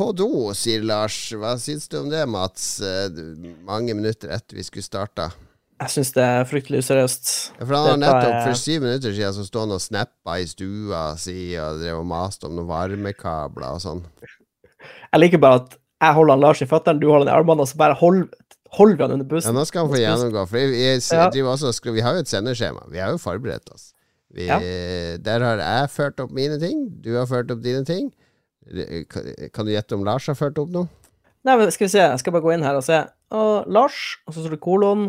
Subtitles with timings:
[0.00, 1.16] på do, sier Lars.
[1.36, 2.80] Hva syns du om det, Mats?
[2.80, 3.10] Eh,
[3.66, 5.30] mange minutter etter vi skulle starta.
[5.80, 7.30] Jeg syns det er fryktelig useriøst.
[7.56, 10.48] Ja, for han har nettopp for syv minutter siden så stod han og snappa i
[10.48, 14.02] stua si og drev og maste om noen varmekabler og sånn.
[14.80, 17.64] Jeg liker bare at jeg holder han Lars i føttene, du holder han i armene,
[17.64, 18.22] og så bare hold,
[18.76, 19.52] holder vi han under bussen.
[19.52, 20.44] Ja, nå skal han få gjennomgå.
[20.48, 22.86] For vi, vi, også, vi har jo et sendeskjema.
[22.92, 23.90] Vi har jo forberedt oss.
[24.36, 24.60] Vi, ja.
[25.20, 28.12] Der har jeg ført opp mine ting, du har ført opp dine ting.
[29.54, 30.90] Kan du gjette om Lars har ført opp noe?
[31.46, 32.98] Nei, men skal vi se, jeg skal bare gå inn her og se.
[33.32, 35.06] Og Lars, og så står det kolon,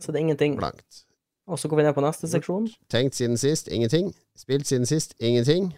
[0.00, 0.56] så det er ingenting.
[0.56, 1.02] Blankt.
[1.46, 2.70] Og så går vi ned på neste seksjon.
[2.90, 4.14] Tenkt siden sist, ingenting.
[4.38, 5.74] Spilt siden sist, ingenting.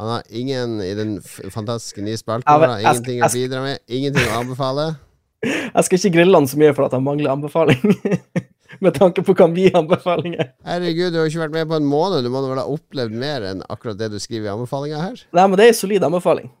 [0.00, 2.48] Han har ingen i den fantastiske nye spalten.
[2.48, 4.86] Ja, ingenting å bidra med, ingenting å anbefale.
[5.74, 7.80] Jeg skal ikke grille han så mye for at han mangler anbefaling.
[8.84, 10.52] med tanke på hva vi anbefalinger.
[10.66, 12.24] Herregud, du har ikke vært med på en måned.
[12.24, 15.24] Du må vel ha opplevd mer enn akkurat det du skriver i anbefalinga her?
[15.36, 16.52] Nei, men det er en solid anbefaling.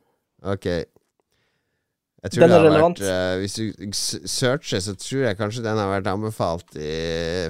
[0.44, 0.68] Ok.
[2.20, 2.98] Jeg tror den er relevant.
[3.00, 6.90] vært uh, Hvis du searcher, så tror jeg kanskje den har vært anbefalt i,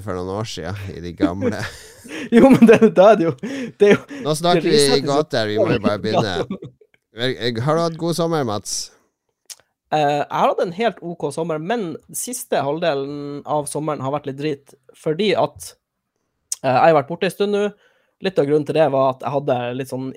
[0.05, 1.59] for noen år siden, i de gamle.
[2.37, 5.51] jo, men det, da er det jo, det er jo Nå snakker vi godt gåter,
[5.51, 6.61] vi må jo bare begynne.
[7.67, 8.93] Har du hatt god sommer, Mats?
[9.91, 14.29] Uh, jeg har hatt en helt OK sommer, men siste halvdelen av sommeren har vært
[14.31, 14.75] litt drit.
[14.95, 15.73] Fordi at
[16.63, 17.65] uh, jeg har vært borte en stund nå.
[18.21, 20.11] Litt av grunnen til det var at jeg hadde litt sånn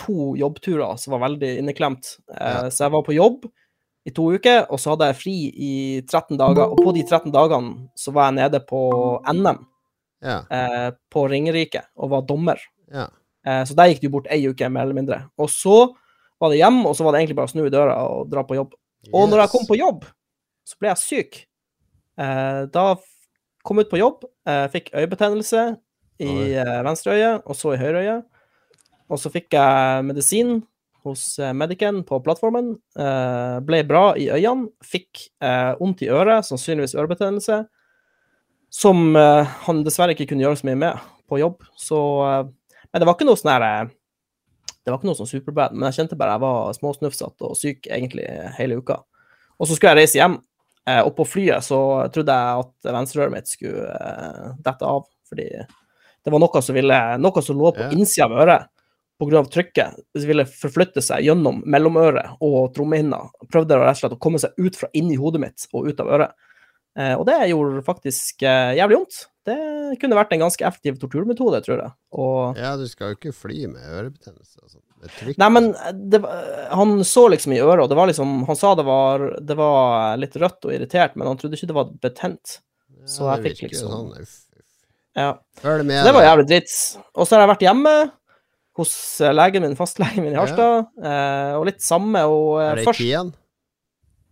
[0.00, 2.14] to jobbturer som var veldig inneklemt.
[2.32, 2.70] Ja.
[2.72, 3.44] Så jeg var på jobb
[4.08, 6.72] i to uker, og så hadde jeg fri i 13 dager.
[6.72, 8.80] Og på de 13 dagene så var jeg nede på
[9.28, 9.60] NM
[10.24, 10.38] ja.
[11.12, 12.64] på Ringerike og var dommer.
[12.88, 13.10] Ja.
[13.44, 15.20] så der gikk det jo bort ei uke, mer eller mindre.
[15.36, 15.76] Og så
[16.40, 18.46] var det hjem, og så var det egentlig bare å snu i døra og dra
[18.48, 18.72] på jobb.
[19.12, 20.04] Og når jeg kom på jobb,
[20.68, 21.38] så ble jeg syk.
[22.20, 22.84] Eh, da
[23.64, 25.64] kom jeg ut på jobb, eh, fikk øyebetennelse
[26.20, 28.18] i eh, venstre øye, og så i høyre øye.
[29.10, 30.60] Og så fikk jeg medisin
[31.04, 32.74] hos eh, Medicen på plattformen.
[32.98, 34.70] Eh, ble bra i øynene.
[34.84, 37.64] Fikk eh, vondt i øret, sannsynligvis ørebetennelse.
[38.70, 41.64] Som han dessverre ikke kunne gjøre så mye med på jobb.
[41.74, 41.98] Så
[42.30, 43.70] Men det var ikke noe sånn herre
[44.84, 47.88] det var ikke noe sånn superbad, men jeg kjente bare jeg var småsnufsete og syk
[47.90, 48.26] egentlig
[48.56, 49.00] hele uka.
[49.60, 50.38] Og så skulle jeg reise hjem,
[50.88, 51.80] eh, og på flyet så
[52.14, 57.00] trodde jeg at venstreøret mitt skulle eh, dette av, fordi det var noe som, ville,
[57.20, 57.96] noe som lå på yeah.
[57.96, 58.68] innsida av øret
[59.20, 59.42] pga.
[59.52, 60.00] trykket.
[60.16, 63.20] Det ville forflytte seg gjennom mellomøret og trommehinna.
[63.52, 66.12] Prøvde rett og slett å komme seg ut fra inni hodet mitt og ut av
[66.16, 66.48] øret.
[66.96, 69.20] Eh, og det gjorde faktisk jævlig vondt.
[69.48, 69.56] Det
[70.00, 71.92] kunne vært en ganske effektiv torturmetode, tror jeg.
[72.12, 74.60] Og, ja, du skal jo ikke fly med ørebetennelse.
[74.60, 74.80] Altså.
[75.40, 75.70] Nei, men
[76.12, 76.20] det,
[76.76, 80.18] han så liksom i øret, og det var liksom Han sa det var, det var
[80.20, 82.58] litt rødt og irritert, men han trodde ikke det var betent.
[83.08, 84.66] Så jeg fikk liksom sånn, uff, uff.
[85.16, 85.30] Ja.
[85.56, 86.74] Det, så det var jævlig dritt.
[87.16, 87.94] Og så har jeg vært hjemme
[88.80, 88.92] hos
[89.24, 91.56] eh, legen min, fastlegen min i Harstad, ja.
[91.58, 93.32] og litt samme og Er det først, igjen?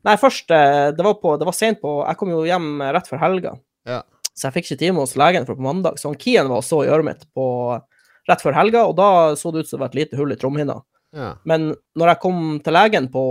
[0.07, 3.11] Nei, først eh, Det var, på, det var sent på Jeg kom jo hjem rett
[3.11, 3.57] før helga,
[3.89, 4.03] ja.
[4.39, 5.99] Så jeg fikk ikke time hos legen før på mandag.
[5.99, 7.47] Så han Kien var og så i øret mitt på,
[8.31, 10.39] rett før helga, og da så det ut som det var et lite hull i
[10.39, 10.79] trommehinna.
[11.17, 11.33] Ja.
[11.49, 13.23] Men når jeg kom til legen på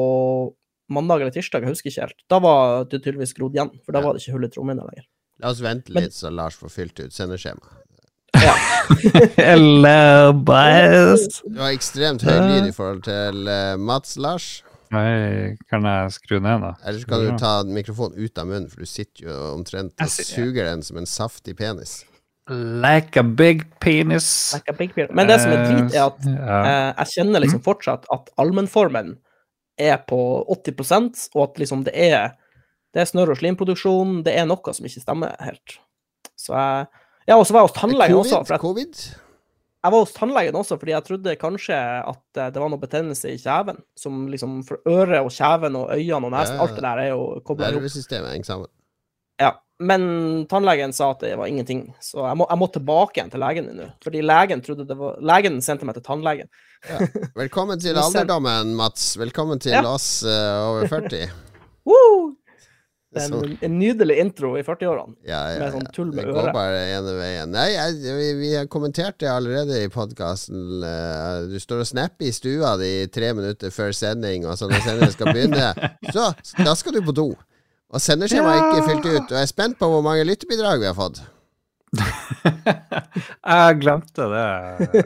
[0.91, 4.01] mandag eller tirsdag, jeg husker ikke helt, da var det tydeligvis grodd igjen, for da
[4.01, 4.07] ja.
[4.07, 5.07] var det ikke hull i trommehinna lenger.
[5.43, 7.83] La oss vente litt, så Lars får fylt ut sendeskjemaet.
[8.37, 8.55] Ja.
[10.47, 11.27] Boys.
[11.45, 14.49] Du var ekstremt høylydd i forhold til uh, Mats, Lars.
[14.95, 16.73] Nei, kan jeg skru ned, da?
[16.87, 20.69] Eller skal du ta mikrofonen ut av munnen, for du sitter jo omtrent og suger
[20.69, 21.99] den som en saftig penis.
[22.47, 24.53] Like a big penis.
[24.55, 25.11] Like a big penis.
[25.15, 26.59] Men det som er drit, er at ja.
[26.59, 29.17] eh, jeg kjenner liksom fortsatt at allmennformen
[29.77, 30.19] er på
[30.55, 32.31] 80 og at liksom det er
[32.95, 34.21] det er snørr- og slimproduksjon.
[34.25, 35.75] Det er noe som ikke stemmer helt.
[36.39, 36.87] Så jeg
[37.27, 38.37] Ja, og så var jeg hos tannlegen også.
[38.47, 39.01] For at, Covid?
[39.87, 43.29] Jeg var hos tannlegen også fordi jeg trodde kanskje at eh, det var noe betennelse
[43.31, 43.77] i kjeven.
[43.95, 47.13] Som liksom For øret og kjeven og øynene og nesen, ja, alt det der er
[47.13, 47.77] jo kobla opp.
[47.79, 48.71] Nervesystemet henger sammen.
[49.39, 49.53] Ja.
[49.79, 50.01] Men
[50.49, 53.69] tannlegen sa at det var ingenting, så jeg må, jeg må tilbake igjen til legen
[53.77, 53.91] nå.
[54.03, 56.49] Fordi legen trodde det var Legen sendte meg til tannlegen.
[56.89, 56.97] Ja.
[57.37, 59.11] Velkommen til alderdommen, Mats.
[59.21, 61.29] Velkommen til oss uh, over 40.
[61.87, 62.33] Woo!
[63.17, 65.17] Det er en, en nydelig intro i 40-årene.
[65.27, 66.29] Ja, ja, med sånn tull med øret.
[66.29, 67.53] Det går bare ene veien.
[67.55, 70.85] Nei, jeg, vi, vi, har kommentert det allerede i podkasten.
[70.87, 74.85] Eh, du står og snapper i stua di tre minutter før sending, og så når
[74.85, 76.31] sendingen skal begynne, så
[76.63, 77.31] da skal du på do.
[77.87, 79.31] Og sendeskjemaet er ikke fylt ut.
[79.31, 81.23] Og jeg er spent på hvor mange lyttebidrag vi har fått.
[83.47, 84.47] jeg glemte det.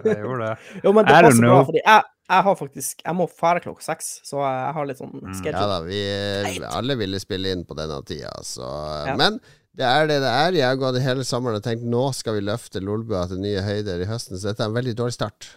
[0.02, 0.56] Jeg gjorde det.
[0.82, 4.12] jo, men det passer bra, fordi jeg jeg har faktisk Jeg må fære klokka seks,
[4.28, 5.34] så jeg har litt sånn mm.
[5.38, 5.58] schedule.
[5.58, 8.68] Ja da, vi alle ville spille inn på denne tida, så
[9.10, 9.18] ja.
[9.20, 9.40] Men
[9.78, 10.58] det er det det er.
[10.60, 14.04] Jeg har gått hele sommeren og tenkt nå skal vi løfte Lolbua til nye høyder
[14.04, 15.54] i høsten, så dette er en veldig dårlig start.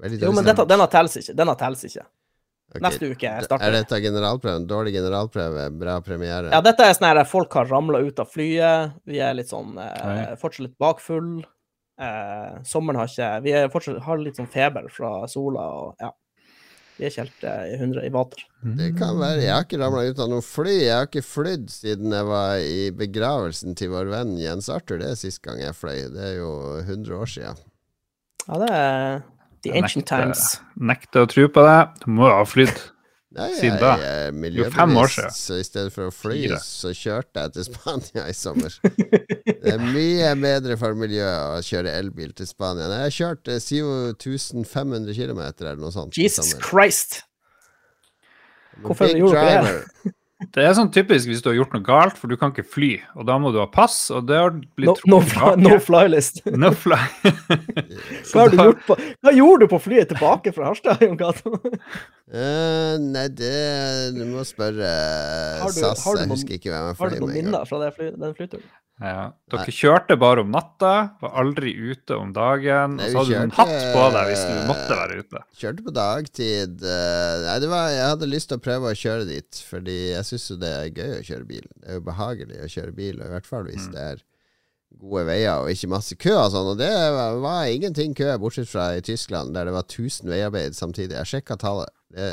[0.00, 1.36] Veldig dårlig jo, men dette, denne telles ikke.
[1.36, 2.06] Denne telles ikke.
[2.70, 2.82] Okay.
[2.84, 4.66] Neste uke Er starter Er dette generalprøven?
[4.70, 6.52] Dårlig generalprøve, bra premiere?
[6.54, 8.94] Ja, dette er sånn her folk har ramla ut av flyet.
[9.10, 11.40] Vi er litt sånn eh, fortsatt litt bakfull.
[12.00, 16.10] Eh, sommeren har ikke Vi er fortsatt, har litt sånn feber fra sola og ja.
[17.00, 18.42] Vi er ikke helt eh, i hundre i vater.
[18.76, 19.40] Det kan være.
[19.40, 20.74] Jeg har ikke ramla ut av noe fly.
[20.82, 25.00] Jeg har ikke flydd siden jeg var i begravelsen til vår venn Jens Arthur.
[25.00, 26.10] Det er sist gang jeg fløy.
[26.12, 26.50] Det er jo
[26.84, 27.62] 100 år siden.
[28.46, 29.22] Ja, det er
[29.64, 30.44] the ancient nekter- times.
[30.92, 31.78] Nekter å tro på det.
[32.04, 32.76] Du må jo ha flydd.
[33.30, 33.92] Nei, Siden da?
[34.50, 35.34] jo fem år siden.
[35.38, 38.74] så i stedet for å fly, så kjørte jeg til Spania i sommer.
[39.60, 42.88] Det er mye bedre for miljøet å kjøre elbil til Spania.
[42.90, 46.18] Nei, Jeg har kjørt eh, 7500 km eller noe sånt.
[46.18, 46.56] Jesus.
[46.58, 47.20] Christ!
[48.82, 50.14] Hvorfor gjorde du det?
[50.40, 52.90] Det er sånn typisk hvis du har gjort noe galt, for du kan ikke fly.
[53.20, 55.74] Og da må du ha pass, og det har blitt No, no, trukket fly, no
[55.84, 56.40] fly-list.
[56.62, 57.00] No fly.
[58.30, 61.52] Hva, har du gjort på, hva gjorde du på flyet tilbake fra Harstad, Jon Cato?
[61.60, 63.52] uh, nei, det
[64.16, 64.88] Du må spørre
[65.60, 66.06] Har SAS.
[66.08, 68.64] Jeg husker ikke hvem jeg Har du noen minner fra det fly, den flyturen?
[69.00, 69.30] Ja.
[69.48, 70.90] Dere kjørte bare om natta,
[71.22, 72.98] var aldri ute om dagen.
[72.98, 75.42] Nei, og så hadde du en hatt på deg hvis du måtte være ute.
[75.62, 76.82] Kjørte på dagtid.
[76.84, 80.26] eh, nei, det var, jeg hadde lyst til å prøve å kjøre dit, fordi jeg
[80.28, 81.64] syns jo det er gøy å kjøre bil.
[81.80, 83.94] Det er jo behagelig å kjøre bil, og i hvert fall hvis Mm.
[83.96, 84.22] det er
[85.00, 86.68] gode veier og ikke masse kø og sånn.
[86.74, 86.90] Og det
[87.40, 91.16] var, ingenting kø, bortsett fra i Tyskland, der det var 1000 veiarbeid samtidig.
[91.16, 91.88] Jeg sjekka tallet.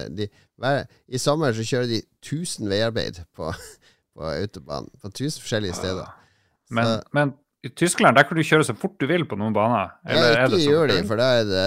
[0.09, 0.27] De,
[0.59, 0.71] de,
[1.07, 3.53] I sommer så kjører de 1000 veiarbeid på,
[4.17, 6.09] på autobanen, på 1000 forskjellige steder.
[6.69, 7.33] Men, Så- men
[7.63, 9.91] i Tyskland der kan du kjøre så fort du vil på noen baner.
[10.05, 11.65] Eller Ja, er det ikke i juli, for da er det,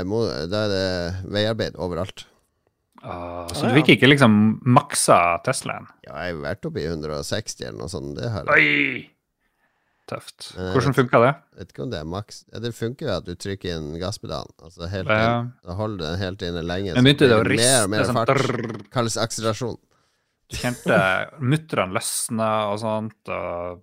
[0.00, 2.24] eh, da er det veiarbeid overalt.
[3.02, 3.76] Ah, Ah, så du ja.
[3.80, 5.86] fikk ikke liksom maksa Teslaen?
[6.04, 8.14] Ja, jeg har vært oppe i 160 eller noe sånt.
[8.18, 8.52] Det har jeg.
[8.52, 9.10] Oi!
[10.10, 10.50] Tøft.
[10.58, 11.34] Eh, Hvordan funka det?
[11.56, 14.50] Vet ikke om det er maks ja, Det funker jo at du trykker inn gasspedalen.
[14.60, 15.40] Altså helt Ja.
[15.40, 16.94] inn, da holder den helt inne lenge.
[16.94, 17.70] Men begynte det å riste?
[17.70, 18.90] mer og mer sånn fart.
[18.90, 19.78] Kalles akselerasjon.
[20.50, 23.28] Du kjente muttrene løsne og sånt.
[23.28, 23.82] Og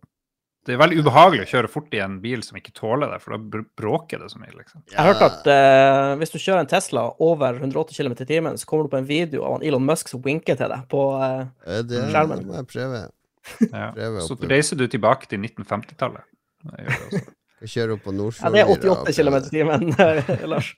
[0.67, 3.33] det er veldig ubehagelig å kjøre fort i en bil som ikke tåler det, for
[3.37, 4.83] da bråker det så mye, liksom.
[4.91, 8.59] Jeg har hørt at eh, hvis du kjører en Tesla over 180 km i timen,
[8.59, 11.45] så kommer du på en video av Elon Musk som winker til deg på eh,
[11.65, 12.45] Eh, Det Skjermen.
[12.47, 13.01] må jeg prøve.
[13.71, 13.87] Ja.
[13.95, 16.27] Prøve Så reiser du tilbake til 1950-tallet.
[16.67, 17.33] Det gjør det også.
[17.57, 19.87] Jeg kjører opp på Ja, det er 88 km i timen,
[20.51, 20.75] Lars.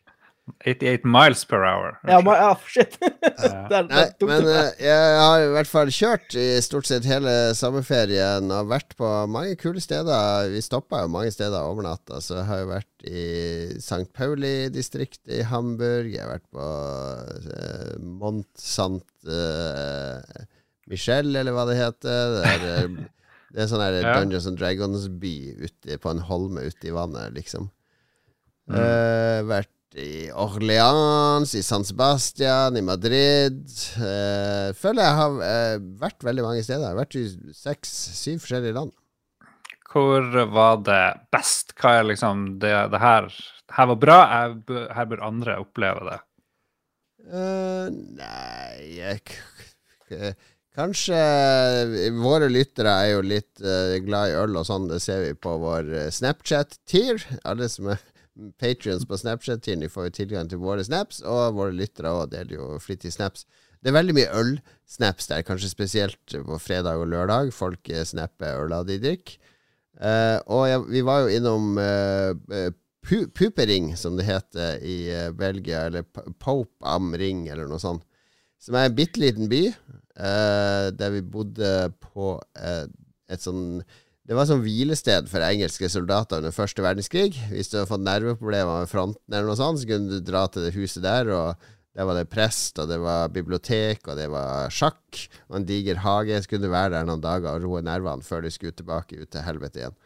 [0.66, 1.98] 88 miles per hour.
[2.08, 2.98] Ja, ja shit.
[3.72, 7.34] Der, Nei, men du eh, jeg har i hvert fall kjørt i stort sett hele
[7.58, 10.50] sommerferien og vært på mange kule steder.
[10.54, 13.26] Vi stoppa jo mange steder over natta, så jeg har jo vært i
[13.80, 14.08] St.
[14.18, 16.12] Pauli-distriktet i Hamburg.
[16.14, 16.70] Jeg har vært på
[17.50, 20.20] uh, Mont Sant uh,
[20.90, 22.36] Michel, eller hva det heter.
[22.36, 23.10] Det er, eh,
[23.54, 25.36] det er sånn her Dungeons and Dragons-by
[26.02, 27.70] på en holme ute i vannet, liksom.
[28.70, 28.78] Mm.
[28.78, 33.64] Eh, vært i Orleans, i San Sebastian, i Madrid.
[33.98, 36.86] Eh, føler jeg har eh, vært veldig mange steder.
[36.86, 37.26] Jeg har vært i
[37.58, 38.94] seks-syv forskjellige land.
[39.90, 41.04] Hvor var det
[41.34, 41.74] best?
[41.80, 43.32] Hva er liksom det, det her
[43.70, 46.20] det her var bra, jeg, her bør andre oppleve det.
[47.30, 49.22] Uh, nei jeg,
[50.80, 51.20] Kanskje
[52.18, 54.88] Våre lyttere er jo litt uh, glad i øl og sånn.
[54.90, 57.22] Det ser vi på vår eh, Snapchat-tier.
[57.46, 58.02] Alle som er
[58.62, 62.58] patrions på Snapchat-tiden de får jo tilgang til våre snaps, og våre lyttere òg deler
[62.58, 63.46] jo flittig snaps.
[63.80, 67.54] Det er veldig mye øl-snaps der, kanskje spesielt på fredag og lørdag.
[67.56, 69.40] Folk eh, snapper øla de drikker.
[70.00, 72.70] Eh, og jeg, vi var jo innom eh,
[73.04, 76.06] pu Pupering, som det heter i eh, Belgia, eller
[76.40, 78.06] Pope am Ring, eller noe sånt.
[78.60, 79.70] Som er en bitte liten by,
[80.20, 81.70] der vi bodde
[82.04, 83.62] på et sånn
[84.30, 87.32] Det var sånn hvilested for engelske soldater under første verdenskrig.
[87.50, 90.68] Hvis du hadde fått nerveproblemer med fronten, eller noe sånt, så kunne du dra til
[90.68, 91.32] det huset der.
[91.34, 95.66] og der var det prest, og det var bibliotek, og det var sjakk og en
[95.66, 96.38] diger hage.
[96.44, 99.32] Så kunne du være der noen dager og roe nervene før du skulle tilbake ut
[99.34, 99.98] til helvete igjen.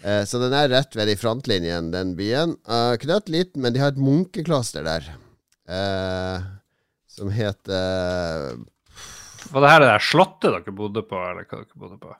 [0.00, 2.56] Eh, så den er rett ved de frontlinjen, den byen.
[2.64, 5.12] Uh, Knøtt liten, men de har et munkekloster der.
[5.68, 6.42] eh,
[7.12, 8.56] som heter
[9.52, 12.16] Var det her det der slottet dere bodde på, eller hva dere bodde på?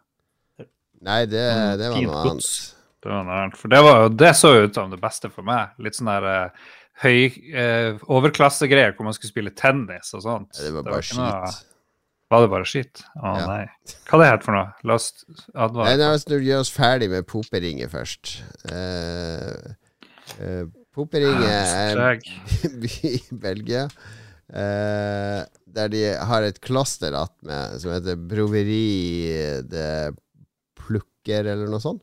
[1.02, 2.52] Nei, det, Mm, det var noe annet.
[3.02, 3.56] Det var noe annet.
[3.59, 5.73] For det, var, det så ut som det beste for meg.
[5.82, 6.71] Litt sånn der uh,
[7.02, 10.52] høy uh, overklassegreier hvor man skulle spille tennis og sånt.
[10.61, 11.52] Det var Det bare noe-
[12.32, 13.02] Var det bare skitt?
[13.21, 13.47] Å Ja.
[13.50, 13.64] nei.
[14.09, 14.68] Hva det her for noe?
[14.88, 15.97] La oss Nei, advare.
[16.00, 18.37] nå skal vi gjøre oss ferdig med poperinget først.
[18.71, 19.75] Uh,
[20.38, 22.23] uh, poperinget er en
[22.82, 23.88] by i Belgia.
[24.52, 25.42] eh,
[25.73, 29.85] der de har et kloster attmed som heter Broveri de
[31.23, 32.02] Plukker, eller noe sånt.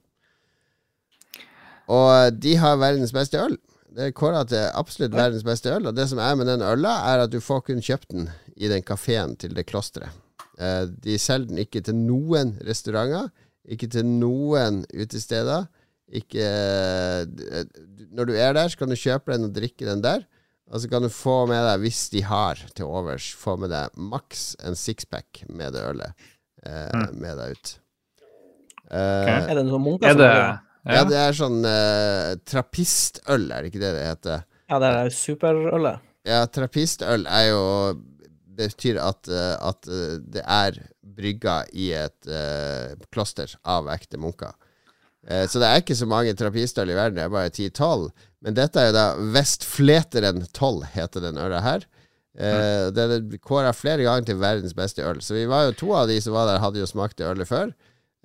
[1.90, 3.58] Og de har verdens beste øl.
[3.90, 5.88] Det er kåra til absolutt verdens beste øl.
[5.90, 8.68] Og det som er med den øla, er at du får kun kjøpt den i
[8.70, 10.10] den kafeen til det klosteret.
[10.60, 13.32] Eh, de selger den ikke til noen restauranter,
[13.70, 15.66] ikke til noen utesteder.
[16.10, 17.66] Ikke eh,
[18.14, 20.24] Når du er der, så kan du kjøpe den og drikke den der.
[20.70, 23.90] Og så kan du få med deg, hvis de har til overs, få med deg
[23.98, 26.14] maks en sixpack med det ølet
[26.62, 27.16] eh, Mm.
[27.24, 27.72] med deg ut.
[28.90, 29.50] Eh, Ok.
[29.50, 30.38] Er det noen munker Er som det det?
[30.40, 30.94] ja.
[30.96, 31.04] ja.
[31.10, 34.46] det er sånn uh, trappistøl, er det ikke det det heter?
[34.70, 36.00] Ja, det er superølet.
[36.28, 37.62] Ja, trappistøl er jo
[38.60, 39.88] betyr at, eh, at
[40.34, 40.80] det er
[41.20, 44.52] brygga i et uh, kloster av ekte munker.
[45.30, 48.10] Uh, så det er ikke så mange trappistøl i verden, det er bare 10-12.
[48.44, 49.06] Men dette er jo da
[49.36, 51.88] Vestfleteren 12, heter den øla her.
[52.40, 55.18] Eh, Den er kåra flere ganger til verdens beste øl.
[55.20, 57.50] Så vi var jo to av de som var der, hadde jo smakt det ølet
[57.50, 57.74] før.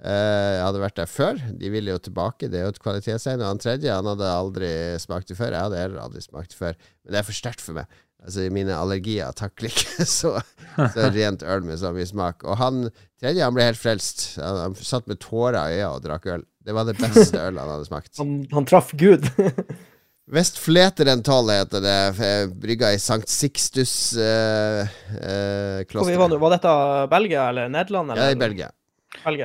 [0.05, 1.39] Eh, jeg hadde vært der før.
[1.61, 2.51] De ville jo tilbake.
[2.53, 3.41] Det er jo et kvalitetstegn.
[3.41, 5.55] Og han tredje han hadde aldri smakt det før.
[5.57, 6.77] Jeg hadde heller aldri smakt det før.
[7.05, 8.03] Men det er for sterkt for meg.
[8.25, 10.35] Altså Mine allergier takler ikke så,
[10.77, 12.45] så rent øl med så mye smak.
[12.45, 12.85] Og han
[13.21, 14.27] tredje han ble helt frelst.
[14.41, 16.47] Han, han satt med tårer i øya og drakk øl.
[16.65, 18.15] Det var det beste ølet han hadde smakt.
[18.21, 19.29] Han, han traff Gud.
[20.35, 21.97] Vestfleteren 12 heter det.
[22.25, 24.89] eh, Brygga i Sankt Sixtus eh,
[25.21, 26.73] eh, var, var dette
[27.13, 28.15] Belgia eller Nederland?
[28.15, 28.31] Eller?
[28.31, 28.71] Ja, i Belgia.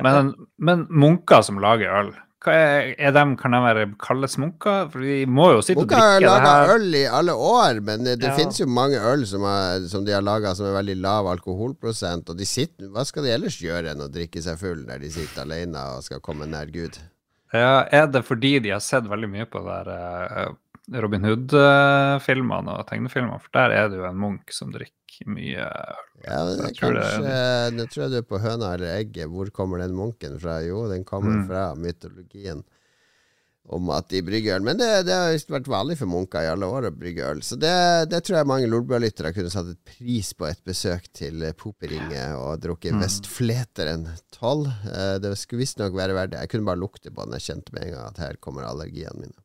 [0.02, 2.10] Men, men munker som lager øl,
[2.40, 4.86] hva er, er dem, kan de være kalles munker?
[4.88, 6.70] For de må jo sitte Munker og drikke det laga her.
[6.78, 8.36] øl i alle år, men det, det Ja.
[8.38, 12.30] finnes jo mange øl som, er, som de har laga som er veldig lav alkoholprosent.
[12.32, 15.10] Og de sitter, hva skal de ellers gjøre enn å drikke seg full når de
[15.12, 16.96] sitter alene og skal komme nær Gud?
[17.52, 20.52] Ja, er det fordi de har sett veldig mye på der, eh,
[21.02, 23.40] Robin Hood-filmene og tegnefilmene?
[23.42, 24.96] For der er det jo en munk som drikker
[25.26, 26.02] mye øl.
[26.24, 28.94] Ja, det er Jeg tror det er Nå tror jeg du er på høna eller
[28.98, 29.28] egget.
[29.32, 30.60] Hvor kommer den munken fra?
[30.64, 31.46] Jo, den kommer Mm.
[31.48, 32.62] fra mytologien
[33.70, 34.62] om at de brygger øl.
[34.66, 37.40] Men det, det har visst vært vanlig for munker i alle år å brygge øl.
[37.46, 41.42] Så det, det tror jeg mange Lolbua-lyttere kunne satt et pris på et besøk til
[41.46, 43.04] eh, Poperinget og drukket Mm.
[43.04, 44.66] Vestfleteren 12.
[44.90, 46.40] Eh, Det skulle visstnok være verdt det.
[46.40, 47.36] Jeg kunne bare lukte på den.
[47.38, 49.38] Jeg kjente med en gang at her kommer allergiene mine.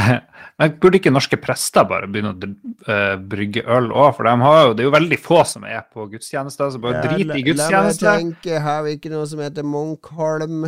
[0.60, 2.48] Men burde ikke norske prester bare begynne å
[2.92, 4.10] eh, brygge øl òg?
[4.18, 7.00] For de har jo, det er jo veldig få som er på gudstjenester, så bare
[7.06, 8.12] drit i La meg gudstjeneste.
[8.18, 10.66] tenke, har vi ikke noe som heter Munkholm?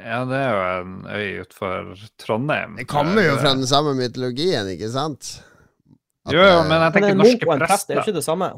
[0.00, 2.74] Ja, det er jo en øy utenfor Trondheim.
[2.80, 5.36] Det kommer jo fra den samme mytologien, ikke sant?
[6.26, 7.86] At Jo, jo, men jeg tenker men norske prester.
[7.86, 8.50] det er jo ikke det samme.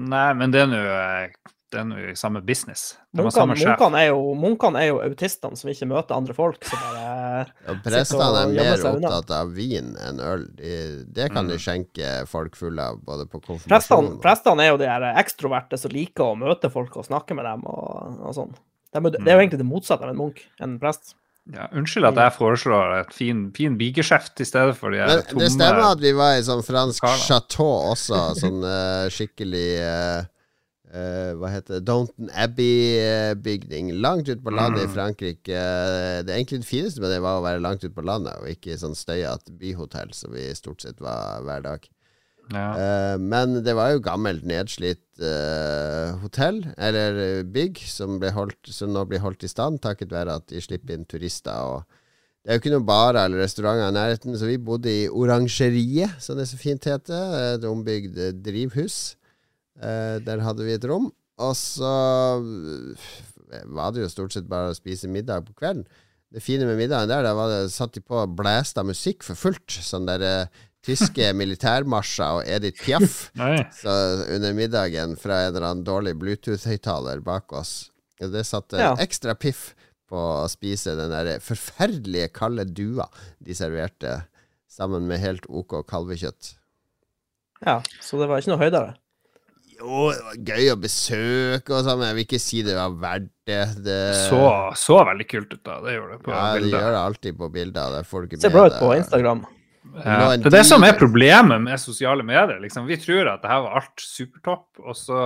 [0.00, 2.96] Nei, men det er nå eh, det er noe i samme business.
[3.14, 3.68] De har samme sjef.
[3.78, 6.64] munkene, er jo, munkene er jo autistene som ikke møter andre folk.
[6.66, 7.04] Så bare
[7.66, 10.42] ja, prestene er mer opptatt av vin enn øl.
[10.58, 10.72] De,
[11.06, 11.62] det kan de Mm.
[11.62, 16.32] skjenke folk fulle av, både på konfirmasjon prestene er jo de her ekstroverte som liker
[16.32, 18.52] å møte folk og snakke med dem og, og sånn.
[18.90, 19.30] Det er, det er Mm.
[19.30, 21.14] jo egentlig det motsatte av en munk, en prest.
[21.50, 25.40] Ja, unnskyld at jeg foreslår et fin, fin bigeskjeft i stedet for de Men tomme
[25.40, 30.28] det stemmer at vi var i sånn fransk chateau også, sånn uh, skikkelig eh,
[30.92, 31.84] eh, Hva heter det?
[31.88, 33.92] Downton Abbey-bygning.
[34.00, 34.94] Langt ute på landet i Mm.
[34.94, 35.54] Frankrike.
[35.54, 38.48] Eh, Det egentlig det fineste med det var å være langt ute på landet, og
[38.48, 41.88] ikke i sånn støyete byhotell som vi stort sett var hver dag.
[42.52, 42.72] ja.
[42.74, 49.04] Eh, men det var jo gammelt, nedslitt uh, hotell, eller bygg, som, holdt, som nå
[49.06, 51.52] blir holdt i stand takket være at de slipper inn turister.
[51.52, 51.84] Og
[52.42, 56.10] det er jo ikke noen barer eller restauranter i nærheten, så vi bodde i Orangeriet,
[56.18, 57.54] som det så fint heter.
[57.54, 59.16] Et ombygd drivhus.
[59.80, 61.10] Eh, der hadde vi et rom.
[61.40, 61.90] Og så
[62.40, 63.10] eh,
[63.72, 65.86] var det jo stort sett bare å spise middag på kvelden.
[66.30, 69.34] Det fine med middagen der, da var det satt de på og blæsta musikk for
[69.38, 69.72] fullt.
[69.82, 73.30] Sånn der eh, tyske militærmarsjer og Edith Piaf.
[73.82, 73.96] Så
[74.36, 77.88] under middagen fra en eller annen dårlig Bluetooth-høyttaler bak oss.
[78.20, 78.92] Det satte Ja.
[79.00, 79.70] ekstra piff
[80.10, 83.06] på å spise den der forferdelige kalde dua
[83.40, 84.18] de serverte,
[84.70, 86.52] sammen med helt OK kalvekjøtt.
[87.64, 88.92] Ja, så det var ikke noe høydere.
[89.80, 92.96] Jo, det var gøy å besøke og sånn, men jeg vil ikke si det var
[93.00, 93.62] verdt det.
[93.86, 94.42] det Så,
[94.76, 95.78] så veldig kult ut, da.
[95.84, 97.96] Det gjør det på Ja, de det gjør det alltid på bilder.
[97.96, 99.46] Det får du ikke Ser bra ut på Instagram.
[100.04, 102.60] Ja, det er det som er problemet med sosiale medier.
[102.62, 102.84] Liksom.
[102.90, 105.24] Vi tror at det her var alt supertopp, og så,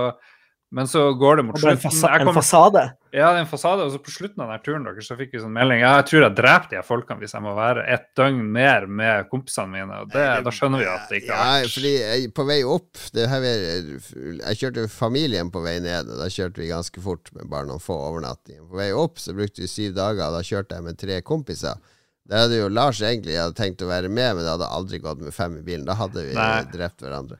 [0.75, 1.83] men så går det mot Og en, slutten.
[1.87, 2.81] fasa en fasade.
[3.15, 5.31] Ja, det er en fasade, og så på slutten av denne turen deres så fikk
[5.31, 7.85] vi sånn melding ja, jeg tror jeg dreper de her folkene hvis jeg må være
[7.95, 10.01] et døgn mer med kompisene mine.
[10.03, 12.57] og det, Da skjønner vi at det ikke Ja, har vært fordi jeg, på vei
[12.75, 17.01] opp det her, vi- Jeg kjørte familien på vei ned, og da kjørte vi ganske
[17.07, 18.67] fort med bare noen få overnattinger.
[18.67, 21.79] På vei opp så brukte vi syv dager, og da kjørte jeg med tre kompiser.
[22.27, 25.21] Der hadde jo Lars egentlig hadde tenkt å være med, men det hadde aldri gått
[25.21, 25.85] med fem i bilen.
[25.85, 26.63] Da hadde vi Nei.
[26.73, 27.37] drept hverandre.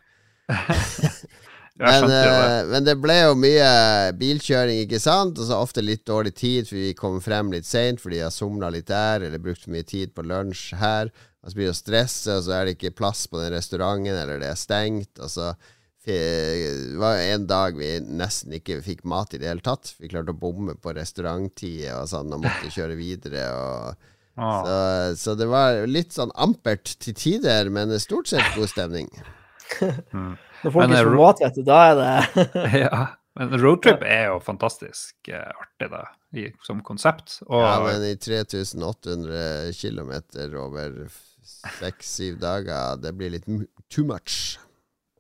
[1.76, 2.20] Men, det.
[2.24, 3.70] eh, men det ble jo mye
[4.16, 5.36] bilkjøring, ikke sant?
[5.42, 8.70] Og så ofte litt dårlig tid, for vi kom frem litt seint fordi jeg somla
[8.72, 11.12] litt der, eller brukt for mye tid på lunsj her.
[11.44, 14.40] Og så blir det stress, og så er det ikke plass på den restauranten, eller
[14.42, 15.20] det er stengt.
[15.20, 15.52] Og så
[16.06, 19.96] det var en dag vi nesten ikke fikk mat i det hele tatt.
[20.00, 23.48] Vi klarte å bomme på restauranttid og sånn, og måtte kjøre videre.
[23.52, 23.96] Og,
[24.36, 24.66] Ah.
[24.68, 24.80] så,
[25.16, 29.08] så det var litt sånn ampert til tider, men stort sett god stemning.
[30.66, 32.46] Når folk Men, er mat, vet du, da er det
[32.86, 33.06] ja.
[33.36, 36.06] Men roadtrip er jo fantastisk eh, artig, da,
[36.40, 37.42] i, som konsept.
[37.50, 40.14] Og Ja, men i 3800 km
[40.62, 40.96] over
[41.82, 43.50] seks-syv dager, det blir litt
[43.92, 44.56] too much.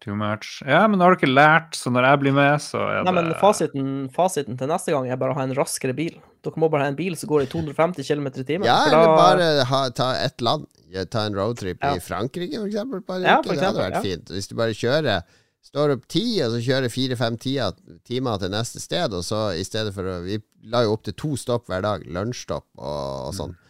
[0.06, 0.62] Too much.
[0.64, 3.34] Ja, men nå har dere lært, så når jeg blir med, så er Nei, men
[3.42, 6.16] fasiten, fasiten til neste gang er bare å ha en raskere bil.
[6.46, 8.70] Dere må bare ha en bil som går i 250 km i timen.
[8.70, 10.70] Ja, for eller da- bare ha, ta ett land.
[11.12, 11.96] Ta en roadtrip Ja.
[11.98, 13.02] i Frankrike, for eksempel.
[13.06, 14.02] Bare, Ja, for eksempel det hadde vært ja.
[14.06, 14.30] fint.
[14.32, 15.24] Hvis du bare kjører
[15.66, 19.96] Står opp ti, og så kjører fire-fem timer til neste sted, og så i stedet
[19.96, 20.38] for å Vi
[20.70, 22.04] la jo opp til to stopp hver dag.
[22.06, 23.56] Lunsjstopp og, og sånn.
[23.58, 23.65] Ja.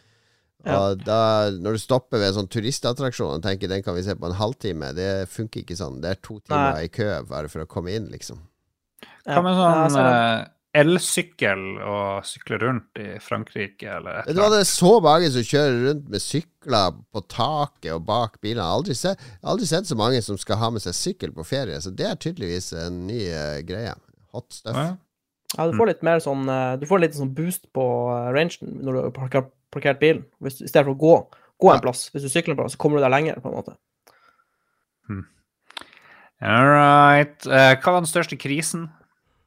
[0.74, 1.20] Og da,
[1.54, 4.40] når du stopper ved en sånn turistattraksjon og tenker den kan vi se på en
[4.40, 6.02] halvtime, det funker ikke sånn.
[6.02, 6.88] Det er to timer Nei.
[6.88, 8.42] i kø bare for å komme inn, liksom.
[9.26, 14.58] Hva med sånn eh, elsykkel og sykle rundt i Frankrike eller et eller annet?
[14.58, 18.62] det er så mange som kjører rundt med sykler på taket og bak bilene.
[18.62, 21.48] Jeg har aldri sett, aldri sett så mange som skal ha med seg sykkel på
[21.48, 23.96] ferie, så det er tydeligvis en ny uh, greie.
[24.36, 24.78] Hot stuff.
[24.78, 24.94] Ja.
[25.56, 27.84] Ja, du får litt mer sånn eh, Du får litt sånn boost på
[28.36, 29.30] rangen når du har
[29.74, 31.16] parkert, bilen, hvis, i stedet for å gå,
[31.62, 32.10] gå en plass.
[32.14, 33.76] Hvis du sykler en plass, så kommer du deg lenger, på en måte.
[36.44, 37.46] All right.
[37.48, 38.90] Uh, hva var den største krisen?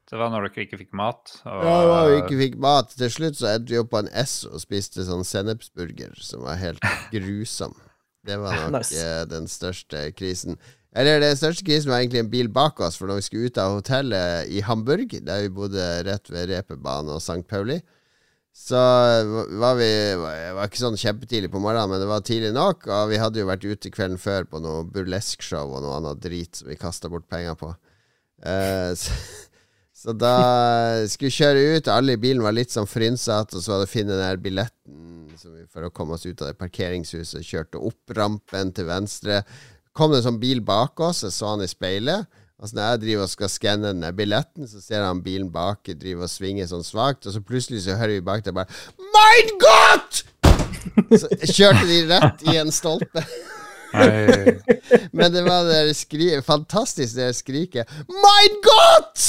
[0.09, 1.35] Det var når dere ikke fikk mat.
[1.45, 2.95] Og, Ja, det var jo ikke fikk mat.
[2.97, 6.57] Til slutt så endte vi opp på en S og spiste sånn sennepsburger, som var
[6.63, 6.81] helt
[7.15, 7.77] grusom.
[8.25, 8.97] Det var nok Nice.
[9.05, 10.57] eh, den største krisen.
[10.97, 13.61] Eller den største krisen var egentlig en bil bak oss, for når vi skulle ut
[13.61, 17.45] av hotellet i Hamburg, der vi bodde rett ved reperbanen og St.
[17.49, 17.77] Pauli,
[18.59, 18.79] så
[19.61, 22.89] var vi Det var ikke sånn kjempetidlig på morgenen, men det var tidlig nok.
[22.91, 26.59] Og vi hadde jo vært ute kvelden før på noe burlesque-show og noe annet drit
[26.59, 27.71] som vi kasta bort penger på.
[28.43, 29.15] Uh, så,
[30.03, 30.35] så da
[31.11, 33.95] skulle vi kjøre ut, alle i bilen var litt sånn frynsete, og så hadde vi
[33.95, 35.07] funnet den der billetten
[35.71, 37.47] for å komme oss ut av det parkeringshuset.
[37.47, 39.45] Kjørte opp rampen til venstre.
[39.95, 42.27] Kom det en sånn bil bak oss, jeg så han i speilet.
[42.59, 46.27] Altså Når jeg driver og skal skanne den billetten, så ser han bilen bak driver
[46.27, 48.67] og svinger sånn svakt, og så plutselig så hører vi bak der bare
[48.99, 50.25] Mein Gott!
[51.13, 53.23] Så kjørte de rett i en stolpe.
[55.13, 59.25] Men det var det skri fantastisk det skriket Mein Gott!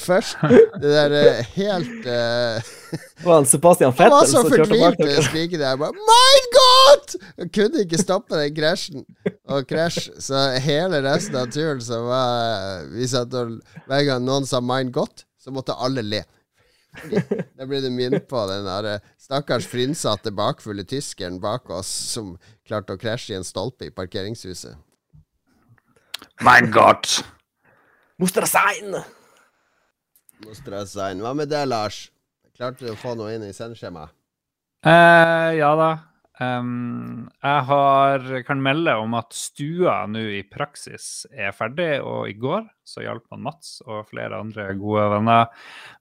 [0.00, 0.36] Først.
[0.80, 5.60] Det der eh, helt uh, Det var Sebastian Han var Fettel så fortvilt det skriket
[5.60, 5.76] der.
[5.80, 7.16] Bare, mein Gott!
[7.38, 9.04] Jeg kunne ikke stoppe den krasjen.
[9.50, 10.10] Og krasj.
[10.18, 14.92] Så hele resten av turen så var Vi satt og Hver gang noen sa 'mein
[14.94, 16.24] Gott', så måtte alle le.
[17.56, 22.34] Da blir det minnet på den der eh, stakkars frynsete, bakfulle tyskeren bak oss som
[22.66, 24.74] klarte å krasje i en stolpe i parkeringshuset.
[26.42, 27.20] Mein Gott!
[28.20, 28.96] Mustra sein!
[30.44, 31.20] Mustra sein.
[31.22, 32.08] Hva med det, Lars?
[32.56, 34.12] Klarte du å få noe inn i sendeskjemaet?
[34.84, 35.90] Eh, ja da.
[36.40, 42.36] Em, jeg har, kan melde om at stua nå i praksis er ferdig, og i
[42.40, 45.50] går så hjalp man Mats og flere andre gode venner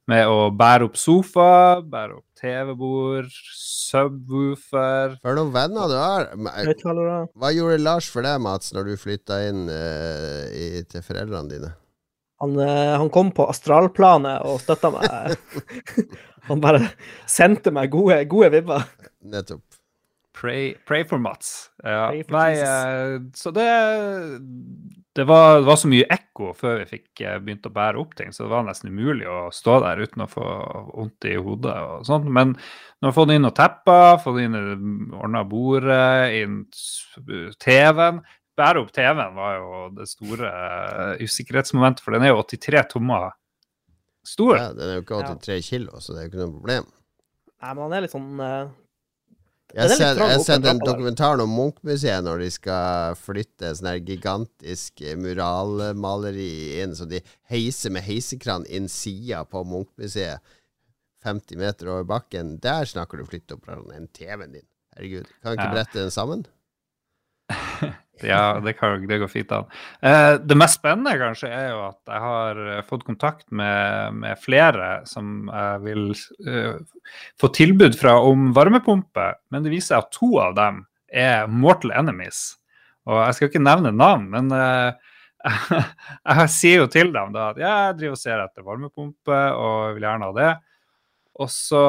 [0.09, 1.49] med å bære opp sofa,
[1.83, 3.27] bære opp TV-bord,
[3.59, 6.31] subwoofer For noen venner du har.
[6.39, 6.71] Men,
[7.35, 11.75] Hva gjorde Lars for deg, Mats, når du flytta inn uh, i, til foreldrene dine?
[12.39, 15.35] Han, eh, han kom på astralplanet og støtta meg.
[16.47, 16.93] han bare
[17.27, 18.87] sendte meg gode, gode vibber.
[19.19, 19.68] Nettopp.
[20.39, 21.69] Pray, pray for Mats.
[21.83, 22.07] Ja.
[22.07, 22.69] Pray for Nei, Jesus.
[22.69, 23.67] eh, så det
[25.19, 28.13] det var, det var så mye ekko før vi fikk eh, begynt å bære opp
[28.15, 30.45] ting, så det var nesten umulig å stå der uten å få
[30.93, 32.29] vondt i hodet og sånt.
[32.31, 34.55] Men nå har vi fått inn noen tepper, fått inn
[35.17, 36.61] ordna bordet, inn
[37.59, 38.21] TV-en.
[38.59, 43.31] Bære opp TV-en var jo det store eh, usikkerhetsmomentet, for den er jo 83 tommer
[44.23, 44.55] stor.
[44.55, 46.87] Ja, den er jo ikke 83 kilo, så det er jo ikke noe problem.
[47.59, 48.43] Nei, men han er litt sånn
[49.75, 56.81] Jeg har sett en dokumentar om Munch-museet når de skal flytte sånn her gigantisk muralmaleri
[56.81, 60.41] inn, så de heiser med heisekran inn sida på Munch-museet
[61.23, 62.57] 50 meter over bakken.
[62.63, 64.67] Der snakker du flytteoperasjon opp en TV-en din.
[64.95, 65.29] Herregud.
[65.43, 66.45] Kan vi ikke brette den sammen?
[68.25, 69.67] Ja, det, kan, det går fint an.
[70.01, 74.39] Eh, det mest spennende kanskje er jo at jeg har eh, fått kontakt med, med
[74.41, 76.05] flere som jeg vil
[76.47, 76.79] uh,
[77.39, 81.95] få tilbud fra om varmepumpe, men det viser seg at to av dem er mortal
[81.97, 82.41] enemies.
[83.09, 85.15] Og jeg skal ikke nevne navn, men eh,
[86.35, 90.05] jeg sier jo til dem da at jeg driver og ser etter varmepumpe og vil
[90.09, 90.53] gjerne ha det.
[91.39, 91.81] Og så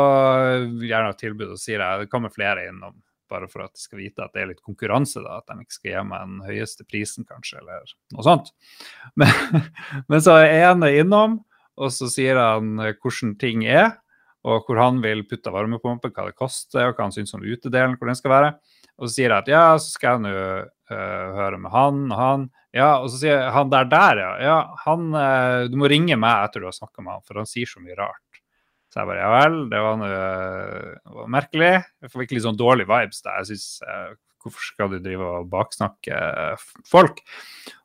[0.63, 2.95] vil jeg gjerne ha tilbud, og sier jeg det kommer flere innom
[3.31, 5.77] bare for at de skal vite at det er litt konkurranse, da, at de ikke
[5.79, 8.53] skal gi meg den høyeste prisen, kanskje, eller noe sånt.
[9.21, 9.65] Men,
[10.11, 11.41] men så er han innom,
[11.81, 13.95] og så sier han eh, hvordan ting er,
[14.47, 17.97] og hvor han vil putte varmepumpen, hva det koster, og hva han syns om utedelen,
[18.01, 18.53] hvor den skal være.
[19.01, 22.17] Og så sier jeg at ja, så skal jeg nå uh, høre med han og
[22.21, 22.47] han.
[22.77, 24.31] Ja, og så sier han der der, ja.
[24.45, 27.49] ja han, uh, du må ringe meg etter du har snakka med han, for han
[27.49, 28.23] sier så mye rart.
[28.91, 31.77] Så jeg bare ja vel, det var noe merkelig.
[32.03, 33.39] Jeg får virkelig sånn dårlig vibes der.
[33.39, 36.19] Jeg synes, eh, Hvorfor skal du drive og baksnakke
[36.89, 37.19] folk?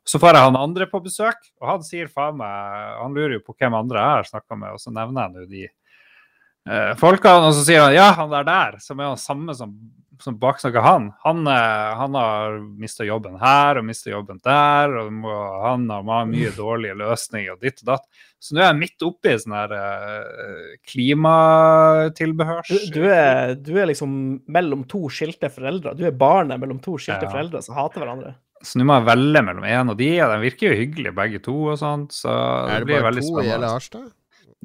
[0.08, 3.42] Så får jeg han andre på besøk, og han sier faen meg Han lurer jo
[3.44, 7.50] på hvem andre jeg har snakka med, og så nevner jeg nå de eh, folkene,
[7.50, 9.74] og så sier han ja, han der der, som er han samme som
[10.22, 11.10] som baksnakker han.
[11.24, 15.28] Han, eh, han har mista jobben her og mista jobben der, og
[15.64, 18.08] han har mye dårlige løsninger og ditt og datt.
[18.42, 22.68] Så nå er jeg midt oppi sånn her uh, klimatilbehørs...
[22.68, 24.10] Du, du, er, du, er, liksom
[24.52, 25.96] mellom to skilte foreldre.
[25.98, 27.32] Du er barnet mellom to skilte ja.
[27.32, 28.36] foreldre som hater hverandre.
[28.62, 31.42] Så nå må jeg velge mellom en og de, og de virker jo hyggelige begge
[31.44, 32.30] to og sånt, så
[32.68, 33.42] det, det blir veldig spennende.
[33.42, 34.06] Er det bare to i hele Harstad?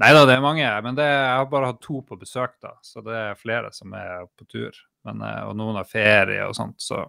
[0.01, 2.71] Nei da, det er mange, men det, jeg har bare hatt to på besøk, da,
[2.85, 4.71] så det er flere som er på tur
[5.07, 7.05] men, eh, og noen har ferie og sånt, så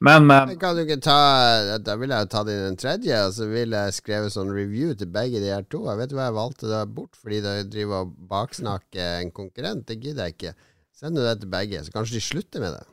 [0.00, 3.48] men, men Kan du ikke ta Da ville jeg tatt inn en tredje, og så
[3.50, 5.82] ville jeg skrevet sånn review til begge de her to.
[5.90, 9.84] Jeg vet hva jeg valgte da bort fordi de driver og baksnakker en konkurrent.
[9.90, 10.54] Det gidder jeg ikke.
[10.96, 12.84] Send det til begge, så kanskje de slutter med det.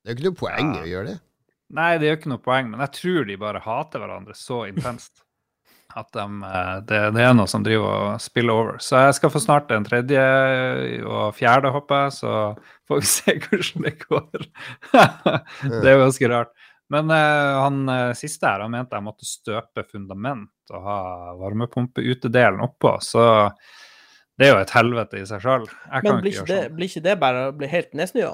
[0.00, 0.82] Det er jo ikke noe poeng ja.
[0.82, 1.16] å gjøre det.
[1.78, 4.64] Nei, det er jo ikke noe poeng, men jeg tror de bare hater hverandre så
[4.66, 5.22] intenst.
[5.98, 8.80] At de, eh, det, det, er noe som driver og spiller over.
[8.82, 10.22] Så jeg skal få snart en tredje
[11.02, 12.16] og fjerde, håper jeg.
[12.20, 12.34] Så
[12.88, 14.48] får vi se hvordan det går.
[15.80, 16.54] det er jo ganske rart.
[16.90, 21.00] Men uh, han uh, siste her, han mente jeg måtte støpe fundament og ha
[21.38, 22.96] varmepumpeutedelen oppå.
[23.04, 23.22] Så
[24.38, 25.68] det er jo et helvete i seg sjøl.
[26.02, 26.74] Men blir ikke, det, sånn.
[26.78, 28.32] blir ikke det bare å bli helt nedsnøa?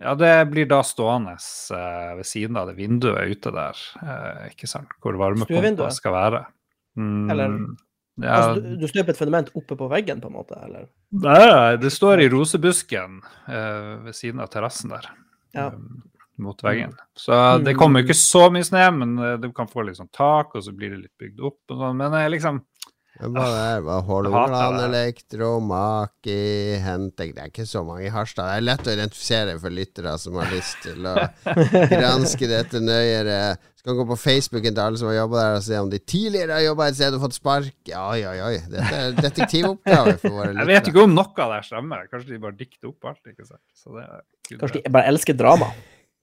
[0.00, 4.68] Ja, det blir da stående eh, ved siden av det vinduet ute der, eh, ikke
[4.70, 6.44] sant, hvor varmepumpa skal være.
[6.96, 7.58] Mm, eller
[8.20, 8.38] ja.
[8.38, 10.56] altså, du, du støper et fundament oppe på veggen, på en måte?
[10.64, 10.88] eller?
[11.12, 13.20] Nei, det står i rosebusken
[13.52, 15.12] eh, ved siden av terrassen der.
[15.52, 15.68] Ja.
[16.40, 16.96] Mot veggen.
[17.12, 20.56] Så det kommer jo ikke så mye snø, men du kan få litt sånn tak,
[20.56, 21.60] og så blir det litt bygd opp.
[21.68, 22.62] og sånn, Men liksom
[23.20, 23.96] er det?
[24.06, 28.48] Hålogaland, Elektro, Maki, Henteg Det er ikke så mange i Harstad.
[28.48, 31.14] Det er lett å identifisere for lyttere som har lyst til å
[31.92, 33.36] granske dette nøyere.
[33.82, 36.54] Skal gå på Facebooken til alle som har jobba der, og se om de tidligere
[36.54, 37.74] har jobba et sted og fått spark.
[37.90, 38.54] Oi, oi, oi.
[38.70, 40.62] Dette er detektivoppgave for våre lyttere.
[40.64, 42.06] Jeg vet ikke om noe av det stemmer.
[42.12, 43.22] Kanskje de bare dikter opp alt.
[43.28, 43.64] ikke sant?
[44.54, 45.68] Kanskje de bare elsker drama.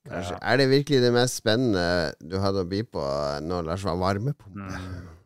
[0.10, 0.39] Kanskje.
[0.41, 1.86] Er det virkelig det mest spennende
[2.23, 3.06] du hadde å by på
[3.45, 4.80] nå, Lars, var varmepumpe?
[4.80, 5.19] Mm.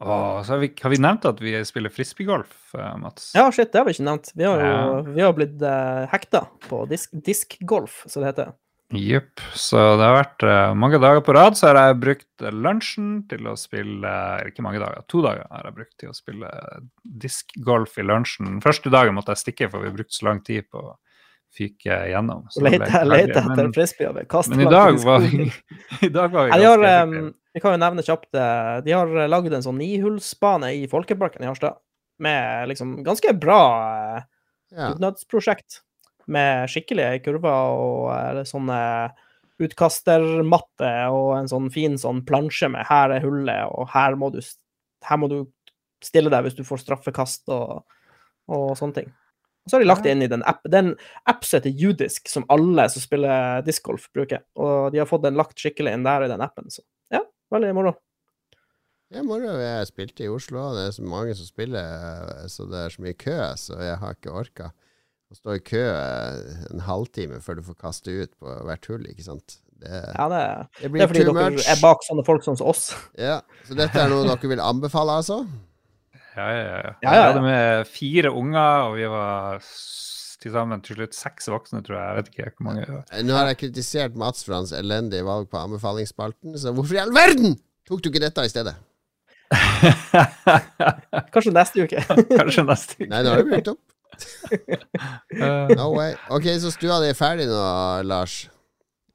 [0.00, 3.34] Så har vi, har vi, nevnt at vi spiller frisbeegolf, uh, Mats?
[3.36, 4.30] Ja, shit, det har vi ikke nevnt.
[4.32, 5.00] Vi har jo ja.
[5.12, 8.54] vi har blitt uh, hekta på disk, diskgolf, som det heter.
[8.96, 9.42] Jepp.
[9.54, 13.46] Så det har vært uh, mange dager på rad så har jeg brukt lunsjen til
[13.46, 16.50] å spille Eller ikke mange dager, to dager har jeg brukt til å spille
[17.26, 18.56] diskgolf i lunsjen.
[18.64, 20.96] Første dagen måtte jeg stikke, for vi brukte så lang tid på å
[21.56, 22.46] fyke gjennom.
[22.62, 25.46] Lete etter frisbee og kaste Men i dag var vi,
[26.06, 29.54] i dag var vi ganske har, vi kan jo nevne kjapt eh, De har lagd
[29.54, 31.80] en sånn nihullsbane i Folkeparken i Harstad.
[32.22, 34.28] Med liksom ganske bra eh,
[34.76, 34.92] ja.
[34.92, 35.80] utnødsprosjekt.
[36.30, 38.80] Med skikkelige kurver og eller eh, sånne
[39.60, 44.38] utkastermatte og en sånn fin sånn plansje med 'her er hullet', og her må du,
[45.04, 45.42] her må du
[46.00, 47.82] stille deg hvis du får straffekast og,
[48.48, 49.10] og sånne ting.
[49.64, 50.62] Og så har de lagt det inn i den app.
[50.72, 50.94] Den
[51.28, 54.44] app som heter Judisk, som alle som spiller discgolf, bruker.
[54.56, 56.70] Og de har fått den lagt skikkelig inn der i den appen.
[56.72, 57.20] Så ja,
[57.52, 57.94] veldig moro.
[59.10, 59.56] Ja, moro.
[59.58, 63.16] Jeg spilte i Oslo, det er så mange som spiller, så det er så mye
[63.18, 64.70] kø, så jeg har ikke orka
[65.30, 65.82] å stå i kø
[66.70, 69.58] en halvtime før du får kaste ut på hvert hull, ikke sant.
[69.80, 70.40] Det, ja, det,
[70.78, 71.66] det, det er fordi dere much.
[71.72, 72.90] er bak sånne folk som oss.
[73.18, 75.42] Ja, Så dette er noe dere vil anbefale, altså?
[76.40, 76.92] Ja, ja.
[77.04, 79.64] Jeg hadde med fire unger, og vi var
[80.40, 82.04] til sammen til slutt seks voksne, tror jeg.
[82.06, 83.00] Jeg vet ikke hvor mange.
[83.28, 87.12] Nå har jeg kritisert Mats for hans elendige valg på anbefalingsspalten, så hvorfor i all
[87.14, 88.76] verden tok du ikke dette i stedet?
[91.34, 92.04] Kanskje neste uke.
[92.38, 93.10] Kanskje neste uke.
[93.10, 93.82] Nei, nå har du brukt opp.
[95.78, 96.16] no way.
[96.32, 97.60] Ok, så stua di er ferdig nå,
[98.08, 98.42] Lars?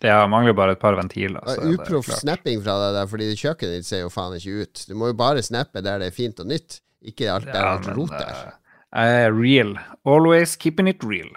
[0.01, 1.41] Det mangler bare et par ventiler.
[1.71, 4.83] Uproff snapping fra deg der, fordi kjøkkenet ditt ser jo faen ikke ut.
[4.89, 7.73] Du må jo bare snappe der det er fint og nytt, ikke alt er ja,
[7.75, 8.59] alt rot der.
[8.95, 9.75] Uh, real.
[10.05, 11.29] Always keeping it real.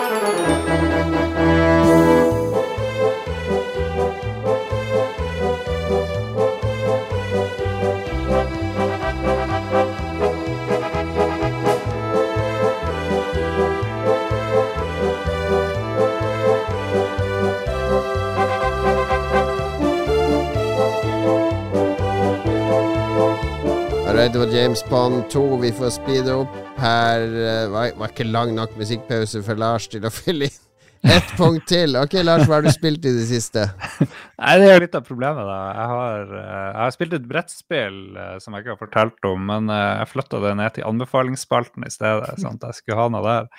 [0.00, 1.23] Alright,
[24.32, 25.42] det var James Bond 2.
[25.62, 27.26] Vi får speede opp her.
[27.72, 30.60] Var, var ikke lang nok musikkpause for Lars til å fylle inn
[31.04, 31.96] ett punkt til.
[32.00, 33.66] Ok, Lars, hva har du spilt i det siste?
[34.40, 35.58] Nei, Det er litt av problemet, da.
[35.76, 39.44] Jeg har, eh, jeg har spilt et brettspill eh, som jeg ikke har fortalt om,
[39.50, 42.32] men eh, jeg flytta det ned til anbefalingsspalten i stedet.
[42.42, 43.50] sånn at jeg skulle ha noe der.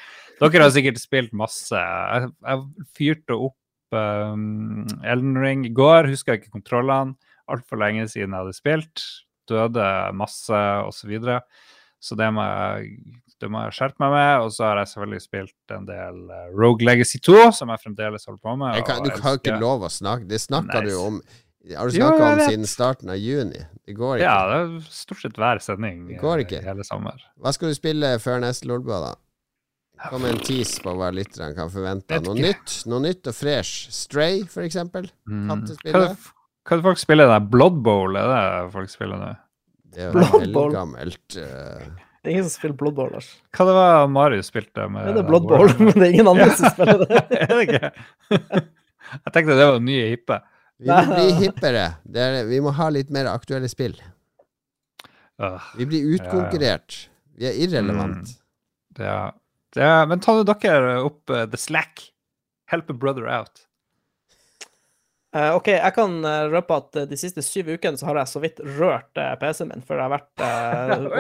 [0.41, 1.83] Dere har sikkert spilt masse.
[1.83, 7.15] Jeg, jeg fyrte opp um, Elden Ring i går, husker jeg ikke kontrollene.
[7.51, 9.05] Altfor lenge siden jeg hadde spilt.
[9.49, 10.97] Døde masse osv.
[10.99, 11.39] Så, videre.
[12.01, 12.95] så det må jeg
[13.41, 14.33] det må jeg skjerpe meg med.
[14.45, 18.27] Og så har jeg selvfølgelig spilt en del uh, Rogue Legacy 2, som jeg fremdeles
[18.29, 18.79] holder på med.
[18.87, 20.29] Kan, du kan jo ikke lov å snakke.
[20.29, 20.93] Det snakka nice.
[20.93, 21.19] du om
[21.75, 23.65] Har du snakka om siden starten av juni?
[23.85, 24.25] Det går ikke.
[24.25, 26.63] Ja, det er stort sett hver sending Det går eh, ikke.
[26.65, 27.21] hele sommer.
[27.41, 29.13] Hva skal du spille før neste Lolbua, da?
[30.09, 32.17] Kom med en tease på hva lytterne kan forvente.
[32.25, 33.91] Noe nytt noe nytt og fresh.
[33.95, 35.07] Stray, for eksempel.
[35.29, 35.45] Mm.
[35.51, 36.31] Kattespillet.
[36.65, 37.43] Hva er det folk spiller der?
[37.53, 39.27] Blood Bowl er det folk spiller nå?
[39.93, 41.27] Det er jo veldig gammelt.
[41.35, 41.35] eldgammelt.
[41.37, 43.27] uh, Det er ingen som spiller Blood Bowl, Lars.
[43.55, 45.11] Hva det var Marius spilte med?
[45.13, 47.21] Det er Blood Bowl, men det er ingen andre som spiller det.
[47.45, 47.91] er det ikke?
[49.15, 50.39] Jeg tenkte det var nye hippe.
[50.81, 51.85] vi må bli hippere.
[52.03, 53.93] Det er, vi må ha litt mer aktuelle spill.
[55.77, 56.97] Vi blir utkonkurrert.
[57.37, 58.33] Vi er irrelevant.
[58.33, 59.05] Mm.
[59.05, 59.19] Ja.
[59.75, 62.07] det er, men ta nå dere opp uh, The Slack.
[62.71, 63.67] Help a brother out.
[65.35, 68.31] Eh, OK, jeg kan eh, røpe at eh, de siste syv ukene så har jeg
[68.31, 70.43] så vidt rørt PC-en min, for jeg har vært
[71.09, 71.17] og,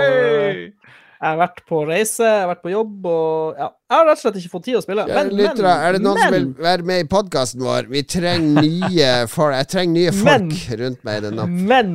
[1.15, 4.19] Jeg har vært på reise, jeg har vært på jobb, og ja, jeg har rett
[4.19, 5.07] og slett ikke fått tid å spille.
[5.09, 7.89] Ja, men, er det noen som vil være med i podkasten vår?
[7.91, 11.59] Vi trenger nye for, Jeg trenger nye folk Men- rundt meg i den appen.
[11.73, 11.91] men,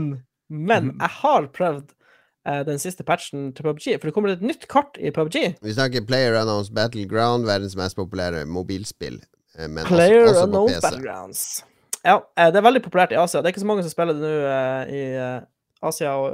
[0.68, 4.68] men jeg har prøvd uh, den siste patchen til PubG, for det kommer et nytt
[4.68, 5.40] kart i PubG.
[5.56, 9.22] Vi snakker Player Unknowns Battleground, verdens mest populære mobilspill.
[9.60, 10.80] Men Player også, også på PC.
[10.84, 11.44] Battlegrounds.
[12.06, 13.40] Ja, eh, det er veldig populært i Asia.
[13.40, 15.42] Det er ikke så mange som spiller det nå eh, i eh,
[15.84, 16.32] Asia og,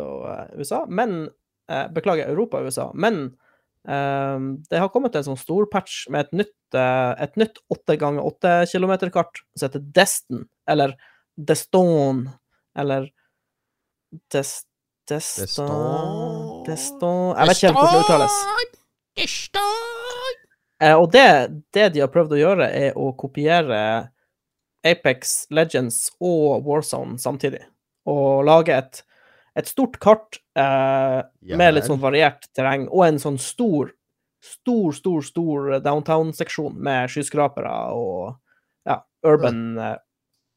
[0.59, 1.27] USA, men
[1.67, 2.85] Beklager, Europa og USA.
[2.95, 3.25] Men
[3.87, 8.53] det har kommet en sånn stor patch med et nytt, et nytt 8 ganger 8
[8.71, 10.95] km-kart som heter Destin, eller
[11.35, 12.25] Deston,
[12.79, 13.11] eller
[14.35, 14.53] Des...
[15.11, 16.65] Deston Deston.
[16.67, 18.37] Deston Jeg vet ikke helt hvordan det uttales.
[20.83, 21.29] Eh, og det,
[21.73, 23.81] det de har prøvd å gjøre, er å kopiere
[24.87, 27.63] Apex Legends og Warzone samtidig.
[28.07, 29.03] Og lage et,
[29.59, 31.21] et stort kart eh,
[31.57, 33.93] med litt sånn variert terreng, og en sånn stor,
[34.45, 38.37] stor, stor, stor downtown-seksjon med skyskrapere og
[38.87, 39.97] ja, urban eh,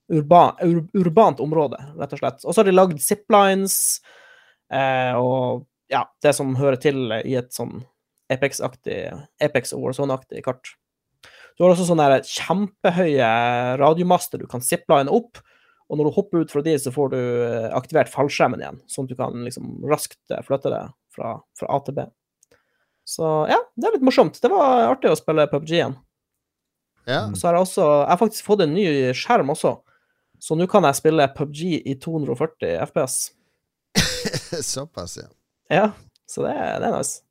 [0.09, 2.43] urban, ur, Urbant område, rett og slett.
[2.43, 3.75] Og så har de lagd ziplines
[4.73, 7.79] eh, og ja, det som hører til i et sånn
[8.29, 9.07] Apex-aktig
[9.41, 10.75] Apex og Warzone-aktig kart.
[11.59, 13.29] Du har også sånne kjempehøye
[13.81, 15.41] radiomaster du kan zipline opp,
[15.91, 19.09] og når du hopper ut fra de, så får du eh, aktivert fallskjermen igjen, sånn
[19.09, 22.05] at du kan liksom raskt eh, flytte det fra, fra A til B.
[23.09, 24.39] Så ja, det er litt morsomt.
[24.39, 25.97] Det var artig å spille PubG igjen.
[27.09, 27.25] Ja.
[27.33, 28.85] Så har jeg også Jeg har faktisk fått en ny
[29.17, 29.75] skjerm også,
[30.39, 33.17] så nå kan jeg spille PubG i 240 FPS.
[34.71, 35.27] Såpass, ja.
[35.73, 35.89] Ja,
[36.29, 37.25] så det, det er nice.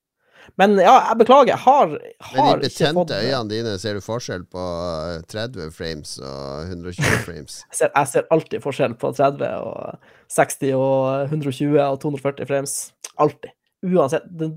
[0.57, 1.93] Men ja, jeg beklager, jeg har,
[2.35, 7.21] Men i betente fått øynene dine ser du forskjell på eh, 30 frames og 120
[7.29, 7.61] frames.
[7.69, 12.77] Jeg ser, jeg ser alltid forskjell på 30 og 60 og 120 og 240 frames.
[13.21, 13.53] Alltid.
[13.87, 14.27] Uansett.
[14.31, 14.57] Den,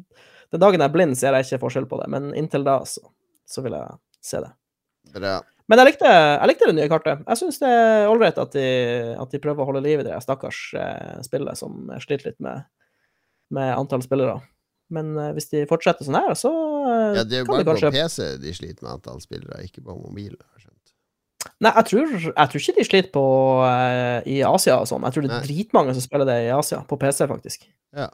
[0.51, 3.03] den dagen jeg er blind, ser jeg ikke forskjell på det, men inntil da, så,
[3.47, 4.51] så vil jeg se det.
[5.15, 5.37] Bra.
[5.71, 7.21] Men jeg likte, jeg likte det nye kartet.
[7.29, 10.17] Jeg syns det er ålreit at, de- at de prøver å holde liv i det
[10.25, 12.65] stakkars eh, spillet som sliter litt med,
[13.55, 14.41] med antall spillere.
[14.91, 17.91] Men eh, hvis de fortsetter sånn her, så eh, Ja, det er jo bare kanskje
[17.91, 20.35] på PC de sliter med antall spillere, ikke på mobil.
[21.61, 23.23] Nei, jeg tror, jeg tror ikke de sliter på
[23.61, 25.03] uh, i Asia og sånn.
[25.07, 25.45] Jeg tror det er Nei.
[25.47, 27.65] dritmange som spiller det i Asia, på PC, faktisk.
[27.97, 28.07] Ja.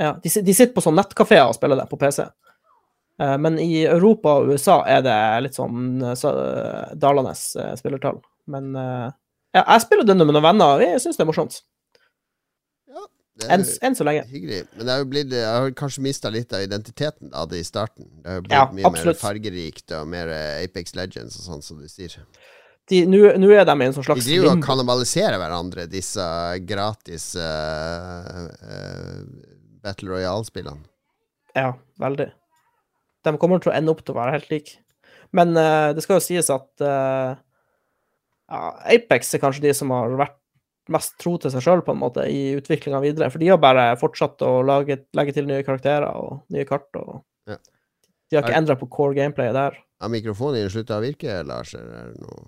[0.00, 2.26] Ja, de, de sitter på sånn nettkafeer og spiller det på PC.
[3.20, 6.32] Uh, men i Europa og USA er det litt sånn så,
[6.96, 8.20] dalende uh, spillertall.
[8.52, 11.60] Men ja, jeg spiller det med noen venner, og jeg syns det er morsomt.
[13.40, 14.26] Enn en så lenge.
[14.28, 14.64] hyggelig.
[14.76, 18.10] Men det har blitt, jeg har kanskje mista litt av identiteten av det i starten.
[18.20, 21.80] Det har blitt Ja, mye mer fargerikt og mer eh, Apex Legends og sånn, som
[21.80, 22.18] du sier.
[22.92, 26.24] Nå er de i en sånn De driver og kannibaliserer hverandre, disse
[26.68, 29.22] gratis uh, uh,
[29.80, 30.84] Battle Royale-spillene.
[31.56, 32.28] Ja, veldig.
[33.24, 34.76] De kommer til å ende opp til å være helt like.
[35.32, 40.41] Men uh, det skal jo sies at ja, Apex er kanskje de som har vært
[40.92, 43.30] mest tro til seg sjøl på en måte i utviklinga videre.
[43.32, 46.88] For de har bare fortsatt å lage, legge til nye karakterer og nye kart.
[47.00, 47.58] og Ja.
[48.30, 49.78] De har ikke endra på core gameplayet der.
[50.00, 51.74] Har mikrofonen din slutta å virke, Lars?
[51.76, 52.46] Eller er det noe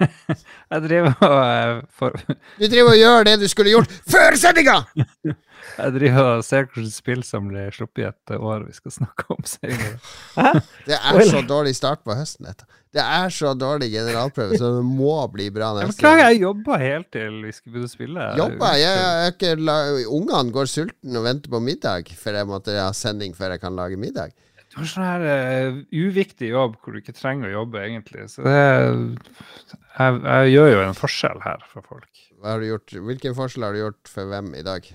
[0.72, 2.16] Jeg driver og eh, for,
[2.60, 4.80] Du driver og gjør det du skulle gjort før sendinga!
[5.76, 9.24] Jeg driver og ser hvilke spill som blir sluppet i et år vi skal snakke
[9.34, 9.96] om senere.
[10.36, 10.52] Hæ?
[10.86, 12.68] Det er så dårlig start på høsten, dette.
[12.94, 15.90] Det er så dårlig generalprøve, så det må bli bra Jeg gang.
[15.92, 18.28] beklager, jeg jobba helt til vi skulle begynne å spille.
[18.38, 18.70] Jobba?
[18.80, 19.76] Jeg, jeg, ikke la...
[20.16, 23.76] Ungene går sultne og venter på middag, for jeg måtte ha sending før jeg kan
[23.76, 24.32] lage middag.
[24.76, 28.26] Du har sånn her uh, uviktig jobb hvor du ikke trenger å jobbe, egentlig.
[28.28, 32.10] Så det jeg, jeg gjør jo en forskjell her for folk.
[32.36, 32.96] Hva har du gjort?
[33.08, 34.90] Hvilken forskjell har du gjort for hvem i dag?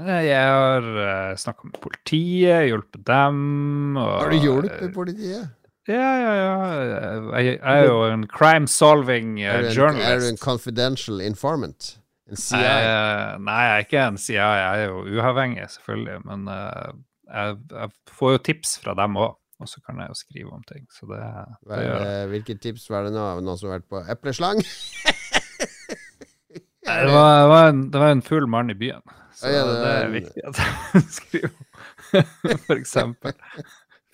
[0.00, 3.42] Eh, Jeg har uh, snakka med politiet, hjulpet dem.
[4.00, 5.52] Og, Har du hjulpet politiet?
[5.90, 6.56] Ja, ja, ja.
[7.36, 10.08] Jeg, jeg er jo en crime solving uh, journalist.
[10.08, 11.96] er du en confidential informant?
[12.30, 12.74] En CIA?
[12.80, 14.50] Uh, nei, jeg er ikke en CIA.
[14.62, 16.20] Jeg er jo uavhengig, selvfølgelig.
[16.30, 16.92] Men eh,
[17.32, 20.62] jeg, jeg får jo tips fra dem òg, og så kan jeg jo skrive om
[20.68, 20.84] ting.
[20.92, 21.20] Så det,
[21.70, 22.28] det gjør jeg.
[22.34, 23.24] Hvilke tips var det nå?
[23.40, 24.62] Noen som har vært på epleslang?
[26.82, 29.02] Nei, Det var, det, var en, det var en full mann i byen.
[29.38, 31.64] Så Ja, det det, er en- viktig at jeg skriver om,
[32.66, 33.36] for eksempel.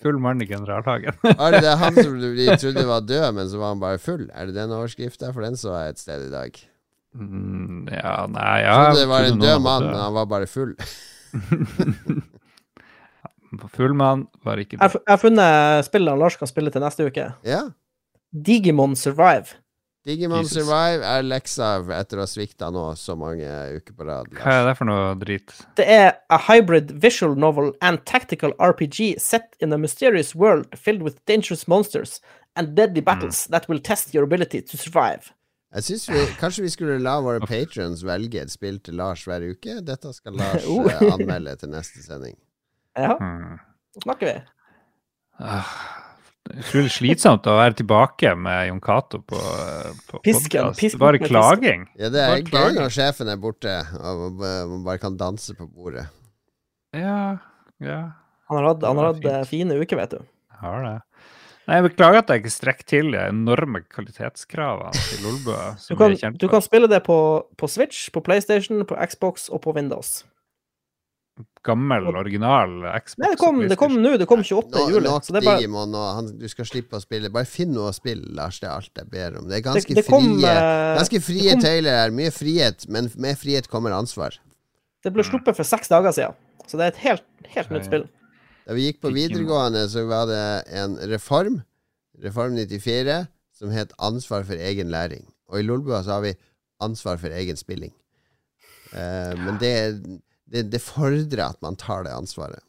[0.05, 1.17] Full mann i generalhagen.
[1.33, 4.29] Er det han som du- de trodde var død, men så var han bare full?
[4.31, 5.33] Er det den overskrifta?
[5.35, 6.61] For den så jeg et sted i dag.
[7.19, 10.77] Mm, ja, nei, ja trodde det var en død mann, men han var bare full.
[13.75, 17.07] Full mann var ikke Jeg har jeg har funnet spillene Lars kan spille til neste
[17.09, 17.31] uke.
[17.49, 17.63] Ja.
[18.33, 19.57] Digimon Survive.
[20.07, 20.63] Digimon Jesus.
[20.63, 24.29] Survive er leksa etter å ha svikta nå så mange uker på rad.
[24.39, 25.53] Hva er det for noe drit?
[25.77, 31.03] Det er a hybrid visual novel and tactical RPG set in a mysterious world filled
[31.05, 32.21] with dangerous monsters
[32.57, 35.33] and deadly battles that will test your ability to survive.
[35.75, 39.45] Jeg synes vi, Kanskje vi skulle la våre patrons velge et spill til Lars hver
[39.51, 39.81] uke?
[39.85, 40.87] Dette skal Lars Oh.
[40.89, 42.39] eh, anmelde til neste sending.
[42.99, 43.15] Ja,
[43.95, 44.35] så snakker vi.
[45.39, 45.73] Ah,
[46.49, 49.41] det Utrolig slitsomt å være tilbake med Jon Cato på,
[50.09, 51.85] på Pisken, pisken Bare klaging.
[52.01, 56.09] Ja, det er gøy når sjefen er borte og man bare kan danse på bordet.
[56.97, 57.37] Ja,
[57.85, 58.01] ja.
[58.49, 60.25] Han har hatt, han har hatt eh, fine uker, vet du.
[60.63, 60.95] Har det.
[61.69, 65.57] Nei, jeg beklager at jeg ikke strekker til de enorme kvalitetskravene til Lolbø.
[65.93, 67.19] Du du kan spille det på,
[67.61, 70.23] på Switch, på PlayStation, på Xbox og på Windows.
[71.67, 73.17] Gammel, original Xbox.
[73.21, 74.15] Nei, det kom, det kom nå.
[74.21, 74.71] Det kom 28.
[74.75, 75.05] Nå, juli.
[75.07, 77.31] nok Så det er bare Digimon, og han, du skal slippe å spille.
[77.35, 78.61] Bare finn noe å spille, Lars.
[78.63, 79.49] Det er alt jeg ber om.
[79.51, 82.15] Det er ganske det, det kom, frie eh, Ganske frie kom- tøyler her.
[82.19, 84.39] Mye frihet, men med frihet kommer ansvar.
[85.05, 86.39] Det ble sluppet for seks dager siden.
[86.69, 88.07] Så det er et helt, helt nytt spill.
[88.69, 90.45] Da vi gikk på videregående, så var det
[90.77, 91.63] en reform,
[92.21, 93.23] Reform 94,
[93.57, 95.23] som het Ansvar for egen læring.
[95.49, 96.35] Og i Lolbua så har vi
[96.85, 97.95] Ansvar for egen spilling.
[98.93, 99.73] Uh, men det,
[100.53, 102.63] det, det fordrer at man tar det ansvaret.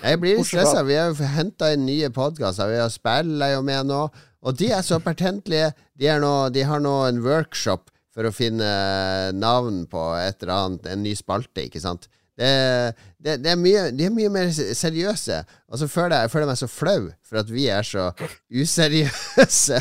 [0.00, 0.82] Jeg blir litt stressa.
[0.88, 2.70] Vi har henta inn nye podkaster.
[2.70, 4.02] Vi har spiller jo med nå.
[4.40, 5.74] Og de er så pertentlige.
[6.00, 8.70] De, er nå, de har nå en workshop for å finne
[9.36, 12.08] navn på et eller annet, en ny spalte, ikke sant.
[12.40, 15.42] Det, det, det er mye, de er mye mer seriøse.
[15.68, 18.06] Og så føler jeg, jeg føler meg så flau for at vi er så
[18.48, 19.80] useriøse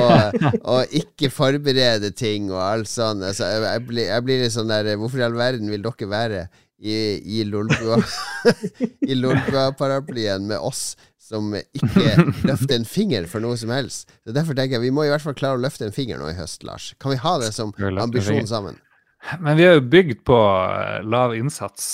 [0.00, 0.42] og,
[0.74, 3.22] og ikke forbereder ting og alt sånt.
[3.28, 6.10] Altså, jeg, jeg, blir, jeg blir litt sånn der Hvorfor i all verden vil dere
[6.10, 6.42] være
[6.82, 6.96] i,
[7.38, 8.00] i Lolbua
[9.12, 12.16] I Lolbua-paraplyen med oss som ikke
[12.48, 14.10] løfter en finger for noe som helst?
[14.26, 16.32] Så Derfor tenker jeg vi må i hvert fall klare å løfte en finger nå
[16.32, 16.90] i høst, Lars.
[16.98, 18.82] Kan vi ha det som ambisjon sammen?
[19.40, 21.84] Men vi er jo bygd på eh, lav innsats,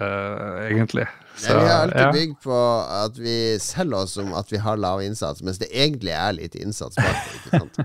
[0.00, 1.06] uh, egentlig.
[1.06, 2.10] Nei, vi har alltid ja.
[2.12, 2.58] bygd på
[2.92, 6.58] at vi selger oss som at vi har lav innsats, mens det egentlig er litt
[6.58, 7.38] innsats bak det.
[7.38, 7.80] ikke sant?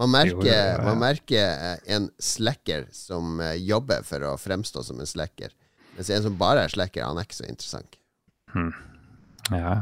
[0.00, 0.82] Man merker, Jo, ja, ja.
[0.88, 5.54] Man merker eh, en slacker som jobber for å fremstå som en slacker.
[5.98, 7.98] Mens en som bare er slacker, han er ikke så interessant.
[8.54, 9.72] Ja, ja.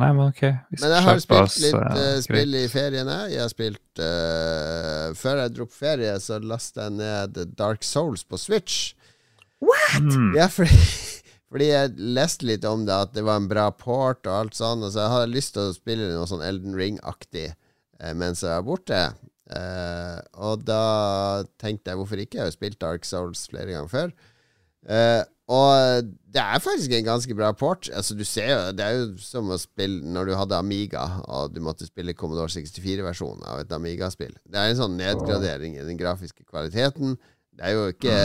[0.00, 0.40] Nei, men OK.
[0.80, 3.16] Men jeg har spilt oss, litt eh, spill i feriene.
[3.28, 8.24] Jeg har spilt uh, Før jeg dro på ferie, så lasta jeg ned Dark Souls
[8.24, 8.94] på Switch.
[10.00, 10.32] Mm.
[10.38, 10.78] Ja, fordi,
[11.52, 14.84] fordi jeg leste litt om det, at det var en bra port og alt sånn.
[14.84, 18.56] Og så jeg hadde lyst til å spille noe sånn Elden Ring-aktig eh, mens jeg
[18.56, 19.02] var borte.
[19.52, 20.82] Eh, og da
[21.60, 22.38] tenkte jeg hvorfor ikke?
[22.38, 24.16] Jeg har jo spilt Dark Souls flere ganger før.
[24.88, 25.20] Eh,
[25.52, 27.90] og det er faktisk en ganske bra port.
[27.92, 31.52] Altså du ser jo Det er jo som å spille når du hadde Amiga, og
[31.52, 34.32] du måtte spille Commodore 64-versjonen av et Amiga-spill.
[34.48, 37.18] Det er en sånn nedgradering i den grafiske kvaliteten.
[37.52, 38.16] Det er jo ikke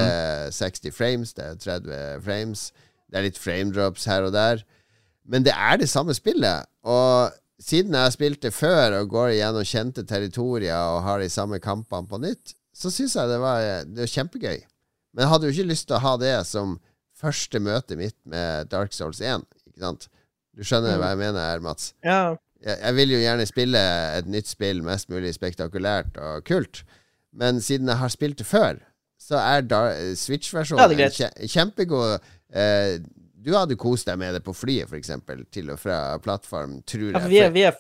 [0.56, 2.70] 60 frames, det er 30 frames.
[3.12, 4.64] Det er litt frame drops her og der.
[5.28, 6.68] Men det er det samme spillet.
[6.88, 11.30] Og siden jeg har spilt det før og går igjennom kjente territorier og har de
[11.34, 14.60] samme kampene på nytt, så syns jeg det var, det var kjempegøy.
[15.12, 16.78] Men jeg hadde jo ikke lyst til å ha det som
[17.18, 19.46] første møte mitt med Dark Souls 1.
[19.70, 20.08] Ikke sant?
[20.58, 21.92] Du skjønner hva jeg mener her, Mats?
[22.06, 22.36] Ja.
[22.64, 23.82] jeg, jeg vil jo gjerne spille
[24.18, 26.84] et nytt spill mest mulig spektakulært og kult,
[27.38, 28.80] men siden jeg har spilt det før,
[29.22, 29.66] så er
[30.18, 31.18] Switch-versjonen det er greit.
[31.18, 32.26] kje, kjempegod.
[32.54, 32.98] Eh,
[33.48, 35.12] du hadde kost deg med det på flyet, f.eks.,
[35.54, 37.30] til og fra plattform, tror Ja, jeg.
[37.32, 37.78] vi, er, vi, er,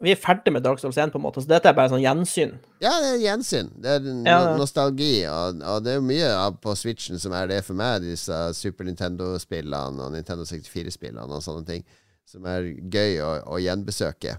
[0.00, 2.02] vi er ferdig med Dark Souls 1, på en måte, så dette er bare sånn
[2.04, 2.52] gjensyn.
[2.80, 3.70] Ja, det er gjensyn.
[3.82, 4.56] Det er no Ja, ja.
[4.60, 5.24] nostalgi.
[5.26, 6.28] Og, og det er jo mye
[6.62, 11.66] på Switchen som er det for meg, disse Super Nintendo-spillene og Nintendo 64-spillene og sånne
[11.66, 11.82] ting,
[12.28, 14.36] som er gøy å, å gjenbesøke.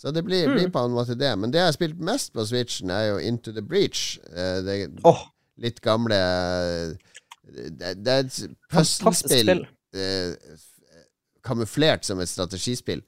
[0.00, 0.54] Så det blir, Mm.
[0.56, 1.34] blir på en måte det.
[1.38, 4.18] Men det jeg har spilt mest på Switchen, er jo Into the Breach.
[4.32, 5.26] Eh, Det oh.
[5.58, 6.16] litt gamle
[7.50, 8.38] Det, det er et
[8.70, 10.36] puslespill eh,
[11.44, 13.02] kamuflert som et strategispill.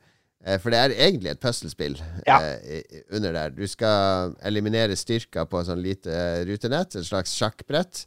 [0.44, 2.40] Eh, for det er egentlig et puslespill Ja.
[2.40, 2.82] eh,
[3.14, 3.50] under der.
[3.54, 8.06] Du skal eliminere styrker på et sånn lite rutenett, et slags sjakkbrett.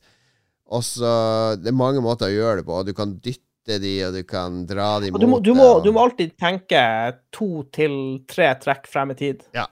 [0.68, 2.84] Og så Det er mange måter å gjøre det på.
[2.86, 5.76] Du kan dytte de, og du kan dra de Og du må, mot du, må,
[5.78, 9.44] og- du må alltid tenke to til tre trekk frem i tid.
[9.54, 9.68] Ja.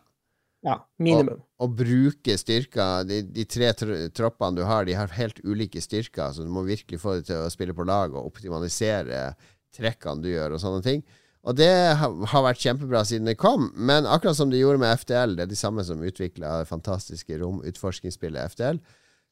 [0.66, 1.42] Ja, minimum.
[1.60, 6.32] å bruke styrker De, de tre tr troppene du har, de har helt ulike styrker,
[6.32, 9.36] så du må virkelig få dem til å spille på lag og optimalisere
[9.76, 11.04] trekkene du gjør, og sånne ting.
[11.44, 11.70] Og det
[12.00, 15.52] har, vært kjempebra siden det kom, men akkurat som de gjorde med FTL, det er
[15.52, 18.80] de samme som utvikla det fantastiske romutforskningsspillet FTL,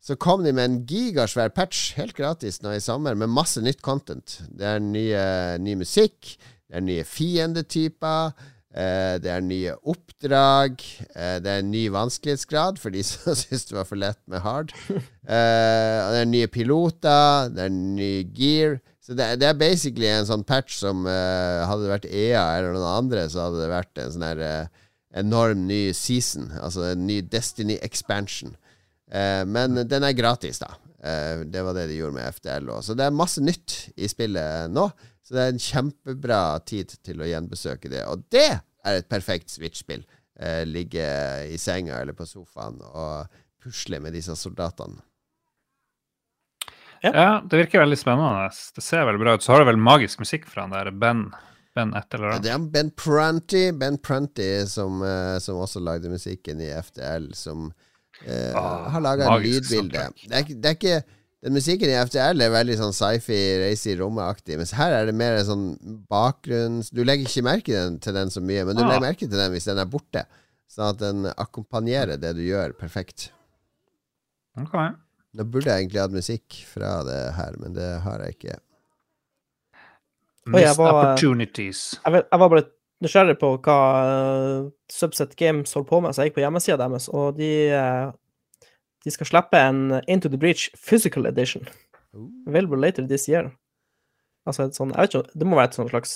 [0.02, 3.84] så kom de med en gigasvær patch helt gratis nå i sommer, med masse nytt
[3.86, 4.42] content.
[4.50, 5.22] Det er nye,
[5.62, 6.34] ny musikk,
[6.68, 8.34] det er nye fiendetyper.
[8.72, 10.84] Eh, det er nye oppdrag.
[11.12, 14.44] Eh, det er en ny vanskelighetsgrad for de som syns det var for lett med
[14.46, 14.72] hard.
[14.92, 18.80] Eh, det er nye piloter, det er ny gear.
[19.02, 22.76] Så det, det er basically en sånn patch som uh, Hadde det vært EA eller
[22.76, 24.88] noen andre, så hadde det vært en sånn her uh,
[25.18, 26.52] enorm ny season.
[26.62, 28.54] Altså en ny Destiny expansion.
[29.12, 30.76] Uh, men den er gratis, da.
[31.02, 32.84] Det var det de gjorde med FDL òg.
[32.86, 34.84] Så det er masse nytt i spillet nå.
[35.26, 38.04] Så det er en kjempebra tid til å gjenbesøke det.
[38.06, 40.04] Og det er et perfekt Switch-spill.
[40.70, 41.08] Ligge
[41.50, 43.34] i senga eller på sofaen og
[43.66, 45.02] pusle med disse soldatene.
[47.04, 47.12] Ja.
[47.16, 48.50] Ja, det virker veldig spennende.
[48.76, 49.42] Det ser veldig bra ut.
[49.46, 51.32] Så har du vel magisk musikk fra han der Ben.
[51.74, 52.44] Ben et eller Ja, annet.
[52.44, 57.70] Det er Ben Pranty, Ben Pranty som, eh, som også lagde musikken i FDL, som
[58.28, 60.04] eh, Ah, har laga en lydbilde.
[60.28, 60.98] Det er, det er ikke
[61.42, 65.16] den musikken i FDL er veldig sånn sci-fi, reise i rommet-aktig, mens her er det
[65.18, 65.72] mer sånn
[66.12, 66.92] bakgrunns...
[66.94, 68.90] Du legger ikke merke den, til den så mye, men du Ah.
[68.92, 70.26] legger merke til den hvis den er borte.
[70.70, 73.32] Sånn at den akkompagnerer det du gjør, perfekt.
[74.60, 74.76] Ok.
[75.38, 78.58] Nå burde jeg egentlig hatt musikk fra det her, men det har jeg ikke.
[80.46, 81.82] Jeg Missed var- opportunities.
[82.06, 82.64] Jeg, vet- jeg var bare
[83.02, 83.78] nysgjerrig på hva
[84.66, 88.12] uh, Subset Games holdt på med, så jeg gikk på hjemmesida deres, og de, eh,
[89.06, 91.68] de skal slippe en Into the Breach Physical Edition.
[92.48, 93.52] Available later this year.
[94.46, 96.14] Altså et sånn Jeg vet ikke, det må være et sånn slags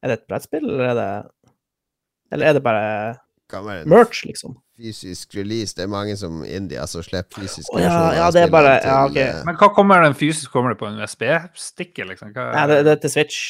[0.00, 1.06] Er det et brettspill, eller er det
[2.32, 2.84] Eller er det bare
[3.90, 4.54] merch, liksom?
[4.80, 5.74] Fysisk release.
[5.76, 9.02] Det er mange som India som slipper fysisk oh, ja, ja, det er bare- ja,
[9.06, 9.16] til, ok.
[9.26, 10.50] eh, Men hva kommer den fysisk?
[10.54, 12.32] Kommer det på en USB-stikke, liksom?
[12.32, 13.42] Hva, Nei, det, det er til Switch,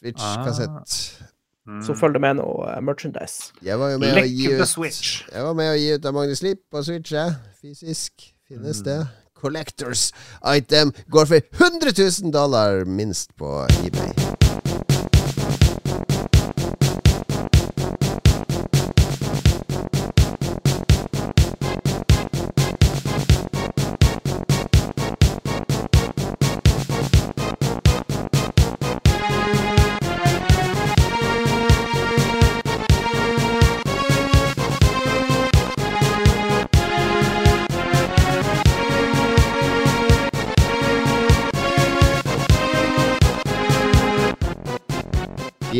[0.00, 1.28] Switch-kassett.
[1.62, 1.78] Mm.
[1.86, 3.52] så følger det med noe eh, merchandise.
[3.62, 5.12] Jeg var jo med å gi ut Switch.
[5.30, 7.36] Jeg var med å gi ut av Magnus Lipp på Switch, jeg.
[7.62, 8.32] Fysisk.
[8.50, 8.84] Finnes Mm.
[8.88, 9.00] det.
[9.42, 10.08] Collectors
[10.46, 14.41] item går for 100 000 dollar minst på eBay.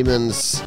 [0.02, 0.64] Demons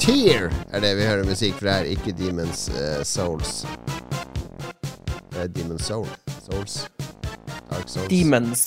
[0.00, 3.66] Tear er det vi hører musikk fra her, ikke Demons uh, Souls.
[5.28, 6.08] Det er Demons Soul.
[6.46, 6.78] Souls.
[7.68, 8.08] Dark Souls.
[8.08, 8.64] Demons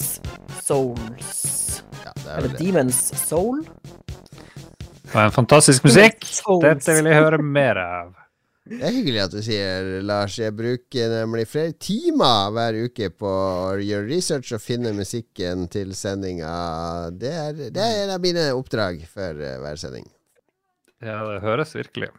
[0.61, 2.59] Souls Ja, det er Eller vel det.
[2.59, 3.65] Demons Soul?
[5.01, 6.21] Det var en fantastisk musikk.
[6.61, 8.20] Dette vil jeg høre mer av.
[8.61, 10.35] Det er hyggelig at du sier, Lars.
[10.37, 15.95] Jeg bruker nemlig flere timer hver uke på å gjøre research og finne musikken til
[15.97, 16.51] sendinga.
[17.09, 17.33] Det
[17.73, 20.05] det er en av mine oppdrag før eh, hver sending.
[21.01, 22.11] Ja, det høres virkelig.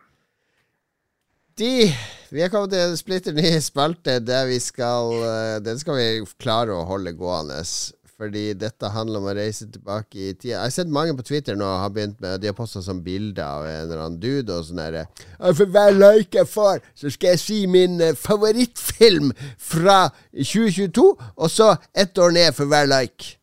[1.60, 1.92] De,
[2.32, 6.06] vi er kommet til en splitter ny spalte der vi skal eh, Den skal vi
[6.42, 7.60] klare å holde gående.
[8.22, 10.52] Fordi dette handler om å reise tilbake i tida.
[10.52, 13.42] Jeg har sett mange på Twitter nå har begynt med De har posta sånn bilde
[13.42, 15.08] av en eller annen dude og sånn derre
[15.58, 21.50] For hver like jeg får, så skal jeg si min eh, favorittfilm fra 2022, og
[21.50, 23.34] så ett år ned for hver like.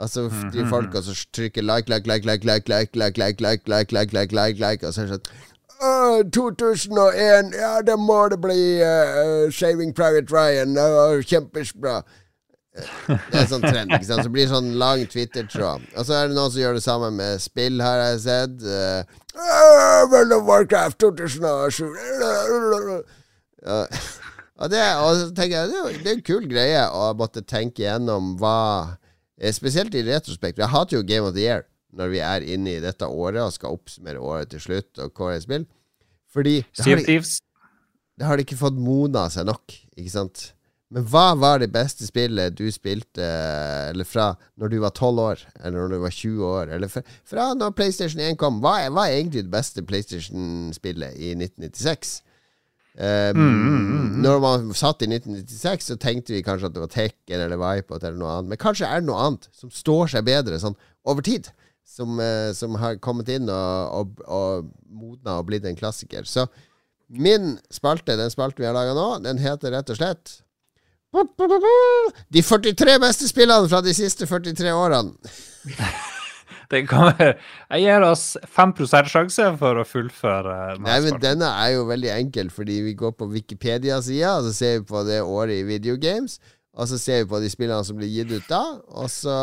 [0.00, 3.68] Altså de folka folk og trykker like, like, like, like, like, like, like, like, like,
[3.68, 5.52] like, like, like, like, like, og så er det sånn
[5.84, 10.78] «Åh, 2001, ja, det må det bli uh, Shaving Private Ryan.
[10.78, 11.98] Var kjempebra.
[12.74, 13.92] Det er sånn trend.
[13.94, 14.24] ikke sant?
[14.26, 15.84] Så blir det sånn lang Twitter-tråd.
[15.94, 18.56] Og så er det noen som gjør det samme med spill, har jeg sett.
[18.66, 21.86] Uh, World of Warcraft 2007
[24.54, 27.42] Og, det, og så tenker jeg det er det er en kul greie å måtte
[27.42, 28.58] tenke gjennom hva
[29.40, 30.60] eh, Spesielt i retrospekt.
[30.62, 31.64] Jeg hater jo Game of the Year
[31.94, 35.38] når vi er inne i dette året og skal oppsummere året til slutt og kåre
[35.38, 35.66] et spill.
[36.34, 37.18] Fordi det har, de,
[38.18, 40.48] det har de ikke fått mona seg nok, ikke sant?
[40.94, 43.24] Men hva var det beste spillet du spilte
[43.90, 44.28] Eller fra
[44.60, 47.74] når du var 12 år, eller når du var 20 år, eller fra, fra når
[47.74, 48.60] PlayStation 1 kom?
[48.62, 52.20] Hva er, hva er egentlig det beste PlayStation-spillet i 1996?
[52.94, 57.58] Um, Når man satt i 1996, så tenkte vi kanskje at det var Tekken eller
[57.58, 58.52] Vipot eller noe annet.
[58.52, 61.50] Men kanskje er det noe annet som står seg bedre sånn over tid.
[61.84, 66.22] Som, eh, som har kommet inn og, og, og modna og blitt en klassiker.
[66.24, 66.46] Så
[67.10, 70.38] min spalte, den spalten vi har laga nå, den heter rett og slett
[72.34, 75.14] De 43 beste spillene fra de siste 43 årene.
[76.70, 78.24] Det kan være Jeg gir oss
[78.56, 78.72] 5
[79.10, 83.28] sjanse for å fullføre Nei, men denne er jo veldig enkel, fordi vi går på
[83.32, 86.38] Wikipedia-sida, og så ser vi på det året i videogames,
[86.74, 88.62] og så ser vi på de spillene som blir gitt ut da,
[88.96, 89.36] og så,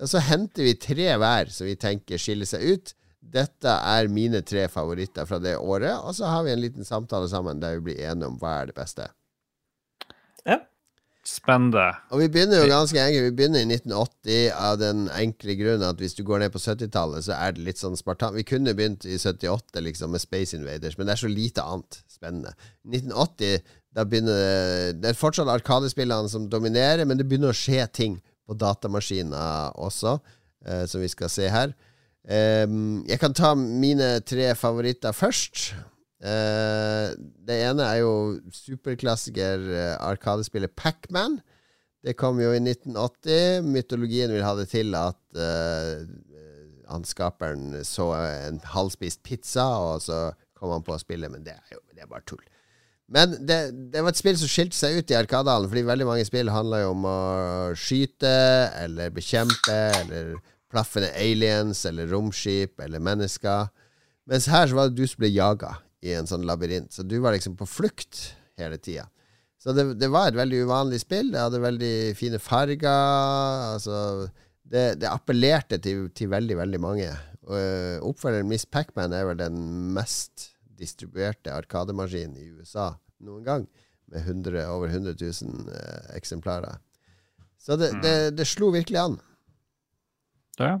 [0.00, 2.94] og så henter vi tre hver som vi tenker skiller seg ut.
[3.28, 7.28] Dette er mine tre favoritter fra det året, og så har vi en liten samtale
[7.28, 9.10] sammen der vi blir enige om hva er det beste.
[10.48, 10.62] Ja.
[11.28, 11.90] Spennende.
[12.08, 13.26] Og vi begynner jo ganske enkelt.
[13.26, 17.26] Vi begynner i 1980 av den enkle grunn at hvis du går ned på 70-tallet,
[17.26, 18.36] så er det litt sånn spartan...
[18.38, 22.00] Vi kunne begynt i 78 liksom med Space Invaders, men det er så lite annet
[22.08, 22.54] spennende.
[22.88, 27.84] 1980, da begynner det Det er fortsatt Arkadespillene som dominerer, men det begynner å skje
[27.92, 28.16] ting
[28.48, 30.16] på datamaskiner også,
[30.64, 31.76] eh, som vi skal se her.
[32.28, 35.74] Um, jeg kan ta mine tre favoritter først.
[36.18, 37.14] Eh,
[37.46, 38.12] det ene er jo
[38.50, 41.38] superklassiker uh, Arkadespillet Pac-Man.
[42.02, 43.62] Det kom jo i 1980.
[43.66, 46.02] Mytologien vil ha det til at uh,
[46.88, 51.76] han så en halvspist pizza, og så kom han på å spille, men det er
[51.76, 52.42] jo det er bare tull.
[53.08, 53.58] Men det,
[53.92, 56.82] det var et spill som skilte seg ut i Arkadehallen, fordi veldig mange spill handla
[56.82, 57.18] jo om å
[57.78, 58.32] skyte
[58.82, 60.34] eller bekjempe eller
[60.68, 63.70] plaffende aliens eller romskip eller mennesker.
[64.28, 67.16] Mens her så var det du som ble jaga i en sånn labyrint, så du
[67.22, 68.20] var liksom på flukt
[68.58, 69.08] hele tida.
[69.58, 71.32] Så det, det var et veldig uvanlig spill.
[71.32, 72.86] Det hadde veldig fine farger.
[73.74, 74.28] Altså,
[74.62, 77.08] det, det appellerte til, til veldig, veldig mange.
[77.48, 79.58] Øh, Oppfølgeren Miss Pacman er vel den
[79.96, 82.92] mest distribuerte arkademaskinen i USA
[83.26, 83.64] noen gang,
[84.12, 86.78] med 100, over 100 000 eh, eksemplarer.
[87.58, 89.16] Så det, det, det slo virkelig an.
[90.60, 90.76] Ja.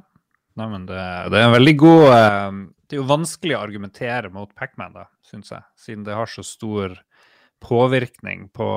[0.58, 1.00] Nei, men det,
[1.32, 5.04] det er en veldig god eh, Det er jo vanskelig å argumentere mot Pacman, da,
[5.24, 6.94] syns jeg, siden det har så stor
[7.60, 8.68] påvirkning på,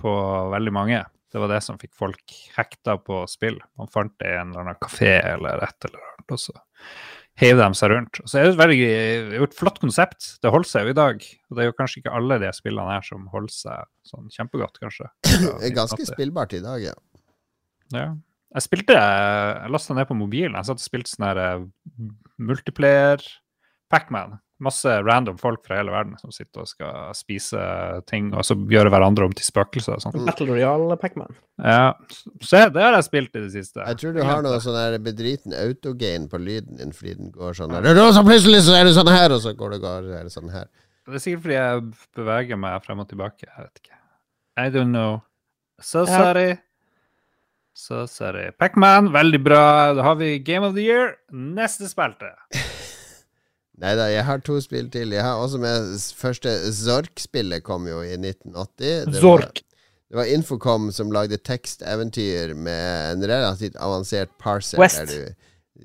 [0.00, 0.12] på
[0.50, 1.04] veldig mange.
[1.30, 3.60] Det var det som fikk folk hekta på spill.
[3.78, 6.56] Man fant det i en eller annen kafé eller et eller annet, og så
[7.40, 8.18] heiv de seg rundt.
[8.24, 10.32] Og så er det et veldig det er jo et flott konsept.
[10.42, 11.28] Det holder seg jo i dag.
[11.46, 14.80] Og det er jo kanskje ikke alle de spillene her som holder seg sånn kjempegodt,
[14.82, 15.06] kanskje.
[15.60, 16.96] Det er ganske spillbart i dag, ja.
[17.94, 18.08] Ja.
[18.50, 20.58] Jeg spilte Jeg lasta ned på mobilen.
[20.58, 21.64] Jeg satt og spilte sånn her eh,
[22.42, 23.22] multiplayer
[23.90, 24.38] Pacman.
[24.60, 27.60] Masse random folk fra hele verden som sitter og skal spise
[28.10, 30.18] ting, og så gjøre hverandre om til spøkelser og sånt.
[30.26, 31.32] Battle Royale Pacman.
[31.64, 31.94] Ja,
[32.44, 33.80] se, det har jeg spilt i det siste.
[33.80, 37.56] Jeg tror du har noe sånn der bedriten autogain på lyden din, fordi den går
[37.56, 40.10] sånn der Og så plutselig så er det sånn her, og så går det, går,
[40.20, 40.68] er det sånn her.
[41.08, 41.86] Det er sikkert fordi jeg
[42.20, 43.48] beveger meg frem og tilbake.
[43.48, 43.96] Jeg vet ikke.
[44.60, 45.22] I don't know.
[45.80, 46.58] So sorry.
[47.72, 48.50] So sorry.
[48.60, 49.64] Pacman, veldig bra.
[49.96, 51.16] Da har vi Game of the Year.
[51.32, 52.34] Neste spilte.
[53.80, 55.12] Nei da, jeg har to spill til.
[55.16, 59.06] Jeg har også med første Zork-spillet kom jo i 1980.
[59.06, 59.62] Det var- Zork.
[60.10, 64.78] Det var Infocom som lagde teksteventyr med en relativt avansert parser.
[64.78, 64.96] West.
[64.98, 65.34] Der du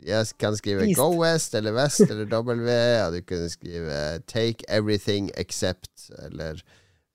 [0.04, 0.98] jeg kan skrive East.
[1.00, 2.70] Go West eller West eller W,
[3.06, 6.60] og du kunne skrive Take Everything Except eller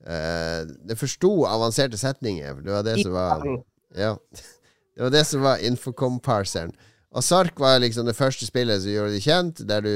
[0.07, 2.63] uh, Det forsto avanserte setninger.
[2.65, 3.45] Det var det som var
[3.97, 4.15] Ja.
[4.97, 6.73] Det var det som var Infocom-parseren.
[7.11, 9.95] Og Sark var liksom det første spillet som gjorde det kjent, der du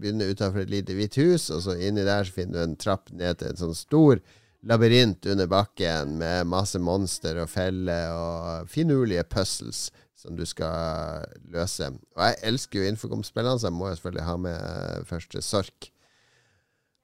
[0.00, 3.12] begynner utenfor et lite hvitt hus, og så inni der så finner du en trapp
[3.12, 4.22] ned til en sånn stor
[4.64, 11.90] labyrint under bakken med masse monster og feller og finurlige puzzles som du skal løse.
[12.16, 15.90] Og jeg elsker jo Infocom-spillene, så jeg må jo selvfølgelig ha med eh, første Sork.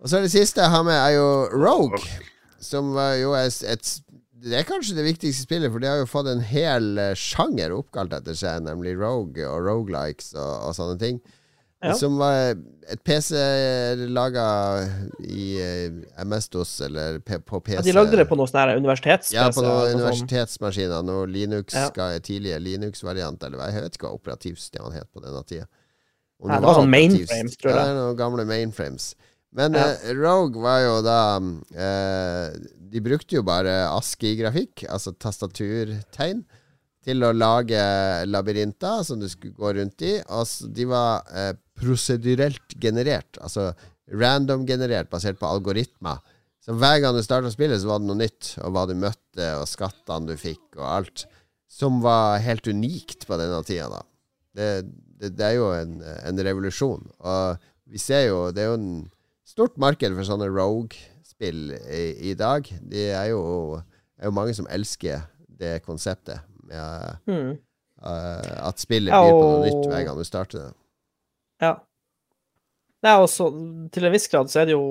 [0.00, 2.00] Og så er det siste jeg har med, er jo Rogue.
[2.60, 3.92] Som var jo et, et
[4.44, 7.74] det er kanskje det viktigste spillet, for de har jo fått en hel eh, sjanger
[7.76, 11.20] oppkalt etter seg, nemlig Rogue og Rogelikes og, og sånne ting.
[11.80, 11.94] Ja.
[11.96, 12.50] Som var
[12.92, 13.30] et PC
[14.12, 14.44] laga
[15.24, 15.94] i eh,
[16.26, 17.78] MS-DOS eller på PC.
[17.78, 21.00] Ja, de lagde det på noen sånne universitets Ja, på noen sånn- universitetsmaskiner.
[21.08, 21.88] Noe Linux, Ja.
[22.20, 23.62] tidlige Linux-variant, eller.
[23.72, 25.64] Jeg vet ikke hva operativsystemet het på denne tida.
[26.40, 27.78] Om Nei, det var sånn mainframes, tror jeg.
[27.80, 29.14] Ja, det er noen gamle mainframes.
[29.52, 29.88] Men Ja.
[29.98, 31.18] eh, Rogue var jo da
[31.74, 32.52] eh,
[32.90, 36.44] De brukte jo bare ASKI-grafikk, altså tastaturtegn,
[37.04, 37.80] til å lage
[38.28, 40.16] labyrinter som du skulle gå rundt i.
[40.28, 40.46] Og
[40.76, 43.70] de var eh, prosedyrelt generert, altså
[44.10, 46.18] random-generert, basert på algoritmer.
[46.60, 49.46] Så hver gang du starta spillet, så var det noe nytt, og hva du møtte,
[49.56, 51.24] og skattene du fikk, og alt.
[51.70, 54.02] Som var helt unikt på denne tida, da.
[54.58, 54.68] Det,
[55.22, 57.06] det, det er jo en, en revolusjon.
[57.22, 58.90] Og vi ser jo Det er jo en
[59.50, 62.68] stort marked for sånne Rogue-spill i, i dag.
[62.90, 63.42] Det er jo,
[64.20, 65.26] er jo mange som elsker
[65.60, 66.40] det konseptet.
[66.70, 67.56] Med, Mm.
[68.00, 70.70] uh, at spillet Ja, blir på noe nytt hver gang du starter det.
[71.60, 71.72] Ja.
[73.02, 73.48] Nei, også,
[73.92, 74.86] til en viss grad så er det jo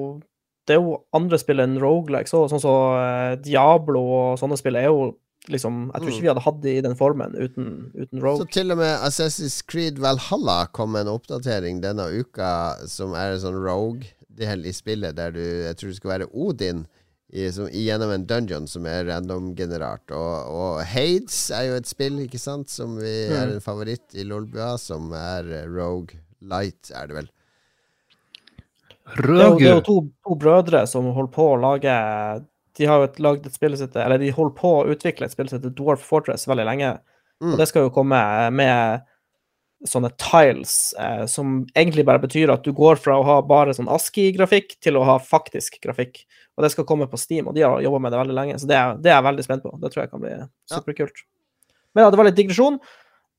[0.68, 4.78] Det er jo andre spill enn Roguelikes òg, sånn som eh, Diablo og sånne spill
[4.78, 5.16] er jo
[5.50, 8.74] liksom Jeg tror ikke vi hadde hatt det i den formen uten, uten Så til
[8.76, 12.52] og med Assassin's Creed Valhalla kom med en oppdatering denne uka
[12.92, 13.58] som er en sånn
[14.30, 16.86] Rogue-del i spillet, der du Jeg tror du skal være Odin
[17.32, 20.10] i, som, gjennom en dungeon som er random-generert.
[20.12, 23.54] Og, og Hades er jo et spill, ikke sant, som vi er Mm.
[23.56, 27.30] en favoritt i Lolbua, som er eh, Rogue Light, er det vel.
[29.18, 29.54] Røger.
[29.54, 31.94] er det er jo to, to brødre som holder på å lage
[32.78, 35.50] De har jo et, lagd et spill Eller de holder på å utvikle et spill
[35.50, 37.00] som heter Dwarf Fortress veldig lenge.
[37.42, 37.54] Mm.
[37.54, 38.20] Og det skal jo komme
[38.52, 39.02] med
[39.88, 43.90] sånne tiles, eh, som egentlig bare betyr at du går fra å ha bare sånn
[43.92, 46.26] ASCII-grafikk til å ha faktisk grafikk.
[46.58, 48.58] Og det skal komme på Steam, og de har jobba med det veldig lenge.
[48.60, 49.76] Så det er, det er jeg veldig spent på.
[49.80, 50.34] Det tror jeg kan bli
[50.74, 51.24] superkult.
[51.96, 52.82] Men ja, det var litt digresjon.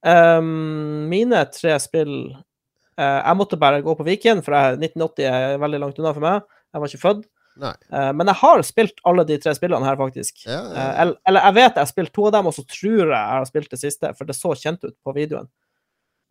[0.00, 5.60] Um, mine tre spill uh, Jeg måtte bare gå på Viken, for jeg, 1980 er
[5.60, 6.48] veldig langt unna for meg.
[6.72, 7.28] Jeg var ikke født.
[7.60, 10.44] Eh, men jeg har spilt alle de tre spillene her, faktisk.
[10.46, 10.84] Ja, ja, ja.
[11.02, 13.34] eller, eller jeg vet jeg har spilt to av dem, og så tror jeg jeg
[13.34, 15.50] har spilt det siste, for det så kjent ut på videoen.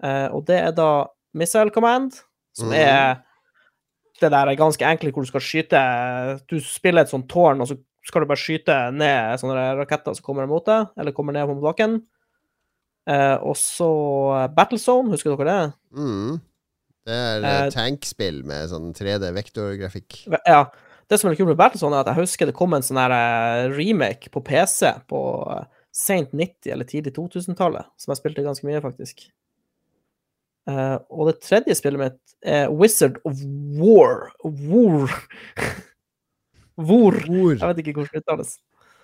[0.03, 2.13] Eh, og det er da Missile Command,
[2.55, 2.75] som Mhm.
[2.75, 3.19] er
[4.19, 7.67] det der er ganske enkle hvor du skal skyte Du spiller et sånt tårn, og
[7.67, 11.47] så skal du bare skyte ned sånne raketter som kommer mot deg, eller kommer ned
[11.47, 12.01] på bakken.
[13.07, 15.73] Eh, og så Battlezone, husker dere det?
[15.95, 16.41] Mm.
[17.05, 20.27] Det er eh, Eh, tankspill med sånn 3D-vektorgrafikk.
[20.45, 20.65] Ja.
[21.09, 23.11] Det som er kult med Battlezone, er at jeg husker det kom en sånn her
[23.15, 25.21] eh, remake på PC på
[25.57, 29.29] eh, sent 90- eller tidlig 2000-tallet, som jeg spilte ganske mye, faktisk.
[30.69, 33.41] Eh, og det tredje spillet mitt er Wizard of
[33.79, 34.29] War.
[34.43, 35.09] War.
[36.89, 37.19] War.
[37.25, 38.55] Jeg vet ikke hvordan det uttales.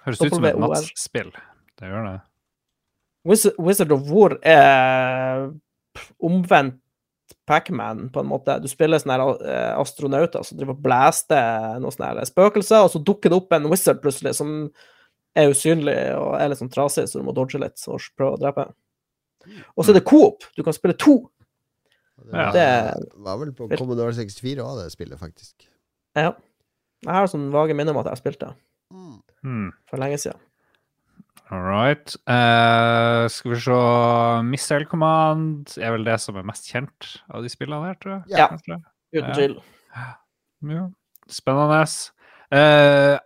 [0.05, 1.35] Høres ut som et nattspill.
[1.75, 2.17] Det gjør det.
[3.25, 5.47] Wizard, Wizard of War er
[6.21, 6.81] omvendt
[7.45, 8.57] Pacman, på en måte.
[8.61, 13.01] Du spiller sånne her, eh, astronauter som driver og blaster noen sånne spøkelser, og så
[13.05, 14.71] dukker det opp en wizard plutselig som
[15.37, 18.41] er usynlig og er litt sånn trasig, så du må dodge litt og prøve å
[18.41, 18.65] drepe.
[19.75, 20.45] Og så er det coop.
[20.57, 21.19] Du kan spille to.
[22.17, 25.67] Det var, Det- var vel på Commodore 64 òg, det spillet, faktisk.
[26.15, 26.31] Ja.
[27.03, 28.53] Jeg har sånn vage minner om at jeg har spilt det
[28.93, 29.21] Mm.
[29.43, 29.71] Hmm.
[29.89, 30.39] for lenge siden.
[31.51, 32.15] All right.
[32.27, 33.75] Uh, skal vi se
[34.43, 38.37] Missile Command er vel det som er mest kjent av de spillene her, tror jeg.
[38.39, 38.47] Ja.
[38.47, 38.79] Kanskje?
[39.13, 39.33] Uten Ja.
[39.35, 39.61] tvil.
[40.71, 40.87] Ja.
[41.29, 41.81] Spennende.
[42.51, 43.19] Uh,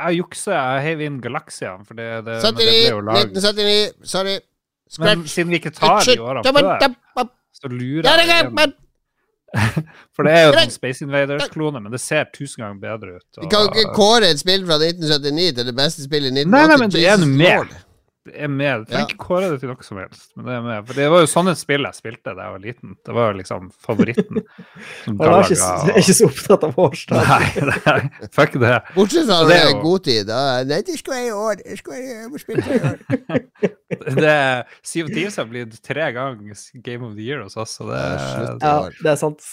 [0.00, 3.14] jeg jukser, jeg heiv inn Galaxian, for det, det, det ble jo lag.
[3.30, 4.38] 1979, sorry.
[4.98, 8.74] Men siden vi ikke tar de årene før, så lurer jeg er igjen.
[10.16, 13.40] For det er jo noen en Space Invaders-klone, men det ser tusen ganger bedre ut.
[13.42, 16.54] Vi kan ikke kåre et spill fra 1979 til det beste spillet i 1980.
[16.54, 17.74] Nei, nei, men det er noe mer.
[18.30, 18.84] Er med.
[18.84, 20.84] Du trenger ikke kåre det til noe som helst, men det er med.
[20.86, 22.92] For det var jo sånne spill jeg spilte da jeg var liten.
[23.02, 24.44] Det var jo liksom favoritten.
[25.08, 25.90] Han er ikke, og...
[25.90, 27.32] er ikke så opptatt av årstall.
[27.32, 28.76] Nei, nei, fuck det.
[28.94, 30.22] Bortsett fra det det er god tid.
[30.30, 30.38] Da,
[30.70, 31.58] nei, det skal være i år.
[31.64, 33.44] Det skal være jeg må spille det i år.
[34.22, 34.38] det
[34.92, 37.98] Sea of Thieves har blitt tre ganger Game of the Year hos oss, så det
[37.98, 38.66] Ja, slutt.
[38.70, 39.50] Ja, det er sant.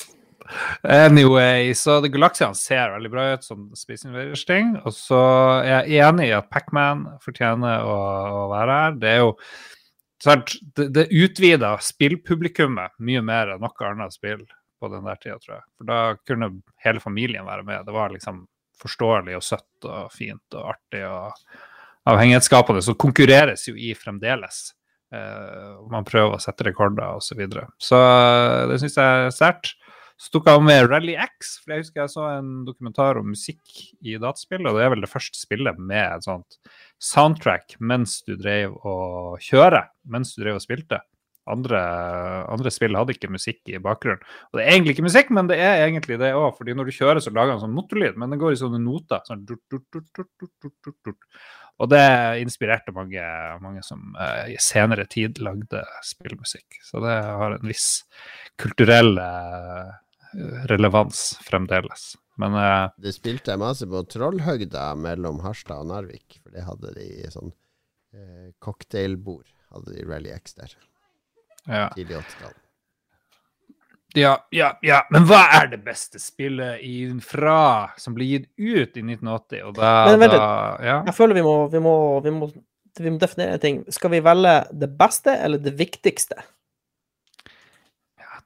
[0.83, 4.07] Anyway, så The Galaxian ser veldig bra ut som Space.
[4.09, 5.23] Og så
[5.63, 7.97] er jeg enig i at Pacman fortjener å,
[8.43, 9.01] å være her.
[9.01, 9.33] Det er jo
[10.23, 14.43] sant, det, det utvider spillpublikummet mye mer enn noe annet spill
[14.79, 15.65] på den der tida, tror jeg.
[15.77, 16.53] For da kunne
[16.85, 17.85] hele familien være med.
[17.85, 18.45] Det var liksom
[18.79, 21.33] forståelig og søtt og fint og artig og
[22.09, 22.83] avhengighetsskapende.
[22.83, 24.69] Så konkurreres jo i fremdeles.
[25.09, 27.31] Uh, man prøver å sette rekorder osv.
[27.31, 27.65] Så, videre.
[27.81, 29.73] så eh, det syns jeg er sterkt.
[30.19, 33.61] Så tok jeg med Rally X, for jeg husker jeg så en dokumentar om musikk
[34.03, 36.57] i dataspill, og det er vel det første spillet med et sånt
[36.99, 40.99] soundtrack mens du drev og kjøre, mens du drev og spilte.
[41.49, 41.79] Andre,
[42.51, 44.21] andre spill hadde ikke musikk i bakgrunnen.
[44.51, 46.51] Og det er egentlig ikke musikk, men det er egentlig det òg.
[46.57, 49.23] fordi når du kjører, så lager den sånn motorlyd, men den går i sånne noter.
[49.25, 51.41] Sånn dut, dut, dut, dut, dut, dut, dut.
[51.79, 52.03] Og det
[52.43, 53.23] inspirerte mange,
[53.63, 56.81] mange som eh, i senere tid lagde spillmusikk.
[56.85, 58.03] Så det har en viss
[58.59, 59.89] kulturell eh,
[60.69, 62.13] relevans fremdeles.
[62.39, 66.93] Men eh, Det spilte jeg masse på Trollhøgda mellom Harstad og Narvik, for det hadde
[66.95, 67.51] de i sånn
[68.15, 69.49] eh, cocktailbord.
[69.73, 70.73] Hadde de Rally X der
[71.67, 71.89] ja.
[71.93, 72.57] tidlig 80-tall.
[74.17, 75.03] Ja, ja, ja.
[75.13, 76.81] Men hva er det beste spillet
[77.21, 79.65] fra som ble gitt ut i 1980?
[79.67, 80.41] Og da, Men vent litt.
[80.41, 80.95] da ja.
[81.11, 82.49] Jeg føler vi må, vi må, vi må,
[82.97, 83.83] vi må definere en ting.
[83.93, 86.39] Skal vi velge det beste eller det viktigste?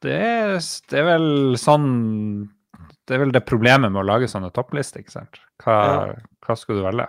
[0.04, 0.54] Ja, det, er,
[0.92, 1.28] det er vel
[1.62, 1.88] sånn
[3.08, 5.40] Det er vel det problemet med å lage sånne topplister, ikke sant?
[5.64, 5.76] Hva,
[6.46, 7.08] hva skal du velge?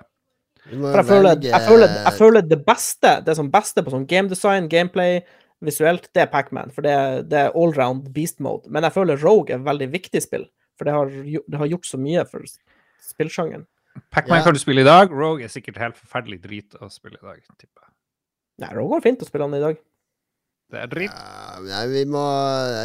[0.65, 4.07] Du For jeg føler, jeg, føler, jeg føler det beste, det som beste på sånn
[4.09, 5.21] game design, gameplay,
[5.65, 6.73] visuelt, det er Pacman.
[6.73, 8.71] For det, er- det er allround beast mode.
[8.73, 10.47] Men jeg føler Rogue er et veldig viktig spill.
[10.79, 12.43] For det har, det har gjort så mye for
[13.05, 13.67] spillsjangeren.
[14.11, 14.45] Pacman Ja.
[14.49, 15.13] kan du spille i dag.
[15.13, 17.93] Rogue er sikkert helt forferdelig drit å spille i dag, tipper jeg.
[18.65, 19.79] Nei, Rogue går fint å spille han i dag.
[20.75, 21.15] Det er dritt.
[21.15, 22.25] Ja, nei, vi må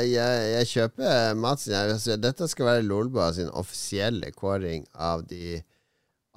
[0.05, 1.77] Jeg, jeg kjøper Mats sin.
[1.79, 5.57] Altså, Dette skal være Lolbua sin offisielle kåring av de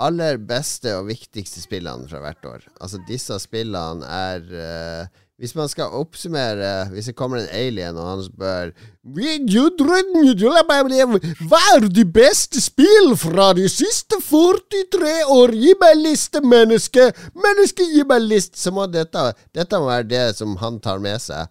[0.02, 2.64] aller beste og viktigste spillene fra hvert år.
[2.80, 8.08] Altså, disse spillene er eh, Hvis man skal oppsummere Hvis det kommer en alien og
[8.08, 8.72] han spør
[11.48, 15.54] Hva er de beste spill fra de siste 43 år?
[15.56, 17.08] Gi meg liste, menneske!
[17.34, 18.60] Menneske, gi meg liste!
[18.60, 21.48] Så må dette, dette må være det som han tar med seg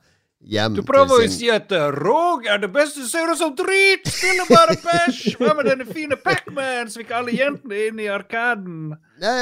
[0.49, 4.07] hjem Du prøver å si at uh, Rogue er det beste, ser ut som drit!
[4.09, 5.35] Spiller bare bæsj!
[5.39, 8.93] Hva med denne fine Pacman som fikk alle jentene inn i Arkaden?
[9.21, 9.35] Nei,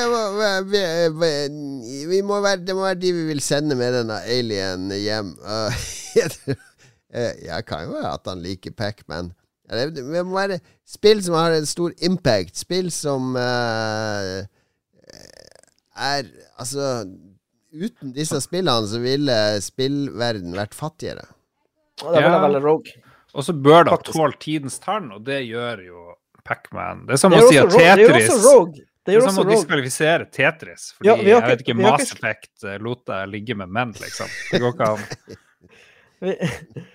[0.70, 0.84] vi,
[1.22, 1.32] vi,
[2.12, 5.34] vi må være, Det må være de vi vil sende med denne alien hjem.
[5.44, 5.84] Uh,
[6.20, 6.32] jeg
[7.14, 9.34] eh, jeg kan jo være at han liker Pac-Man.
[9.70, 12.58] Det må være spill som har en stor impact.
[12.58, 14.40] Spill som uh,
[16.00, 16.30] er
[16.60, 17.06] Altså
[17.74, 21.28] Uten disse spillene så ville spillverden vært fattigere.
[22.04, 22.60] Og det vil jeg Ja.
[22.64, 22.94] Rogue.
[23.36, 27.06] Og så bør det tålt tidens tann, og det gjør jo Pacman.
[27.06, 28.74] Det er som Det å si at Tetris også Rogue.
[28.74, 32.18] Det Det er som å diskvalifisere Tetris, fordi Ja, ikke, jeg vet ikke- Mass ikke-
[32.18, 34.28] Effect eh, lot deg ligge med menn, liksom.
[34.52, 35.00] Det går ikke an.
[36.22, 36.38] Vi-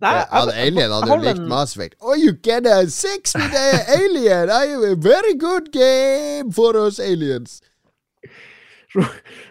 [0.00, 1.94] Nei, Nei, hadde Alien hadde jo likt Mass Effect.
[2.00, 4.48] Oh, you get a six with a alien!
[4.48, 7.60] I have a very good game for us aliens.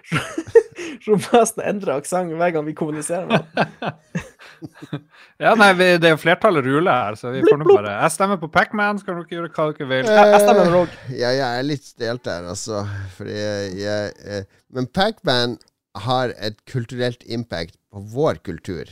[1.08, 4.00] Romasten endrer aksent hver gang vi kommuniserer med ham.
[5.40, 8.12] Ja, nei, vi, det er jo flertallet ruler her, så vi får nå bare Jeg
[8.12, 10.10] stemmer på Pacman, skal kan dere gjøre hva dere vil.
[10.12, 10.98] Jeg jeg stemmer med Rogue.
[11.14, 12.82] Ja, jeg er litt delt der, altså.
[13.16, 15.56] Fordi jeg, jeg eh, Men Pac-Man
[16.04, 18.92] har et kulturelt impact på vår kultur.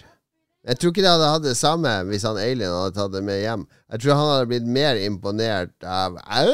[0.67, 3.39] Jeg tror ikke det hadde hatt det samme hvis han alien hadde tatt det med
[3.43, 3.67] hjem.
[3.91, 6.49] Jeg tror han hadde blitt mer imponert av «Au,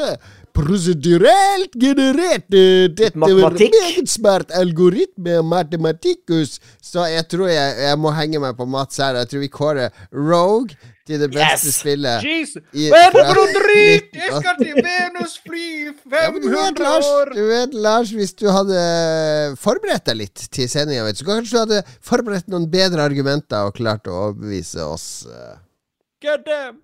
[0.54, 6.60] Prosedurelt generert eh, Dette var meget smart algoritme, matematikus.
[6.82, 9.18] Så jeg tror jeg, jeg må henge meg på Mats her.
[9.22, 11.74] Jeg tror vi kårer Rogue til det beste Yes!
[11.82, 12.22] spillet.
[12.24, 12.62] Jesus!
[12.72, 14.06] i- Hva det fra for noe drit?!
[14.14, 14.22] 1980.
[14.22, 15.66] Jeg skal til Venus fly
[16.14, 17.34] Ja, du vet, 500 Lars, år!
[17.34, 18.78] du vet, Lars, hvis du hadde
[19.60, 24.06] forberedt deg litt til sendinga, så kanskje du hadde forberedt noen bedre argumenter og klart
[24.08, 25.08] å overbevise oss.
[25.28, 25.56] eh.
[26.24, 26.80] God damn!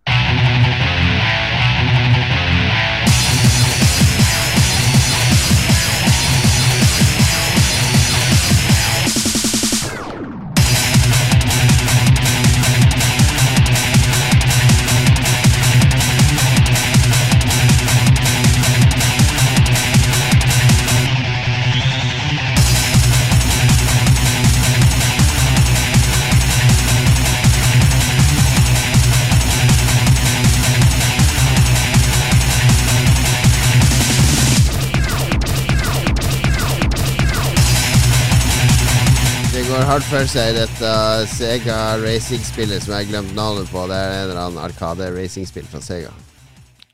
[39.80, 40.88] Det hørt for seg dette
[41.32, 43.80] Sega racing-spillet som jeg har glemt navnet på.
[43.88, 46.10] Det er en eller annen Arkade-racingspill fra Sega.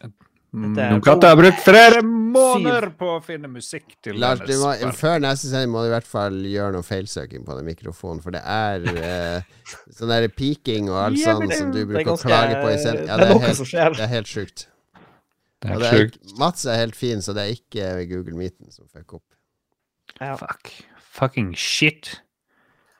[0.04, 0.12] Er
[0.54, 5.18] Noen katter har brukt flere måneder på å finne musikk til Lars, du må, før
[5.24, 8.44] neste sending må du i hvert fall gjøre noe feilsøking på den mikrofonen, for det
[8.46, 12.70] er eh, sånn der peaking og alt sånt som du er bruker å klage på
[12.70, 13.08] i sending.
[13.10, 14.68] Ja, det er helt, det er helt sjukt.
[15.58, 16.14] Det er det er.
[16.38, 19.26] Mats er helt fin, så det er ikke Google Meeten som fucker opp.
[20.20, 20.36] Ja.
[20.38, 20.70] Fuck.
[21.16, 22.20] Fucking shit.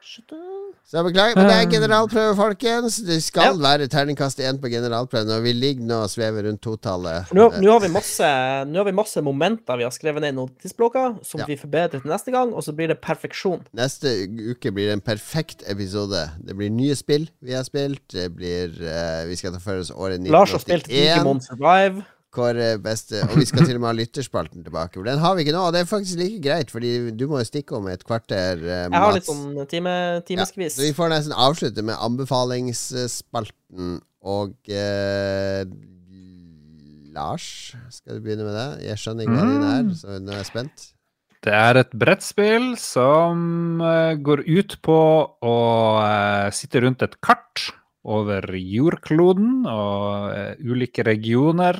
[0.06, 3.00] Så jeg beklager, men det er generalprøve, folkens.
[3.02, 3.74] Det skal Ja.
[3.74, 7.32] være terningkast én på generalprøven, og vi ligger nå og svever rundt totallet.
[7.34, 8.22] Nå, nå, har vi masse,
[8.70, 11.46] nå har vi masse momenter vi har skrevet ned i notisblokka, som Ja.
[11.46, 13.62] vi forbedrer til neste gang, og så blir det perfeksjon.
[13.74, 14.06] Neste
[14.52, 16.30] uke blir det en perfekt episode.
[16.44, 18.06] Det blir nye spill vi har spilt.
[18.12, 22.04] Det blir uh, Vi skal ta for oss året Lars har spilt Digimon Survive.
[22.36, 25.00] Kåre beste Og vi skal til og med ha lytterspalten tilbake.
[25.06, 27.48] Den har vi ikke nå, og det er faktisk like greit, Fordi du må jo
[27.48, 29.94] stikke om et kvarter, eh, Jeg har litt sånn time,
[30.28, 30.72] timeskvis.
[30.76, 33.86] Så vi får nesten avslutte med anbefalingsspalten
[34.26, 35.62] og eh,
[37.16, 37.44] Lars,
[37.94, 38.68] skal du begynne med det?
[38.90, 39.94] Jeg skjønner ikke hva din er, Mm.
[39.96, 40.78] så nå er jeg spent.
[41.46, 44.96] Det er et brettspill som eh, går ut på
[45.46, 45.54] å
[46.02, 47.68] eh, sitte rundt et kart
[48.04, 51.78] over jordkloden og eh, ulike regioner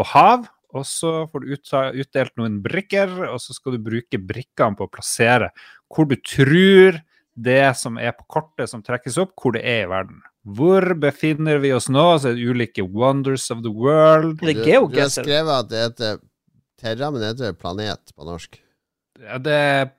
[0.00, 0.48] og hav.
[0.70, 1.54] Og så får du
[1.98, 5.50] utdelt noen brikker, og så skal du bruke brikkene på å plassere
[5.90, 7.00] hvor du tror
[7.34, 10.20] det som er på kortet som trekkes opp, hvor det er i verden.
[10.46, 12.04] Hvor befinner vi oss nå?
[12.18, 14.38] Så er det ulike wonders of the world.
[14.40, 16.20] Det Du, du har skrevet at det heter
[16.80, 18.60] Terra, men det heter planet på norsk.
[19.20, 19.56] Ja, det,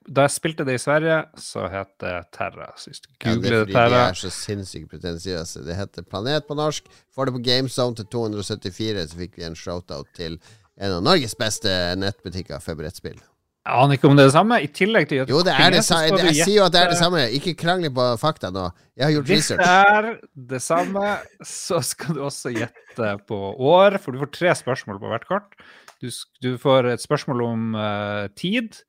[0.10, 2.72] da jeg spilte det i Sverige, så het det Terra.
[2.78, 5.62] Så hvis du Ja, det er fordi de er så sinnssykt pretensiøse.
[5.68, 6.88] Det heter Planet på norsk.
[7.14, 10.40] Får det på GameZone til 274, så fikk vi en shoutout til
[10.82, 11.70] en av Norges beste
[12.02, 13.20] nettbutikker for brettspill.
[13.62, 14.58] Jeg aner ikke om det er det samme.
[14.58, 16.18] I tillegg til Jo, det er det samme.
[16.18, 17.26] Jeg sier jo at det er det samme.
[17.38, 18.64] Ikke krangle på fakta nå.
[18.98, 20.08] Jeg har gjort Hvis det er
[20.54, 21.12] det samme,
[21.46, 25.54] så skal du også gjette på år, for du får tre spørsmål på hvert kart.
[26.02, 26.10] Du,
[26.42, 28.82] du får et spørsmål om uh, tid,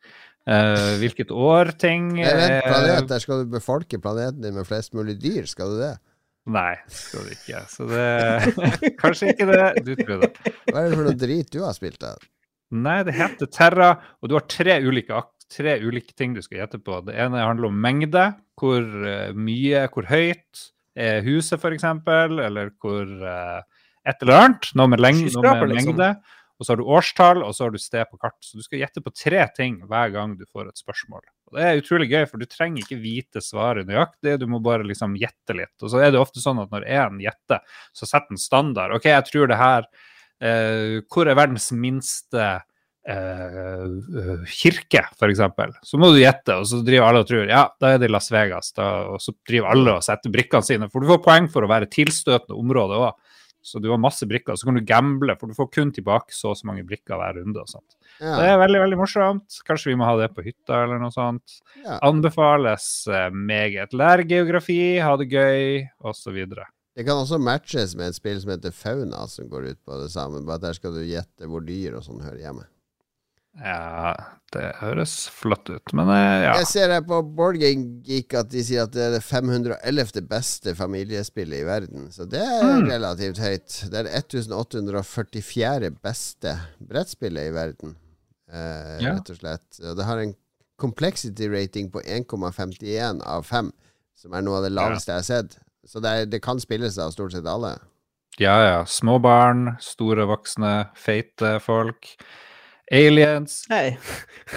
[0.42, 4.90] Uh, hvilket år ting vet, eh, planet, der skal du befolke planeten din med flest
[4.98, 5.46] mulig dyr.
[5.46, 5.92] Skal du det?
[6.50, 7.60] Nei, skal du ikke.
[7.70, 9.68] Så det Kanskje ikke det.
[9.86, 10.32] Du tror det.
[10.66, 12.26] Hva er det for noe drit du har spilt av?
[12.74, 15.20] Nei, det heter Terra, og du har tre ulike,
[15.52, 16.98] tre ulike ting du skal gjette på.
[17.06, 18.26] Det ene handler om mengde.
[18.58, 18.82] Hvor
[19.38, 20.66] mye, hvor høyt
[20.98, 23.62] er huset, f.eks., eller hvor uh,
[24.02, 24.72] et eller annet.
[24.74, 26.02] Noe med, leng noe med liksom.
[26.62, 28.36] Og så har du årstall, og så har du sted på kart.
[28.46, 31.24] Så du skal gjette på tre ting hver gang du får et spørsmål.
[31.50, 34.86] Og det er utrolig gøy, for du trenger ikke vite svaret nøyaktig, du må bare
[34.86, 35.74] liksom gjette litt.
[35.82, 38.94] Og så er det ofte sånn at når én gjetter, så setter den standard.
[38.94, 39.88] OK, jeg tror det her
[40.38, 45.44] eh, Hvor er verdens minste eh, eh, kirke, f.eks.?
[45.90, 48.30] Så må du gjette, og så driver alle og tror ja, da er det Las
[48.30, 48.70] Vegas.
[48.78, 50.92] Da, og så driver alle og setter brikkene sine.
[50.94, 53.32] For du får poeng for å være tilstøtende område òg.
[53.62, 54.56] Så du har masse brikker.
[54.58, 57.38] Så kan du gamble, for du får kun tilbake så og så mange brikker hver
[57.38, 57.62] runde.
[57.62, 57.96] og sånt.
[58.18, 59.60] Det er veldig veldig morsomt.
[59.66, 61.60] Kanskje vi må ha det på hytta eller noe sånt.
[61.84, 61.98] ja.
[62.02, 63.94] Anbefales eh, meget.
[63.94, 66.42] Lær geografi, ha det gøy, osv.
[66.92, 70.10] Det kan også matches med et spill som heter Fauna, som går ut på det
[70.12, 70.42] samme.
[70.46, 72.66] Bare der skal du gjette hvor dyr og sånn hører hjemme.
[73.61, 74.14] Ja,
[74.55, 76.53] det høres flott ut, men eh, ja.
[76.62, 80.22] Jeg ser her på BoardGameGeek at de sier at det er det 511.
[80.30, 82.07] beste familiespillet i verden.
[82.14, 82.86] Så det er Mm.
[82.88, 83.76] relativt høyt.
[83.92, 85.90] Det er det 1844.
[86.03, 87.96] beste brettspillet i verden,
[88.53, 89.12] eh, Ja.
[89.14, 89.80] rett og slett.
[89.84, 90.34] Og det har en
[90.78, 93.72] complexity rating på 1,51 av 5,
[94.16, 95.59] som er noe av det laveste jeg har sett.
[95.86, 97.78] Så det, er, det kan spilles av stort sett alle.
[98.38, 98.84] Ja, ja.
[98.84, 102.16] Små barn, store voksne, feite folk.
[102.93, 103.62] Aliens.
[103.72, 103.97] Hei.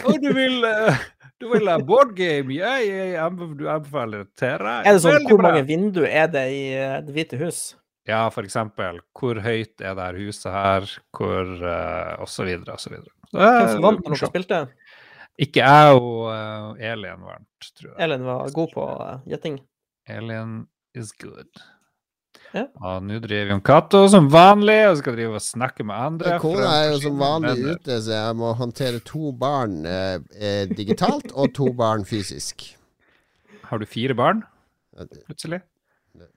[0.03, 1.03] Og du vil eh,
[1.39, 2.51] Du vil ha board game?
[2.51, 4.81] yeah, jeg du anbefaler Terra?
[4.83, 5.51] Er det sånn Veldig hvor bra.
[5.53, 7.61] mange vinduer er det i eh, Det hvite hus?
[8.05, 8.99] Ja, for eksempel.
[9.17, 10.89] Hvor høyt er det her huset her?
[11.15, 13.09] Hvor uh, Og så videre, og så videre.
[13.31, 14.59] Hvem vant når dere spilte?
[15.41, 17.97] Ikke jeg og uh, Elin vant, tror jeg.
[18.05, 19.57] Elin var god på eh, gjetting.
[20.07, 20.53] Alien
[20.95, 21.49] is good.
[22.55, 22.69] Ja.
[22.87, 26.37] Og nå driver Jon Cato som vanlig og skal drive og snakke med andre.
[26.39, 27.75] Kona er jo som vanlig venner.
[27.81, 32.63] ute, så jeg må håndtere to barn eh, eh, digitalt og to barn fysisk.
[33.67, 34.43] Har du fire barn,
[34.95, 35.11] plutselig?
[35.11, 35.59] det- plutselig?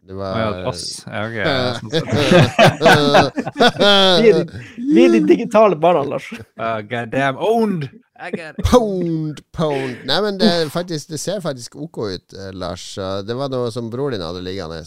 [0.09, 1.05] Å ja, oss.
[1.07, 1.37] Ja, ok.
[1.79, 1.91] sånn
[4.19, 4.45] Vi er, de,
[4.89, 6.27] vi er de digitale barna, Lars.
[6.59, 7.87] Uh, God damn owned!
[8.19, 8.57] I got.
[8.67, 10.01] Pound, pound.
[10.09, 12.89] Nei, men det, faktisk, det ser faktisk OK ut, eh, Lars.
[13.29, 14.81] Det var noe som bror din hadde liggende.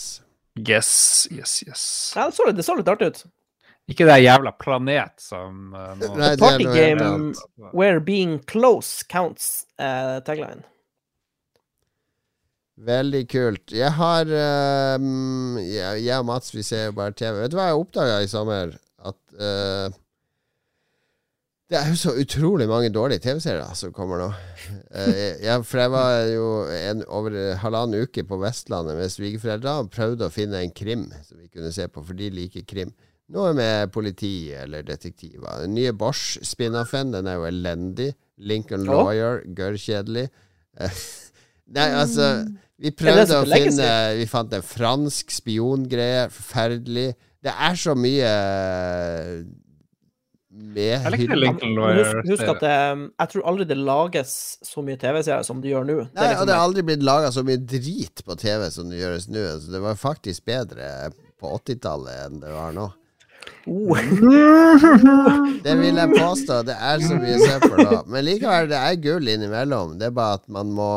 [0.60, 1.84] Yes, yes, yes.
[2.16, 3.24] Ja, det så litt, det så litt artig ut.
[3.91, 7.34] Ikke det jævla planet som uh, nå Nei, Party game
[7.74, 10.64] where being close counts, uh, tagline.
[12.82, 13.74] Veldig kult.
[13.76, 14.30] Jeg har
[14.97, 17.43] um, jeg, jeg og Mats vi ser jo bare TV.
[17.43, 18.74] Vet du hva jeg oppdaga i sommer?
[19.02, 19.93] At eh,
[21.72, 24.32] det er jo så utrolig mange dårlige TV-serier som kommer nå.
[24.91, 29.89] Eh, jeg, for jeg var jo en, over halvannen uke på Vestlandet med svigerforeldra og
[29.91, 32.91] prøvde å finne en krim som vi kunne se på, for de liker krim.
[33.32, 35.63] Noe med politi eller detektiver.
[35.63, 38.09] Den nye Bosch-spin-offen, den er jo elendig.
[38.43, 40.28] Lincoln Lawyer, gørrkjedelig.
[40.76, 41.01] Eh,
[41.78, 42.28] Nei, altså
[42.82, 46.28] Vi Er prøvde å finne Vi fant en fransk spiongreie.
[46.36, 47.13] Forferdelig.
[47.41, 49.38] Det er så mye eh,
[50.52, 52.78] med husk, husk at det,
[53.08, 54.34] jeg tror aldri det lages
[54.68, 55.97] så mye TV-serier som det gjør nå.
[56.10, 58.89] Det Nei, og liksom det har aldri blitt laga så mye drit på TV som
[58.91, 59.45] det gjøres nå.
[59.54, 60.89] Altså, det var faktisk bedre
[61.39, 62.89] på 80-tallet enn det var nå.
[63.72, 63.95] oh,
[65.66, 66.62] Det vil jeg påstå.
[66.68, 68.04] Det er så mye søppel nå.
[68.12, 69.95] Men likevel, det er gull innimellom.
[70.02, 70.91] Det er bare at man må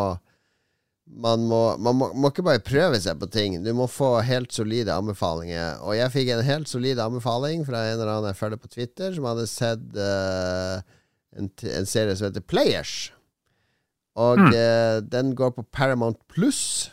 [1.07, 3.59] man må, man må, må ikke bare prøve seg på ting.
[3.65, 5.83] Du må få helt solide anbefalinger.
[5.85, 9.13] Og jeg fikk en helt solid anbefaling fra en eller annen jeg følger på Twitter,
[9.13, 10.81] som hadde sett uh,
[11.37, 13.13] en, en serie som heter Players.
[14.17, 14.49] Og Mm.
[14.55, 16.91] uh, den går på Paramount Pluss.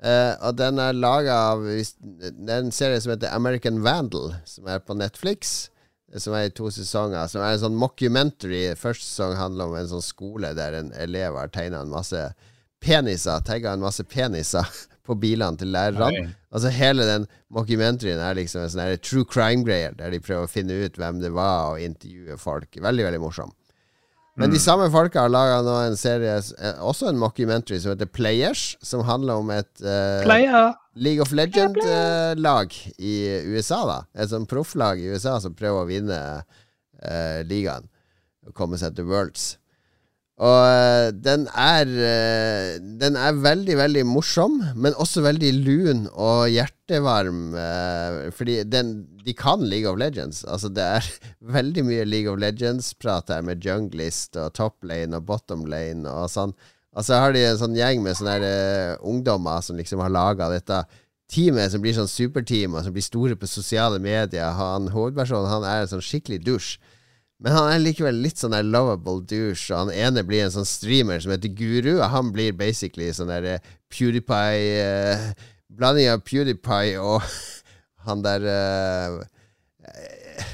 [0.00, 4.68] Uh, og den er laga av Det er en serie som heter American Vandal, som
[4.70, 5.68] er på Netflix.
[6.16, 7.26] Som er i to sesonger.
[7.30, 8.62] Som er en sånn mockumentary.
[8.78, 12.22] Første sesong handler om en sånn skole der en elev har tegna en masse
[12.82, 13.42] peniser.
[13.46, 14.66] Tagga en masse peniser
[15.06, 16.30] på bilene til lærerne.
[16.50, 20.76] Altså Hele den mockumentaryen er liksom en sånn true crime-greier, der de prøver å finne
[20.84, 22.70] ut hvem det var, og intervjue folk.
[22.76, 23.54] Veldig, veldig morsom.
[24.40, 28.08] Men de samme folka har laga nå en serie, eh, også en mockumentary, som heter
[28.08, 30.22] Players, som handler om et uh,
[30.94, 33.14] League of Legend-lag i
[33.50, 33.98] USA, da.
[34.16, 37.90] Et sånn profflag i USA som prøver å vinne uh, ligaen
[38.46, 39.59] og komme seg til Worlds.
[40.40, 46.48] Og eh, den er eh, Den er veldig, veldig morsom, men også veldig lun og
[46.48, 47.42] hjertevarm.
[47.60, 48.94] eh, fordi den,
[49.26, 50.44] de kan League of Legends.
[50.48, 51.10] Altså Det er
[51.58, 56.30] veldig mye League of Legends-prat her, med junglist og top lane og bottom lane og
[56.32, 56.56] sånn.
[56.96, 60.80] Og så har de en sånn gjeng med sånne ungdommer som liksom har laga dette
[61.30, 64.56] teamet som blir sånn superteam, og som blir store på sosiale medier.
[64.56, 66.72] Han Hovedpersonen han er en sånn skikkelig dusj.
[67.40, 70.66] Men han er likevel litt sånn der lovable douche, og han ene blir en sånn
[70.68, 75.30] streamer som heter Guru, og han blir basically sånn der eh, PewDiePie eh,
[75.70, 77.22] Blanding av PewDiePie og
[78.06, 79.16] han der eh,
[79.88, 80.50] eh,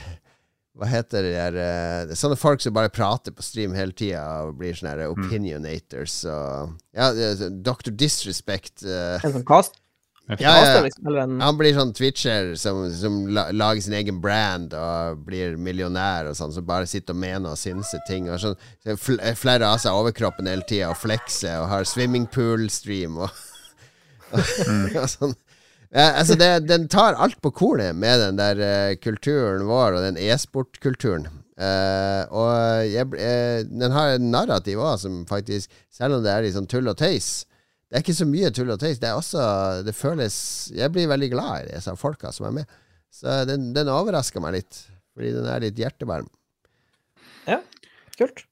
[0.76, 4.58] Hva heter det der eh, Sånne folk som bare prater på stream hele tida og
[4.60, 7.90] blir sånne her opinionators og Ja, det Dr.
[7.96, 8.84] Disrespect.
[8.86, 9.80] eh, en sånn cast.
[10.26, 15.54] Ja, ja, liksom, Han blir sånn twitcher som, som lager sin egen brand og blir
[15.54, 18.26] millionær og sånn, som bare sitter og mener og synser ting.
[18.32, 18.56] Og sånn,
[18.98, 23.42] fl Flere av seg overkroppen hele tida og flekser og har swimmingpool-stream og,
[24.98, 25.36] og sånn.
[25.94, 30.06] Ja, altså det, den tar alt på kornet med den der uh, kulturen vår og
[30.08, 31.30] den e-sportkulturen.
[31.56, 32.50] Uh, og
[32.90, 36.68] jeg, eh, den har en narrativ òg, som faktisk, selv om det er litt sånn
[36.68, 37.46] tull og tøys
[37.86, 38.98] Det er ikke så mye tull og tøys.
[38.98, 39.42] Det er også
[39.86, 40.36] Det føles
[40.74, 42.72] Jeg blir veldig glad i disse folka som er med.
[43.14, 44.80] Så den, den overrasker meg litt,
[45.14, 46.26] fordi den er litt hjertevarm.
[47.46, 47.60] Ja,
[48.18, 48.42] Kult.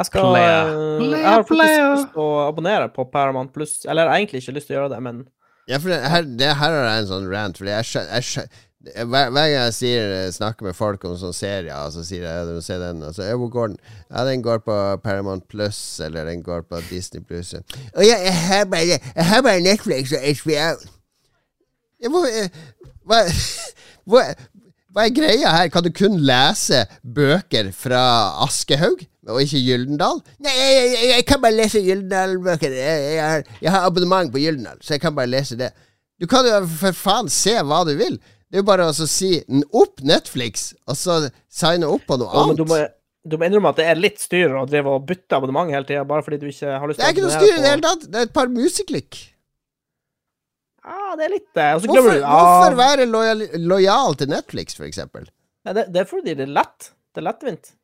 [0.00, 0.70] Jeg skal Player.
[0.72, 3.84] eh, Jeg har faktisk lyst til å abonnere på Paramount Pluss.
[3.86, 5.22] Eller jeg har egentlig ikke lyst til å gjøre det, men
[5.68, 8.48] Ja, for det, her, det, her er en sånn rant, fordi jeg skjønner, jeg
[8.80, 12.78] hver, hver gang jeg sier, snakker med folk om sånne serier, så sier jeg se
[12.80, 13.80] den, og hvor går den?
[14.08, 17.52] Ja, den går på Paramount Plus, eller den går på Disney Plus.
[17.54, 20.54] Å ja, jeg har bare, jeg har bare Netflix og HBO.
[22.00, 22.48] Ja, hvor, eh,
[23.04, 23.20] hva,
[24.08, 24.24] hva,
[24.96, 25.68] hva er greia her?
[25.68, 28.02] Kan du kun lese bøker fra
[28.46, 30.24] Aschehoug, og ikke Gyldendal?
[30.40, 32.80] Nei, jeg, jeg, jeg kan bare lese Gyldendal-bøker.
[32.80, 35.74] Jeg, jeg har abonnement på Gyldendal, så jeg kan bare lese det.
[36.20, 38.16] Du kan jo for faen se hva du vil.
[38.50, 39.36] Det er jo bare å så si
[39.78, 42.58] opp Netflix, og så signe opp på noe annet.
[42.58, 42.78] du må,
[43.22, 46.02] du må innrømme at det er litt styr å drive og bytte abonnement hele tida,
[46.08, 47.70] bare fordi du ikke har lyst til å Det er ikke noe styr i det
[47.70, 48.08] hele tatt.
[48.10, 49.20] Det er et par museklikk.
[50.80, 55.28] Ja, det er litt glemmer Hvorfor, du hvorfor være lojal, lojal til Netflix, for eksempel?
[55.68, 56.90] Ja, det, det er fordi det er lett.
[57.14, 57.74] Det er lettvint.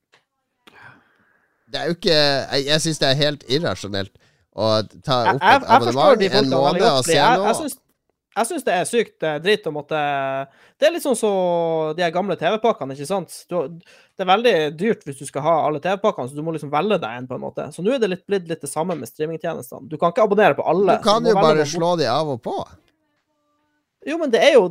[1.67, 4.13] Det er jo ikke Jeg, jeg syns det er helt irrasjonelt
[4.57, 4.69] å
[5.05, 7.49] ta opp jeg, jeg et abonnement en måned og se noe.
[7.51, 7.75] jeg, syns,
[8.37, 9.99] jeg syns det er sykt eh, dritt å måtte
[10.77, 13.33] Det er litt sånn som de her gamle TV-pakkene, ikke sant?
[13.49, 16.73] Du, det er veldig dyrt hvis du skal ha alle TV-pakkene, så du må liksom
[16.73, 17.69] velge deg en, på en måte.
[17.73, 19.89] Så nå er det litt, blitt litt det samme med streamingtjenestene.
[19.89, 20.99] Du kan ikke abonnere på alle.
[20.99, 22.59] Du kan du jo bare slå de av og på.
[24.07, 24.69] Jo, men det er jo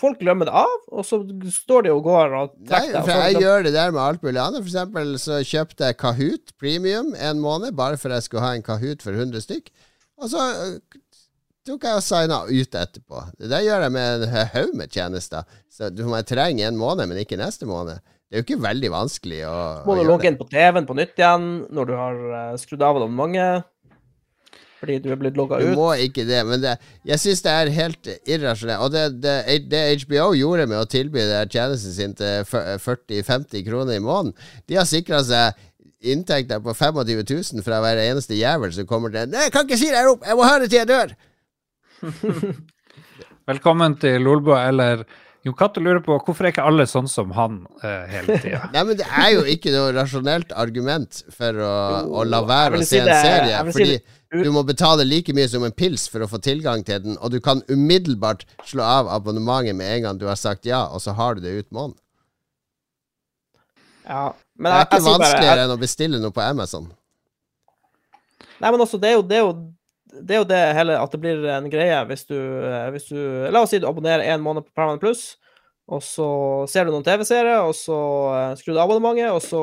[0.00, 1.20] Folk glemmer det av, og så
[1.52, 3.02] står de og går og Nei, trekker det.
[3.02, 4.62] for jeg jeg gjør det der med alt mulig annet.
[4.62, 8.64] For eksempel så kjøpte jeg Kahoot premium en måned, bare for jeg skulle ha en
[8.64, 9.68] Kahoot for 100 stykk.
[10.18, 10.78] Og så øh,
[11.68, 13.24] tok jeg og signa ut etterpå.
[13.38, 15.58] Det der gjør jeg med en haug med tjenester.
[15.72, 18.00] Så du må trenge en måned, men ikke neste måned.
[18.28, 19.58] Det er jo ikke veldig vanskelig å,
[19.88, 22.98] må du logge inn på TV-en på nytt igjen når du har eh, skrudd av
[22.98, 23.68] abonnementet.
[24.78, 26.76] Fordi du er blitt logga Du må ikke det, men det,
[27.08, 28.84] jeg syns det er helt irrasjonelt.
[28.84, 34.04] Og det, det, det HBO gjorde med å tilby tjenesten sin til 40-50 kroner i
[34.04, 34.36] måneden,
[34.70, 35.56] de har sikra seg
[35.98, 39.80] inntekter på 25 000 fra hver eneste jævel som kommer til Nei, jeg kan ikke
[39.80, 40.22] si det her opp!
[40.22, 41.16] Jeg må ha det til jeg dør!
[43.48, 45.04] Velkommen til Lolbo, eller
[45.46, 48.60] Jon Cato lurer på hvorfor er ikke alle sånn som han eh, hele tida?
[48.74, 51.72] Nei, men det er jo ikke noe rasjonelt argument for å,
[52.04, 53.60] Jo, å la være å å si se en det- serie.
[53.70, 57.00] Fordi si du må betale like mye som en pils for å få tilgang til
[57.00, 60.82] den, og du kan umiddelbart slå av abonnementet med en gang du har sagt ja,
[60.92, 61.96] og så har du det ut måneden.
[64.04, 64.26] Ja.
[64.58, 66.90] Det er ikke jeg sier bare vanskeligere jeg, enn å bestille noe på Amazon.
[68.58, 69.54] Nei, men også, det er jo det, er jo,
[70.22, 73.18] det, er jo det hele at det blir en greie hvis du, eh, hvis du
[73.54, 75.36] La oss si du abonnerer en måned på Paramount Pluss,
[75.88, 76.28] og så
[76.68, 77.96] ser du noen TV-serier, og så
[78.36, 79.62] eh, skrur du av abonnementet, og så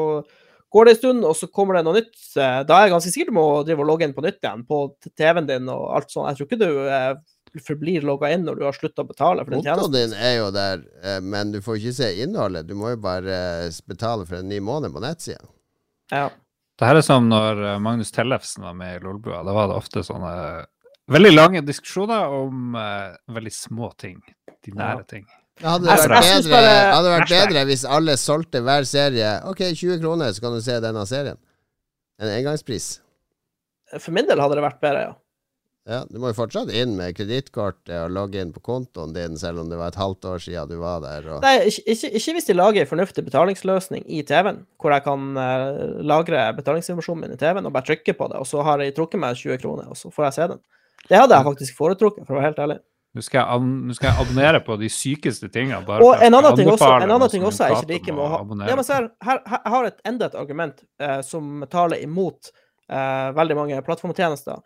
[0.75, 2.15] går det en stund, og så kommer det noe nytt.
[2.35, 4.65] eh, Da er jeg ganske sikker du må drive og logge inn på nytt igjen
[4.67, 4.79] på
[5.13, 6.31] TV-en din og alt sånt.
[6.31, 9.53] Jeg tror ikke du eh, forblir logga inn når du har slutta å betale for
[9.55, 10.15] den Kontoen tjenesten.
[10.15, 10.81] din er jo der,
[11.23, 12.65] men du får ikke se innholdet.
[12.67, 13.37] Du må jo bare
[13.87, 15.45] betale for en ny måned på nettsida.
[16.11, 16.25] Ja.
[16.75, 19.43] Det her er som når eh, Magnus Tellefsen var med i Lolbua.
[19.47, 20.33] Da var det ofte sånne
[21.11, 24.19] veldig lange diskusjoner om uh, veldig små ting.
[24.65, 25.25] De nære ting.
[25.55, 29.37] Det hadde vært, bedre, hadde vært bedre hvis alle solgte hver serie.
[29.47, 31.39] Ok, 20 kroner, så kan du se denne serien.
[32.19, 32.89] En engangspris.
[33.93, 35.13] For min del hadde det vært bedre, ja.
[35.85, 39.61] Ja, Du må jo fortsatt inn med kredittkortet og logge inn på kontoen din, selv
[39.61, 41.27] om det var et halvt år siden du var der.
[41.29, 41.43] Og...
[41.45, 46.01] Nei, ikke, ikke, hvis de lager en fornuftig betalingsløsning i TV-en, hvor jeg kan uh,
[46.01, 49.21] lagre betalingsinformasjonen min i TV-en og bare trykke på det, og så har jeg trukket
[49.21, 50.63] meg 20 kroner, og så får jeg se den.
[51.05, 52.79] Det hadde jeg faktisk foretrukket, for å være helt ærlig.
[53.15, 55.77] Nå skal, jeg, nå skal jeg abonnere på de sykeste tingene.
[55.87, 58.31] bare Og en annen ting også, en annen ting også jeg ikke liker med å
[58.33, 62.49] ha ja, men her, her, her har et, enda et argument eh, som taler imot
[62.91, 64.59] eh, veldig mange plattformtjenester,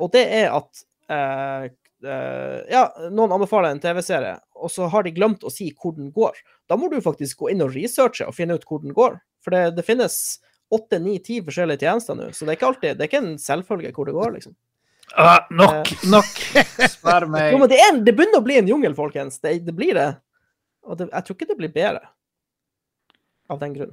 [0.00, 1.66] og det er at eh,
[2.06, 6.10] eh, Ja, noen anbefaler en TV-serie, og så har de glemt å si hvor den
[6.16, 6.38] går.
[6.68, 9.18] Da må du faktisk gå inn og researche og finne ut hvor den går.
[9.44, 10.16] For det, det finnes
[10.74, 13.36] åtte, ni, ti forskjellige tjenester nå, så det er ikke alltid, det er ikke en
[13.38, 14.56] selvfølge hvor det går, liksom.
[15.14, 15.92] Ah, nok!
[16.16, 16.32] Nok!
[16.90, 17.52] Spør meg.
[17.52, 19.36] Jo, men det, er, en- det begynner å bli en jungel, folkens.
[19.38, 20.08] Det, det blir det.
[20.88, 22.02] Og jeg tror ikke det blir bedre
[23.52, 23.92] av den grunn.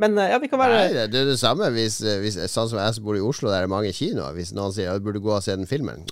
[0.00, 2.70] Men eh, ja, vi kan være Nei, det er det samme hvis, eh, hvis Sånn
[2.70, 4.32] som jeg som bor i Oslo, der er mange kinoer.
[4.36, 6.06] Hvis noen sier at du burde gå og se den filmen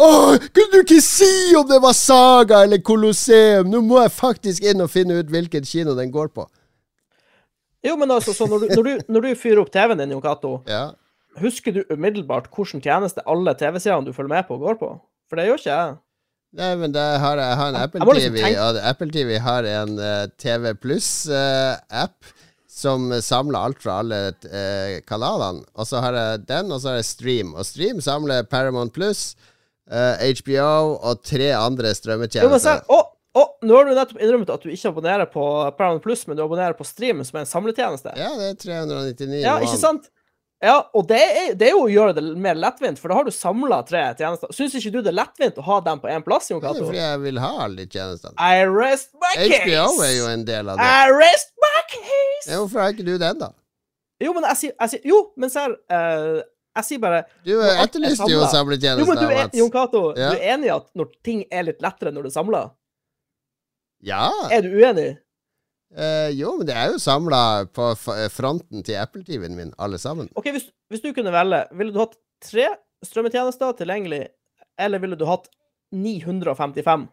[0.00, 0.08] Å,
[0.40, 3.68] kunne du ikke si om det var Saga eller Colosseum?
[3.72, 6.46] Nå må jeg faktisk inn og finne ut hvilken kino den går på.
[7.84, 10.24] Jo, men altså, så når du, når du, når du fyrer opp TV-en din, Jon
[10.24, 10.86] Cato, Ja.
[11.42, 14.94] husker du umiddelbart hvilken tjeneste alle TV-seerne du følger med på, går på?
[15.28, 15.92] For det gjør ikke jeg.
[16.54, 19.68] Nei, men det har jeg, jeg har en Apple liksom TV, og Apple TV har
[19.68, 22.32] en uh, TV Pluss-app
[22.74, 24.20] som samler alt fra alle
[24.50, 25.62] eh, kanalene.
[25.78, 27.52] Og så har jeg den, og så har jeg Stream.
[27.54, 29.34] Og Stream samler Paramount Pluss,
[29.84, 32.86] HBO og tre andre strømmetjenester.
[32.88, 33.02] å,
[33.36, 35.44] å, nå har du nettopp innrømmet at du ikke abonnerer på
[35.76, 38.14] Paramount Pluss, men du abonnerer på Stream, som er en samletjeneste.
[38.16, 40.08] Ja, det er 399 Ja, ikke sant?
[40.64, 43.26] Ja, og det er, det er jo å gjøre det mer lettvint, for da har
[43.26, 44.52] du samla tre tjenester.
[44.56, 46.78] Syns ikke du det er lettvint å ha dem på én plass, Jon Det er
[46.80, 48.32] fordi jeg vil ha alle de tjenestene.
[48.40, 49.58] I rest my case!
[49.66, 50.86] HBO er jo en del av det.
[50.88, 52.48] I rest my case!
[52.48, 53.50] Ja, hvorfor har ikke du den, da?
[54.24, 56.38] Jo, men jeg sier, Jo, men serr uh,
[56.78, 59.02] Jeg sier bare Du etterlyste jo å samle tjenester.
[59.02, 60.32] Jo, men du er, Jon Cato, Ja.
[60.32, 62.62] du er enig i at når ting er litt lettere når du er samla?
[64.04, 64.30] Ja.
[64.52, 65.10] Er du uenig?
[65.94, 67.40] Eh, jo, men det er jo samla
[67.70, 70.26] på f- fronten til Apple TV-en min, alle sammen.
[70.34, 72.66] OK, hvis, hvis du kunne velge, ville du hatt tre
[73.06, 74.24] strømmetjenester tilgjengelig,
[74.80, 75.46] eller ville du hatt
[75.94, 77.06] 955?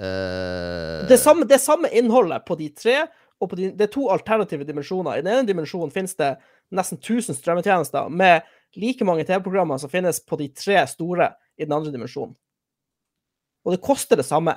[0.00, 1.06] Uh...
[1.08, 3.04] Det samme, det samme innholdet på de tre,
[3.42, 5.18] og på de, det er to alternative dimensjoner.
[5.18, 6.32] I den ene dimensjonen finnes det
[6.72, 8.46] nesten 1000 strømmetjenester med
[8.80, 12.34] like mange TV-programmer som finnes på de tre store i den andre dimensjonen.
[13.66, 14.54] Og det koster det samme.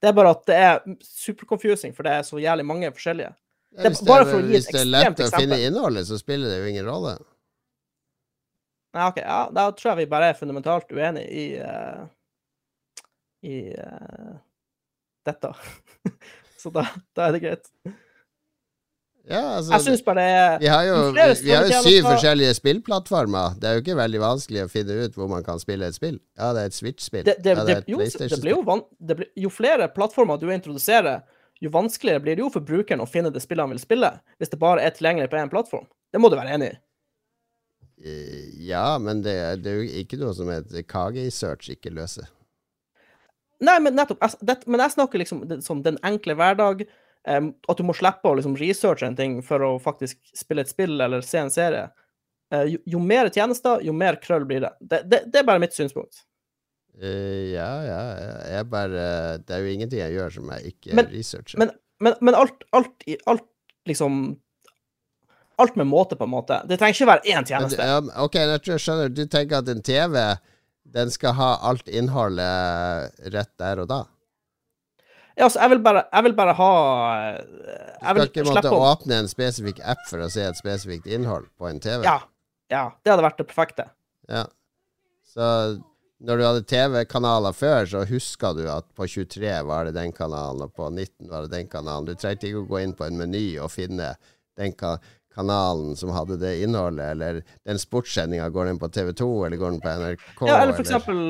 [0.00, 3.34] Det er bare at det er superconfusing, for det er så jævlig mange forskjellige.
[3.76, 5.60] ja, det hvis bare for å gi et Hvis det er lett ekstremt å finne
[5.66, 7.18] innholdet, så spiller det jo ingen rolle.
[8.96, 12.08] Nei, ok, ja, Da tror jeg vi bare er fundamentalt uenige i uh,
[13.46, 14.32] i uh,
[15.26, 15.52] dette.
[16.60, 16.86] så da,
[17.16, 17.70] da er det greit.
[19.28, 22.54] Ja, altså Jeg syns bare det er vi har jo, vi, har jo syv forskjellige
[22.56, 23.58] spillplattformer.
[23.60, 26.16] Det er jo ikke veldig vanskelig å finne ut hvor man kan spille et spill.
[26.38, 27.26] Ja, det er et Switch-spill.
[27.28, 28.82] det, det, ja, det, jo, det blir jo van,
[29.12, 31.22] blir, jo flere plattformer du introduserer,
[31.60, 34.50] jo vanskeligere blir det jo for brukeren å finne det spillet han vil spille, hvis
[34.54, 35.86] det bare er tilgjengelig på én plattform.
[36.10, 36.78] Det må du være enig i.
[38.00, 42.28] Eh, Ja, men det, det er jo ikke noe som et KG-search ikke løser.
[43.60, 44.20] Nei, men nettopp.
[44.24, 46.86] Jeg, det, men jeg snakker liksom som den enkle hverdag.
[47.28, 51.00] At du må slippe å liksom researche en ting for å faktisk spille et spill
[51.00, 51.90] eller se en serie.
[52.52, 54.72] Eh, jo, jo mer tjenester, jo mer krøll blir det.
[54.80, 55.22] Det, det.
[55.30, 56.24] det er bare mitt synspunkt.
[57.00, 57.98] Uh, ja, ja,
[58.50, 59.02] jeg bare
[59.46, 61.60] Det er jo ingenting jeg gjør som jeg ikke Men- researcher.
[61.62, 61.70] Men,
[62.02, 63.46] men, men alt, alt, alt
[63.88, 64.40] liksom
[65.60, 66.56] alt med måte, på en måte.
[66.64, 67.88] Det trenger ikke være én Men, tjeneste.
[68.24, 69.10] ok, jeg tror jeg skjønner.
[69.12, 70.16] Du tenker at en TV
[70.90, 73.98] den skal ha alt innholdet rett der og da?
[75.40, 76.72] Altså, jeg vil bare, jeg vil bare ha
[77.16, 78.86] eh, Du skal ikke måtte om.
[78.90, 82.04] åpne en spesifikk app for å se et spesifikt innhold på en TV?
[82.06, 82.18] Ja.
[82.72, 82.88] ja.
[83.02, 83.86] Det hadde vært det perfekte.
[84.30, 84.46] Ja.
[85.30, 85.46] Så
[86.20, 90.66] når du hadde TV-kanaler før, så huska du at på 23 var det den kanalen,
[90.66, 92.10] og på 19 var det den kanalen.
[92.10, 94.12] Du trengte ikke å gå inn på en meny og finne
[94.60, 94.98] den ka
[95.30, 99.82] kanalen som hadde det innholdet, eller den sportssendinga, går den på TV2, eller går den
[99.84, 100.24] på NRK?
[100.48, 101.20] Ja, eller for eksempel,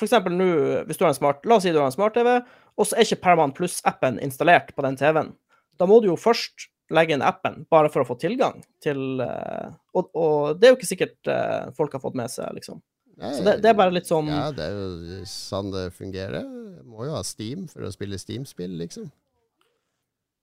[0.00, 0.48] for eksempel nå,
[0.88, 2.38] hvis du har en smart La oss si du har en smart-TV,
[2.76, 5.32] og så er ikke Paramount Plus-appen installert på den TV-en.
[5.80, 9.68] Da må du jo først legge inn appen, bare for å få tilgang til eh,
[9.94, 12.80] og, og det er jo ikke sikkert eh, folk har fått med seg, liksom.
[13.20, 16.46] Nei, Så det, det er bare litt sånn Ja, det er jo sånn det fungerer.
[16.88, 19.10] Må jo ha Steam for å spille Steam-spill, liksom.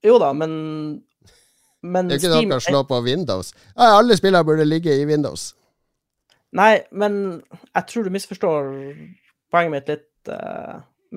[0.05, 0.51] Jo da, men
[1.81, 3.53] Men Det er ikke Steam noe å slå på Windows.
[3.75, 5.51] Ja, alle spillene burde ligge i Windows.
[6.57, 7.41] Nei, men
[7.75, 8.69] jeg tror du misforstår
[9.51, 10.07] poenget mitt litt.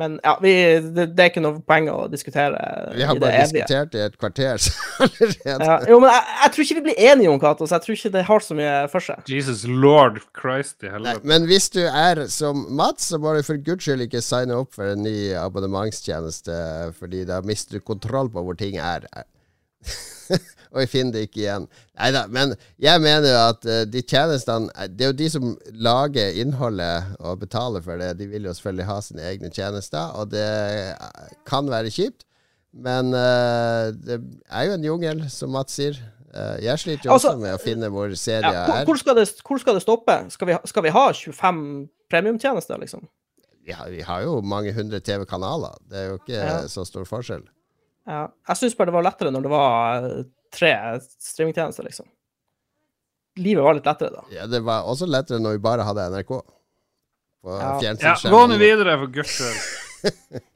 [0.01, 0.53] Men ja, vi,
[0.97, 2.59] det, det er ikke noe poeng å diskutere
[2.97, 3.67] Vi har bare evige.
[3.67, 4.57] diskutert i et kvarter
[5.05, 5.59] allerede.
[5.69, 7.99] Ja, jo, men jeg, jeg tror ikke vi blir enige om Cato, så jeg tror
[7.99, 9.23] ikke det har så mye for seg.
[9.31, 11.23] Jesus lord Christ i helvete.
[11.29, 14.75] men hvis du er som Mats, så må du for guds skyld ikke signe opp
[14.77, 16.57] for en ny abonnementstjeneste,
[16.99, 19.07] fordi da mister du kontroll på hvor ting er.
[20.71, 21.67] Og jeg finner det ikke igjen.
[21.99, 25.29] Nei da, men jeg mener jo at eh, de tjenestene eh, Det er jo de
[25.33, 28.13] som lager innholdet og betaler for det.
[28.21, 32.27] De vil jo selvfølgelig ha sine egne tjenester, og det eh, kan være kjipt.
[32.71, 35.97] Men uh, det er jo en jungel, som Mats sier.
[36.31, 38.85] Uh, jeg sliter jo Altså, også med å finne hvor serier Ja, hvor, er.
[38.87, 40.15] hvor, skal det, hvor skal det stoppe?
[40.31, 41.65] Skal vi, skal vi ha 25
[42.11, 43.09] premiumtjenester, liksom?
[43.67, 45.75] Ja, vi har jo mange hundre TV-kanaler.
[45.91, 46.55] Det er jo ikke Ja.
[46.71, 47.43] så stor forskjell.
[48.07, 48.29] Ja.
[48.49, 50.07] Jeg syns bare det var lettere når det var
[50.55, 52.09] tre streamingtjenester, liksom.
[53.41, 54.25] Livet var litt lettere da.
[54.35, 56.33] Ja, det var også lettere når vi bare hadde NRK.
[57.41, 57.75] På Ja.
[57.81, 60.41] Ja, gå nå videre, for guds skyld.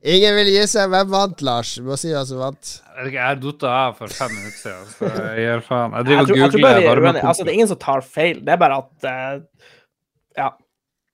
[0.00, 0.88] Ingen vil gi seg.
[0.92, 1.74] Hvem vant, Lars?
[1.76, 2.70] Du må si hvem som vant.
[3.04, 5.96] Jeg datt av for fem minutter siden, så jeg gir faen.
[5.98, 7.24] Jeg driver tror, og jeg googler er varmepumpe.
[7.28, 8.40] Altså, det er ingen som tar feil.
[8.46, 9.66] Det er bare at uh,
[10.38, 10.50] Ja.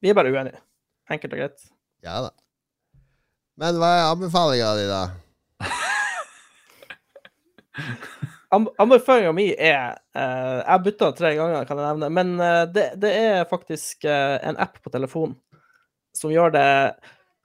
[0.05, 0.61] Vi er bare uenige.
[1.11, 1.67] Enkelt og greit.
[2.07, 2.31] Ja da.
[3.59, 5.03] Men hva er anbefalinga di, da?
[8.55, 12.11] Anbefalinga mi er uh, Jeg bytta tre ganger, kan jeg nevne.
[12.15, 15.37] Men uh, det, det er faktisk uh, en app på telefonen
[16.17, 16.69] som gjør det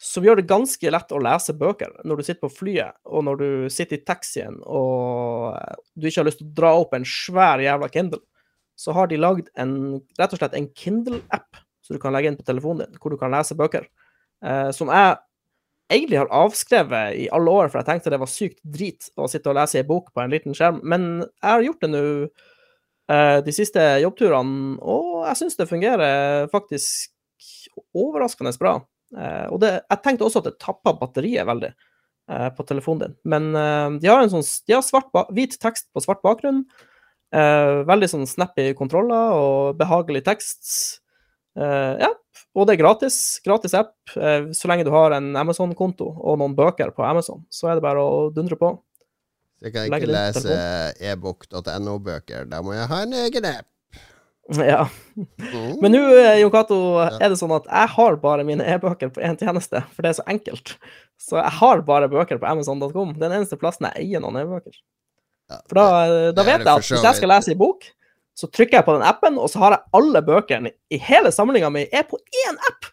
[0.02, 3.36] som gjør det ganske lett å lese bøker når du sitter på flyet, og når
[3.38, 5.52] du sitter i taxien og
[5.94, 8.24] du ikke har lyst til å dra opp en svær jævla Kindle.
[8.74, 12.40] Så har de lagd en, rett og slett en Kindle-app som du kan legge inn
[12.40, 13.86] på telefonen din, hvor du kan lese bøker.
[14.74, 15.20] Som jeg
[15.91, 19.51] egentlig har avskrevet i alle år, for jeg tenkte det var sykt drit å sitte
[19.51, 20.80] og lese ei bok på en liten skjerm.
[20.88, 22.03] Men jeg har gjort det nå
[23.11, 27.11] eh, de siste jobbturene, og jeg syns det fungerer faktisk
[27.97, 28.77] overraskende bra.
[29.18, 33.19] Eh, og det, jeg tenkte også at det tapper batteriet veldig eh, på telefonen din.
[33.35, 33.51] Men
[33.99, 36.65] de har en sånn de har svart hvit tekst på svart bakgrunn.
[37.31, 40.99] Veldig sånn snappy kontroller og behagelig tekst.
[41.60, 42.11] Eh, ja,
[42.56, 43.18] og det er gratis.
[43.45, 43.95] Gratis app.
[44.15, 47.86] Eh, så lenge du har en Amazon-konto og noen bøker på Amazon, så er det
[47.86, 48.73] bare å dundre på.
[49.60, 50.61] Så jeg kan ikke lese
[51.11, 52.48] ebook.no-bøker.
[52.49, 53.68] Da må jeg ha en egen app.
[54.52, 54.82] Ja.
[55.15, 55.78] Mm.
[55.80, 59.22] Men nå, eh, Jon Cato, er det sånn at jeg har bare mine e-bøker på
[59.23, 60.73] én tjeneste, for det er så enkelt.
[61.22, 63.14] Så jeg har bare bøker på Amazon.com.
[63.22, 64.73] Den eneste plassen jeg eier noen e-bøker.
[65.52, 65.86] Ja, For da,
[66.36, 67.88] da vet jeg at hvis jeg skal lese i bok,
[68.41, 71.69] så trykker jeg på den appen, og så har jeg alle bøkene i hele samlinga
[71.73, 72.89] mi er på én app!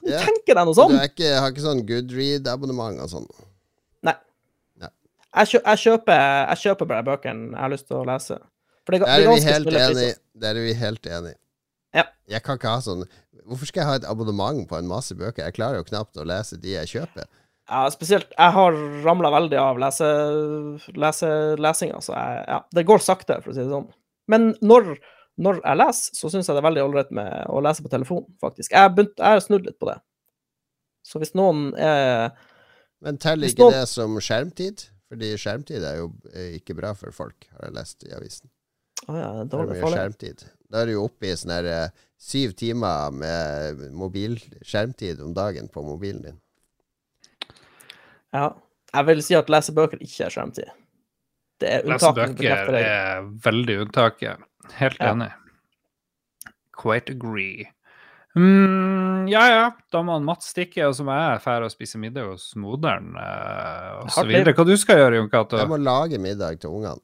[0.00, 0.24] Kan du yeah.
[0.24, 0.96] tenke deg noe Du sånt?
[0.96, 3.26] er ikke, har ikke sånn Goodread-abonnement og sånn?
[4.06, 4.16] Nei.
[4.80, 4.92] Ja.
[5.40, 8.38] Jeg, kjø jeg, kjøper, jeg kjøper bare bøkene jeg har lyst til å lese.
[8.84, 10.08] For det, er Der er vi helt enig.
[10.44, 11.34] Der er vi helt enig.
[11.96, 12.06] Ja.
[12.30, 13.02] Jeg kan ikke ha sånn
[13.50, 15.42] Hvorfor skal jeg ha et abonnement på en masse bøker?
[15.42, 17.26] Jeg klarer jo knapt å lese de jeg kjøper.
[17.70, 20.06] Ja, spesielt Jeg har ramla veldig av lese,
[20.94, 23.88] lese, lesinga, så jeg, ja, det går sakte, for å si det sånn.
[24.30, 24.92] Men når,
[25.40, 28.24] når jeg leser, så syns jeg det er veldig ålreit med å lese på telefon,
[28.42, 28.70] faktisk.
[28.76, 29.98] Jeg har begynt- jeg har snudd litt på det.
[31.06, 32.30] Så hvis noen er
[33.02, 34.86] Men teller ikke noen- det som skjermtid?
[35.10, 36.08] Fordi skjermtid er jo
[36.60, 38.50] ikke bra for folk, har jeg lest i avisen.
[39.08, 40.44] Å ja, Det er mye skjermtid.
[40.70, 41.88] Da er du jo oppe i sånn her eh,
[42.20, 46.40] syv timer med mobil skjermtid om dagen på mobilen din.
[48.32, 48.52] Ja.
[48.92, 50.70] Jeg vil si at lesebøker ikke er skjermtid.
[51.60, 54.46] Det er unntaket som bøker bekrefter er veldig unntaket.
[54.80, 55.12] Helt Ja.
[55.12, 55.30] enig.
[56.80, 57.66] Quite agree.
[58.38, 62.28] Mm, ja ja, da må Mats stikke, og så må jeg dra og spise middag
[62.30, 63.10] hos moderen.
[64.14, 64.54] Så videre.
[64.54, 65.58] Hva du skal gjøre, Jon Cato?
[65.58, 67.02] Jeg må lage middag til ungene.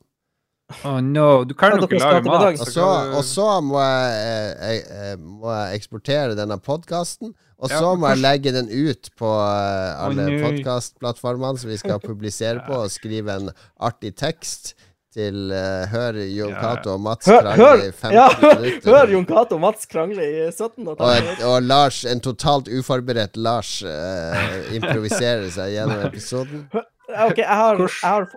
[0.82, 2.58] Oh no, du kan jo ikke lage mat.
[2.58, 7.36] Og så, og så må, jeg, jeg, jeg, må jeg eksportere denne podkasten.
[7.56, 11.78] Og så ja, må jeg legge den ut på eh, alle oh, podkastplattformene som vi
[11.80, 14.74] skal publisere på, og skrive en artig tekst
[15.16, 16.52] til uh, Hør Jon.
[16.60, 18.90] Cato og Mats Hør, krangle i 15 ja, minutter.
[18.90, 23.78] hør Jon Cato og Mats krangle i 17 og Og, Lars, en totalt uforberedt Lars,
[23.86, 26.66] uh, improviserer seg gjennom episoden.
[26.74, 28.28] OK, jeg har, jeg har,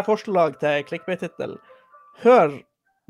[0.00, 1.56] har forslag til clickbait-tittel.
[2.24, 2.58] Hør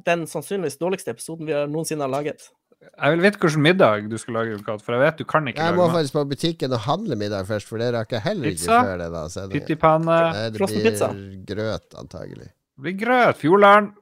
[0.06, 2.48] den sannsynligvis dårligste episoden vi noensinne har laget.
[2.84, 5.62] Jeg vil vite hvilken middag du skal lage, Kat, for jeg vet du kan ikke
[5.62, 8.50] Jeg lage må faktisk på butikken og handle middag først, for det rakk jeg heller
[8.50, 8.80] ikke Pizza?
[8.84, 9.10] før det.
[9.14, 9.48] da Pizza?
[9.54, 11.08] Pyttipanne, Det blir pizza.
[11.48, 12.48] grøt, antagelig.
[12.76, 13.92] det blir grøt, Fjordland.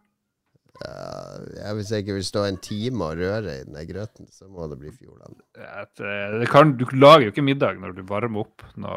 [0.82, 4.48] Ja, jeg, hvis jeg ikke vil stå en time og røre i den grøten, så
[4.50, 5.36] må det bli Fjordland.
[5.54, 8.96] Eh, Det kan, du lager jo ikke middag når du varmer opp noe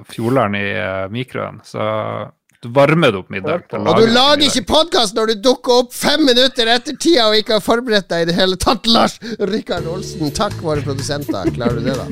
[0.10, 1.60] Fjordland i eh, mikroen.
[1.62, 1.78] Så
[2.74, 3.66] varmer det opp middag.
[3.76, 4.46] Og du lager middag.
[4.50, 8.26] ikke podkast når du dukker opp fem minutter etter tida og ikke har forberedt deg
[8.26, 9.18] i det hele tatt, Lars
[9.52, 10.32] Rikard Olsen.
[10.36, 11.52] Takk, våre produsenter.
[11.56, 12.06] Klarer du det, da?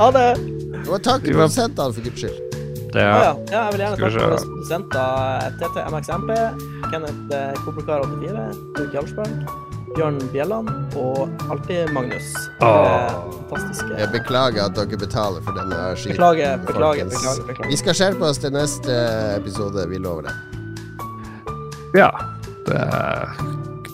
[0.00, 0.28] Ha det!
[0.88, 2.38] Og takk til produsentene, for guds skyld.
[2.90, 3.34] Det, Ja, ja.
[3.52, 6.30] ja, jeg vil gjerne takke våre produsenter TT MXMP,
[6.90, 8.46] Kenneth eh, Koblerkar84,
[8.80, 9.36] Erik Jarlsberg,
[9.96, 10.68] Bjørn Bjelland
[10.98, 12.28] og alltid Magnus.
[12.62, 13.14] Eh,
[13.50, 13.90] Fantastiske.
[13.98, 16.14] Jeg beklager at dere betaler for denne skiten.
[16.14, 17.46] Beklager, beklager, beklager.
[17.48, 17.70] beklager.
[17.72, 18.98] Vi skal skjerpe oss til neste
[19.36, 20.36] episode, vi lover det.
[21.98, 22.10] ja.
[22.66, 22.80] Det,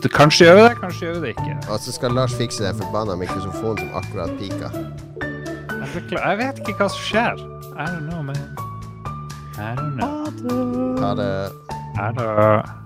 [0.03, 1.55] det Kanskje gjør vi det, kanskje gjør vi det ikke.
[1.73, 4.69] Og så skal Lars fikse den forbanna mikrofonen som akkurat pika.
[5.97, 7.41] Jeg, vet ikke hva som skjer.
[7.77, 8.37] I don't know, man.
[9.57, 10.99] I don't know.
[11.01, 11.31] Ha det.
[11.97, 12.86] Ha don't